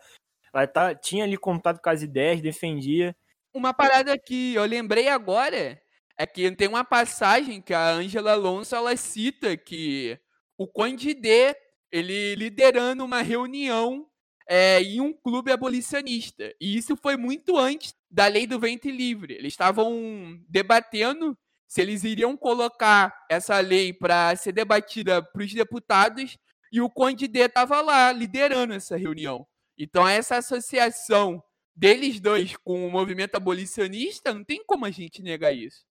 ela 0.53 0.67
tá, 0.67 0.95
tinha 0.95 1.23
ali 1.23 1.37
contato 1.37 1.81
com 1.81 1.89
as 1.89 2.01
ideias, 2.01 2.41
defendia. 2.41 3.15
Uma 3.53 3.73
parada 3.73 4.17
que 4.17 4.53
eu 4.53 4.65
lembrei 4.65 5.07
agora 5.07 5.81
é 6.17 6.25
que 6.27 6.49
tem 6.55 6.67
uma 6.67 6.83
passagem 6.83 7.61
que 7.61 7.73
a 7.73 7.91
Angela 7.91 8.33
Alonso 8.33 8.75
ela 8.75 8.95
cita 8.95 9.57
que 9.57 10.17
o 10.57 10.67
Conde 10.67 11.13
D, 11.13 11.55
ele 11.91 12.35
liderando 12.35 13.03
uma 13.03 13.21
reunião 13.21 14.07
é, 14.47 14.81
em 14.81 15.01
um 15.01 15.13
clube 15.13 15.51
abolicionista. 15.51 16.53
E 16.59 16.77
isso 16.77 16.95
foi 16.95 17.17
muito 17.17 17.57
antes 17.57 17.95
da 18.09 18.27
lei 18.27 18.45
do 18.45 18.59
ventre 18.59 18.91
livre. 18.91 19.33
Eles 19.33 19.53
estavam 19.53 20.39
debatendo 20.47 21.37
se 21.73 21.81
eles 21.81 22.03
iriam 22.03 22.37
colocar 22.37 23.25
essa 23.27 23.59
lei 23.59 23.91
para 23.91 24.35
ser 24.35 24.51
debatida 24.51 25.23
para 25.23 25.41
os 25.41 25.51
deputados 25.51 26.37
e 26.71 26.79
o 26.79 26.87
Conde 26.87 27.27
D 27.27 27.39
estava 27.39 27.81
lá 27.81 28.11
liderando 28.11 28.75
essa 28.75 28.95
reunião. 28.95 29.43
Então 29.75 30.07
essa 30.07 30.37
associação 30.37 31.43
deles 31.75 32.19
dois 32.19 32.55
com 32.57 32.85
o 32.85 32.91
movimento 32.91 33.33
abolicionista 33.33 34.31
não 34.31 34.43
tem 34.43 34.63
como 34.63 34.85
a 34.85 34.91
gente 34.91 35.23
negar 35.23 35.51
isso. 35.51 35.83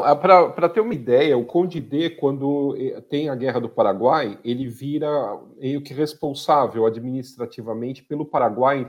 Ah, 0.00 0.14
Para 0.14 0.68
ter 0.68 0.78
uma 0.78 0.94
ideia, 0.94 1.36
o 1.36 1.44
Conde 1.44 1.80
D, 1.80 2.10
quando 2.10 2.76
eh, 2.76 3.00
tem 3.00 3.28
a 3.28 3.34
Guerra 3.34 3.60
do 3.60 3.68
Paraguai, 3.68 4.38
ele 4.44 4.68
vira 4.68 5.10
meio 5.56 5.82
que 5.82 5.92
responsável 5.92 6.86
administrativamente 6.86 8.04
pelo 8.04 8.24
Paraguai, 8.24 8.86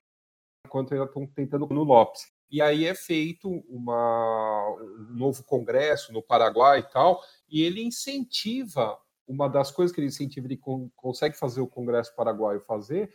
enquanto 0.64 0.94
ainda 0.94 1.06
estão 1.06 1.26
tentando 1.26 1.66
no 1.66 1.84
Lopes. 1.84 2.35
E 2.50 2.62
aí 2.62 2.86
é 2.86 2.94
feito 2.94 3.50
uma, 3.68 4.70
um 5.10 5.16
novo 5.16 5.44
congresso 5.44 6.14
no 6.14 6.22
Paraguai 6.22 6.80
e 6.80 6.92
tal, 6.92 7.22
e 7.50 7.64
ele 7.64 7.82
incentiva, 7.84 8.98
uma 9.28 9.50
das 9.50 9.72
coisas 9.72 9.94
que 9.94 10.00
ele 10.00 10.08
incentiva, 10.08 10.48
ele 10.48 10.58
con 10.58 10.90
consegue 10.96 11.38
fazer 11.38 11.62
o 11.62 11.68
Congresso 11.68 12.16
Paraguaio 12.16 12.62
fazer, 12.62 13.10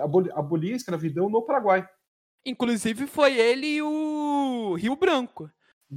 abolir, 0.00 0.32
abolir 0.32 0.72
a 0.74 0.76
escravidão 0.76 1.28
no 1.28 1.42
Paraguai. 1.42 1.86
Inclusive 2.44 3.06
foi 3.06 3.38
ele 3.38 3.66
e 3.66 3.82
o 3.82 4.74
Rio 4.74 4.96
Branco. 4.96 5.50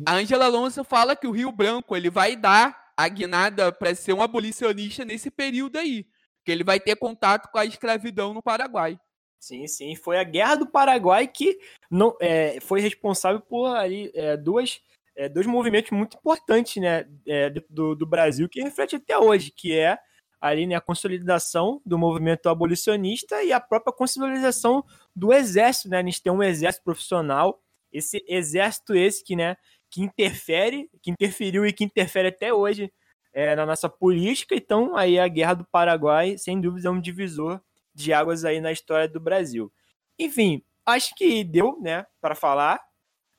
A 0.06 0.16
Angela 0.16 0.46
Alonso 0.46 0.84
fala 0.84 1.16
que 1.16 1.28
o 1.28 1.32
Rio 1.32 1.52
Branco 1.52 1.96
ele 1.96 2.10
vai 2.10 2.36
dar 2.36 2.92
a 2.98 3.08
guinada 3.08 3.72
para 3.72 3.96
ser 3.96 4.14
um 4.14 4.22
abolicionista 4.22 5.06
nesse 5.06 5.32
período 5.32 5.78
aí, 5.78 6.06
que 6.44 6.52
ele 6.52 6.64
vai 6.64 6.80
ter 6.80 6.96
contato 6.96 7.50
com 7.52 7.58
a 7.58 7.66
escravidão 7.66 8.34
no 8.34 8.44
Paraguai. 8.44 9.00
Sim, 9.40 9.68
sim, 9.68 9.95
foi 9.95 10.18
a 10.18 10.24
Guerra 10.24 10.56
do 10.56 10.66
Paraguai 10.68 11.28
que 11.28 11.60
não 11.90 12.16
é, 12.20 12.60
foi 12.62 12.82
responsável 12.82 13.40
por 13.40 13.68
ali 13.68 14.12
é, 14.16 14.36
duas 14.36 14.82
é, 15.16 15.30
dois 15.30 15.45
movimentos 15.45 15.91
muito 15.91 16.18
importantes, 16.18 16.82
né, 16.82 17.06
é, 17.26 17.49
do, 17.70 17.95
do 17.95 18.06
Brasil 18.06 18.49
que 18.49 18.62
reflete 18.62 18.98
até 18.98 19.18
hoje, 19.18 19.52
que 19.52 19.78
é 19.78 19.98
ali 20.41 20.68
né, 20.68 20.76
a 20.76 20.82
consolidação 20.82 21.82
do 21.86 21.98
movimento 21.98 22.49
abolicionista 22.49 23.41
e 23.44 23.52
a 23.53 23.60
própria 23.60 23.94
consolidação 23.94 24.84
do 25.16 25.34
exército, 25.34 25.90
né? 25.90 25.99
A 25.99 26.03
gente 26.03 26.22
tem 26.22 26.32
um 26.32 26.44
exército 26.44 26.84
profissional, 26.84 27.62
esse 27.91 28.24
exército 28.28 28.94
esse 28.94 29.24
que, 29.24 29.36
né, 29.36 29.56
que 29.90 30.02
interfere, 30.02 30.90
que 31.02 31.10
interferiu 31.10 31.66
e 31.66 31.74
que 31.74 31.84
interfere 31.84 32.28
até 32.28 32.53
hoje 32.53 32.91
é, 33.34 33.56
na 33.56 33.66
nossa 33.66 33.90
política. 33.90 34.53
Então, 34.56 34.95
aí 34.95 35.18
a 35.18 35.28
Guerra 35.28 35.56
do 35.56 35.66
Paraguai, 35.66 36.38
sem 36.38 36.60
dúvida, 36.60 36.90
é 36.90 36.91
um 36.91 37.02
divisor 37.02 37.60
de 37.95 38.13
águas 38.13 38.45
aí 38.45 38.59
na 38.59 38.72
história 38.72 39.07
do 39.07 39.19
Brasil. 39.19 39.72
Enfim, 40.19 40.61
acho 40.85 41.15
que 41.15 41.43
deu, 41.43 41.80
né, 41.81 42.05
para 42.22 42.35
falar 42.35 42.80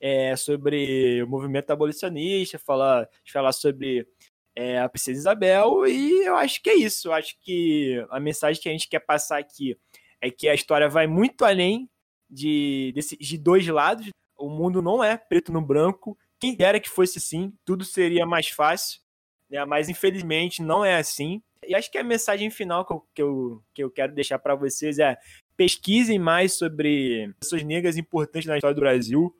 é, 0.00 0.34
sobre 0.34 1.22
o 1.22 1.28
movimento 1.28 1.70
abolicionista, 1.70 2.58
falar, 2.58 3.08
falar 3.30 3.52
sobre 3.52 4.08
é, 4.54 4.80
a 4.80 4.88
Princesa 4.88 5.20
Isabel, 5.20 5.86
e 5.86 6.26
eu 6.26 6.36
acho 6.36 6.62
que 6.62 6.70
é 6.70 6.74
isso. 6.74 7.12
Acho 7.12 7.36
que 7.40 8.04
a 8.10 8.18
mensagem 8.18 8.60
que 8.60 8.68
a 8.68 8.72
gente 8.72 8.88
quer 8.88 9.00
passar 9.00 9.38
aqui 9.38 9.78
é 10.20 10.30
que 10.30 10.48
a 10.48 10.54
história 10.54 10.88
vai 10.88 11.06
muito 11.06 11.44
além 11.44 11.88
de, 12.28 12.92
desse, 12.94 13.16
de 13.16 13.38
dois 13.38 13.66
lados. 13.68 14.08
O 14.36 14.48
mundo 14.48 14.82
não 14.82 15.04
é 15.04 15.16
preto 15.16 15.52
no 15.52 15.60
branco, 15.60 16.18
quem 16.38 16.54
dera 16.54 16.80
que 16.80 16.88
fosse 16.88 17.18
assim, 17.18 17.52
tudo 17.64 17.84
seria 17.84 18.26
mais 18.26 18.48
fácil, 18.48 19.00
né? 19.48 19.64
mas 19.64 19.88
infelizmente 19.88 20.62
não 20.62 20.84
é 20.84 20.96
assim. 20.96 21.42
E 21.66 21.74
acho 21.74 21.90
que 21.90 21.98
a 21.98 22.04
mensagem 22.04 22.50
final 22.50 22.84
que 22.84 22.92
eu, 22.92 23.06
que 23.14 23.22
eu, 23.22 23.62
que 23.74 23.84
eu 23.84 23.90
quero 23.90 24.14
deixar 24.14 24.38
para 24.38 24.54
vocês 24.54 24.98
é 24.98 25.16
pesquisem 25.56 26.18
mais 26.18 26.54
sobre 26.54 27.32
pessoas 27.40 27.62
negras 27.62 27.96
importantes 27.96 28.46
na 28.46 28.56
história 28.56 28.74
do 28.74 28.80
Brasil. 28.80 29.34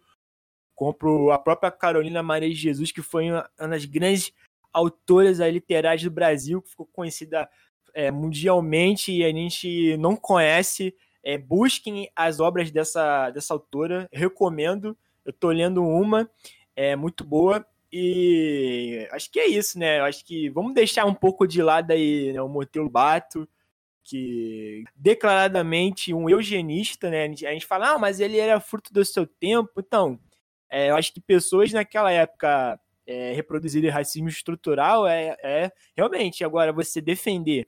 Compro 0.75 1.31
a 1.31 1.39
própria 1.39 1.71
Carolina 1.71 2.23
Maria 2.23 2.49
de 2.49 2.55
Jesus, 2.55 2.93
que 2.93 3.03
foi 3.03 3.31
uma, 3.31 3.49
das 3.59 3.85
grandes 3.85 4.33
autoras 4.73 5.39
literárias 5.39 6.03
do 6.03 6.11
Brasil, 6.11 6.61
que 6.61 6.71
ficou 6.71 6.87
conhecida 6.87 7.49
é, 7.95 8.11
mundialmente 8.11 9.13
e 9.13 9.25
a 9.25 9.29
gente 9.29 9.97
não 9.97 10.17
conhece. 10.17 10.95
É, 11.23 11.37
busquem 11.37 12.11
as 12.15 12.41
obras 12.41 12.71
dessa, 12.71 13.31
dessa 13.31 13.55
autora, 13.55 14.09
recomendo. 14.13 14.97
Eu 15.25 15.31
estou 15.31 15.51
lendo 15.51 15.83
uma 15.83 16.31
é 16.77 16.95
muito 16.95 17.25
boa. 17.25 17.67
E 17.99 19.09
acho 19.11 19.31
que 19.31 19.41
é 19.41 19.47
isso, 19.47 19.79
né? 19.79 20.01
Acho 20.01 20.23
que 20.23 20.51
vamos 20.51 20.75
deixar 20.75 21.07
um 21.07 21.15
pouco 21.15 21.47
de 21.47 21.63
lado 21.63 21.93
aí 21.93 22.31
né, 22.31 22.43
o 22.43 22.49
Monteiro 22.49 22.91
Bato, 22.91 23.49
que 24.05 24.85
declaradamente 24.95 26.13
um 26.13 26.29
eugenista, 26.29 27.09
né? 27.09 27.25
A 27.25 27.29
gente 27.29 27.65
fala, 27.65 27.93
ah, 27.93 27.99
mas 27.99 28.21
ele 28.21 28.39
era 28.39 28.61
fruto 28.61 28.93
do 28.93 29.03
seu 29.03 29.27
tempo. 29.27 29.71
Então, 29.79 30.21
é, 30.69 30.91
eu 30.91 30.97
acho 30.97 31.11
que 31.11 31.23
pessoas 31.23 31.73
naquela 31.73 32.13
época 32.13 32.79
é, 33.07 33.33
reproduzirem 33.33 33.89
racismo 33.89 34.29
estrutural 34.29 35.07
é, 35.07 35.35
é, 35.43 35.73
realmente 35.97 36.45
agora 36.45 36.75
você 36.75 37.01
defender, 37.01 37.67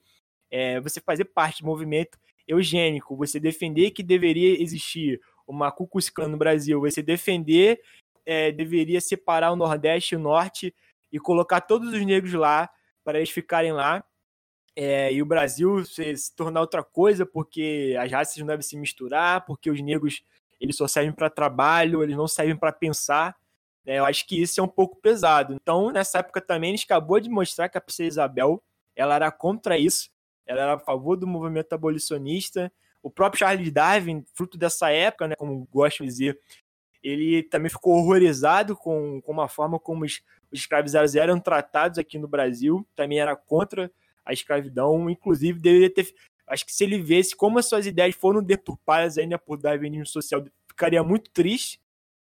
é, 0.51 0.79
você 0.79 1.01
fazer 1.01 1.25
parte 1.25 1.63
do 1.63 1.65
movimento 1.65 2.19
eugênico, 2.47 3.17
você 3.17 3.39
defender 3.39 3.89
que 3.89 4.03
deveria 4.03 4.61
existir 4.61 5.19
uma 5.47 5.71
Ku 5.71 5.89
no 6.19 6.37
Brasil, 6.37 6.79
você 6.79 7.01
defender 7.01 7.81
é, 8.29 8.51
deveria 8.51 9.01
separar 9.01 9.51
o 9.51 9.55
Nordeste 9.55 10.13
e 10.13 10.17
o 10.17 10.19
Norte 10.19 10.73
e 11.11 11.19
colocar 11.19 11.61
todos 11.61 11.91
os 11.91 12.05
negros 12.05 12.33
lá 12.33 12.69
para 13.03 13.17
eles 13.17 13.31
ficarem 13.31 13.71
lá 13.71 14.03
é, 14.75 15.11
e 15.11 15.21
o 15.21 15.25
Brasil 15.25 15.83
se, 15.83 16.15
se, 16.15 16.35
tornar 16.35 16.61
outra 16.61 16.83
coisa 16.83 17.25
porque 17.25 17.97
as 17.99 18.11
raças 18.11 18.37
não 18.37 18.47
devem 18.47 18.61
se 18.61 18.77
misturar, 18.77 19.43
porque 19.45 19.69
os 19.69 19.81
negros 19.81 20.23
eles 20.59 20.75
só 20.75 20.87
servem 20.87 21.11
para 21.11 21.29
trabalho, 21.29 22.03
eles 22.03 22.15
não 22.15 22.27
servem 22.27 22.55
para 22.55 22.71
pensar. 22.71 23.35
Né? 23.85 23.99
Eu 23.99 24.05
acho 24.05 24.27
que 24.27 24.41
isso 24.41 24.59
é 24.59 24.63
um 24.63 24.67
pouco 24.67 24.95
pesado. 25.01 25.53
Então, 25.53 25.91
nessa 25.91 26.19
época 26.19 26.39
também, 26.39 26.71
gente 26.71 26.85
acabou 26.85 27.19
de 27.19 27.29
mostrar 27.29 27.67
que 27.67 27.77
a 27.77 27.81
princesa 27.81 28.07
Isabel 28.07 28.63
ela 28.95 29.15
era 29.15 29.31
contra 29.31 29.77
isso, 29.77 30.09
ela 30.45 30.61
era 30.61 30.73
a 30.75 30.79
favor 30.79 31.15
do 31.15 31.25
movimento 31.25 31.73
abolicionista. 31.73 32.71
O 33.01 33.09
próprio 33.09 33.39
Charles 33.39 33.71
Darwin, 33.71 34.23
fruto 34.33 34.57
dessa 34.57 34.91
época, 34.91 35.27
né, 35.27 35.35
como 35.35 35.67
gosto 35.71 36.03
de 36.03 36.09
dizer, 36.09 36.39
ele 37.03 37.43
também 37.43 37.69
ficou 37.69 37.93
horrorizado 37.97 38.75
com, 38.75 39.21
com 39.21 39.31
uma 39.31 39.47
forma 39.47 39.79
como 39.79 40.05
os, 40.05 40.21
os 40.51 40.59
escravizados 40.59 41.15
eram 41.15 41.39
tratados 41.39 41.97
aqui 41.97 42.17
no 42.17 42.27
Brasil, 42.27 42.85
também 42.95 43.19
era 43.19 43.35
contra 43.35 43.91
a 44.25 44.33
escravidão, 44.33 45.09
inclusive 45.09 45.59
deveria 45.59 45.93
ter. 45.93 46.13
Acho 46.47 46.65
que 46.65 46.73
se 46.73 46.83
ele 46.83 47.01
visse 47.01 47.35
como 47.35 47.59
as 47.59 47.67
suas 47.67 47.85
ideias 47.85 48.15
foram 48.15 48.41
deturpadas 48.41 49.17
ainda 49.17 49.37
por 49.37 49.57
darwinismo 49.57 50.05
social, 50.05 50.43
ficaria 50.67 51.03
muito 51.03 51.29
triste. 51.31 51.79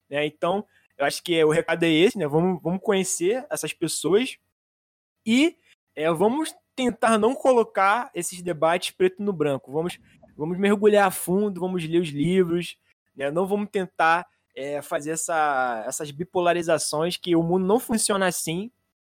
Né? 0.09 0.27
Então, 0.27 0.65
Eu 0.99 1.05
acho 1.05 1.23
que 1.23 1.45
o 1.45 1.51
recado 1.51 1.83
é 1.85 1.91
esse, 1.91 2.17
né? 2.17 2.27
Vamos, 2.27 2.63
vamos 2.63 2.81
conhecer 2.81 3.45
essas 3.51 3.73
pessoas 3.75 4.39
e 5.27 5.57
é, 5.95 6.11
vamos 6.11 6.55
tentar 6.75 7.19
não 7.19 7.35
colocar 7.35 8.11
esses 8.15 8.41
debates 8.41 8.93
preto 8.93 9.23
no 9.23 9.33
branco. 9.33 9.71
Vamos, 9.71 9.99
vamos 10.37 10.59
mergulhar 10.59 11.07
a 11.07 11.11
fundo, 11.11 11.61
vamos 11.61 11.85
ler 11.85 12.01
os 12.01 12.09
livros, 12.09 12.79
né? 13.15 13.31
não 13.31 13.47
vamos 13.47 13.69
tentar 13.71 14.27
é, 14.57 14.81
fazer 14.81 15.11
essa, 15.11 15.85
essas 15.87 16.11
bipolarizações 16.11 17.19
que 17.19 17.37
o 17.37 17.43
mundo 17.43 17.67
não 17.67 17.79
funciona 17.79 18.27
assim. 18.27 18.71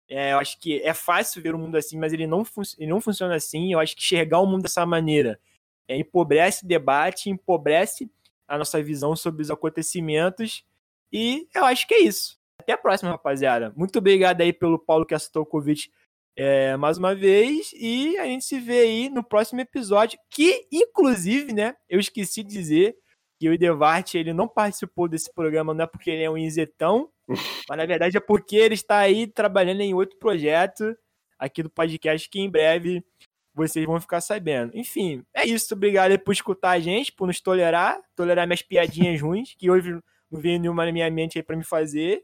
É, 0.07 0.33
eu 0.33 0.37
acho 0.37 0.59
que 0.59 0.81
é 0.83 0.93
fácil 0.93 1.41
ver 1.41 1.55
o 1.55 1.57
mundo 1.57 1.75
assim, 1.75 1.97
mas 1.97 2.13
ele 2.13 2.27
não, 2.27 2.43
ele 2.77 2.89
não 2.89 3.01
funciona 3.01 3.35
assim. 3.35 3.73
Eu 3.73 3.79
acho 3.79 3.95
que 3.95 4.01
enxergar 4.01 4.39
o 4.39 4.45
mundo 4.45 4.63
dessa 4.63 4.85
maneira 4.85 5.39
é, 5.87 5.97
empobrece 5.97 6.63
o 6.63 6.67
debate, 6.67 7.29
empobrece 7.29 8.09
a 8.47 8.57
nossa 8.57 8.81
visão 8.83 9.15
sobre 9.15 9.41
os 9.41 9.49
acontecimentos. 9.49 10.63
E 11.11 11.47
eu 11.55 11.65
acho 11.65 11.87
que 11.87 11.95
é 11.95 12.01
isso. 12.01 12.39
Até 12.59 12.73
a 12.73 12.77
próxima, 12.77 13.09
rapaziada. 13.11 13.73
Muito 13.75 13.97
obrigado 13.97 14.41
aí 14.41 14.53
pelo 14.53 14.77
Paulo 14.77 15.05
que 15.05 15.15
aceitou 15.15 15.41
o 15.41 15.45
convite 15.45 15.91
é, 16.35 16.77
mais 16.77 16.97
uma 16.99 17.15
vez. 17.15 17.73
E 17.73 18.17
a 18.19 18.25
gente 18.25 18.45
se 18.45 18.59
vê 18.59 18.81
aí 18.81 19.09
no 19.09 19.23
próximo 19.23 19.59
episódio. 19.61 20.19
Que, 20.29 20.67
inclusive, 20.71 21.51
né? 21.53 21.75
Eu 21.89 21.99
esqueci 21.99 22.43
de 22.43 22.49
dizer 22.49 22.95
que 23.41 23.49
o 23.49 23.53
Idevart 23.55 24.13
ele 24.13 24.33
não 24.33 24.47
participou 24.47 25.07
desse 25.07 25.33
programa, 25.33 25.73
não 25.73 25.85
é 25.85 25.87
porque 25.87 26.11
ele 26.11 26.21
é 26.21 26.29
um 26.29 26.37
inzetão, 26.37 27.09
mas 27.67 27.75
na 27.75 27.87
verdade 27.87 28.15
é 28.15 28.19
porque 28.19 28.55
ele 28.55 28.75
está 28.75 28.99
aí 28.99 29.25
trabalhando 29.25 29.81
em 29.81 29.95
outro 29.95 30.15
projeto 30.19 30.95
aqui 31.39 31.63
do 31.63 31.69
podcast 31.71 32.29
que 32.29 32.39
em 32.39 32.47
breve 32.47 33.03
vocês 33.51 33.83
vão 33.83 33.99
ficar 33.99 34.21
sabendo. 34.21 34.77
Enfim, 34.77 35.25
é 35.33 35.43
isso. 35.43 35.73
Obrigado 35.73 36.19
por 36.19 36.33
escutar 36.33 36.69
a 36.69 36.79
gente, 36.79 37.11
por 37.11 37.25
nos 37.25 37.41
tolerar, 37.41 37.99
tolerar 38.15 38.45
minhas 38.45 38.61
piadinhas 38.61 39.19
ruins, 39.19 39.55
que 39.57 39.71
hoje 39.71 39.99
não 40.29 40.39
veio 40.39 40.59
nenhuma 40.59 40.85
na 40.85 40.91
minha 40.91 41.09
mente 41.09 41.39
aí 41.39 41.43
pra 41.43 41.57
me 41.57 41.63
fazer. 41.63 42.23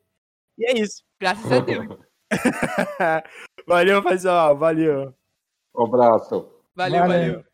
E 0.55 0.69
é 0.69 0.79
isso. 0.79 1.03
Graças 1.19 1.51
a 1.51 1.59
Deus. 1.61 1.87
valeu, 3.65 4.03
pessoal. 4.03 4.55
Valeu. 4.55 5.15
Um 5.75 5.83
abraço. 5.83 6.47
Valeu, 6.75 6.99
valeu. 6.99 7.33
valeu. 7.33 7.46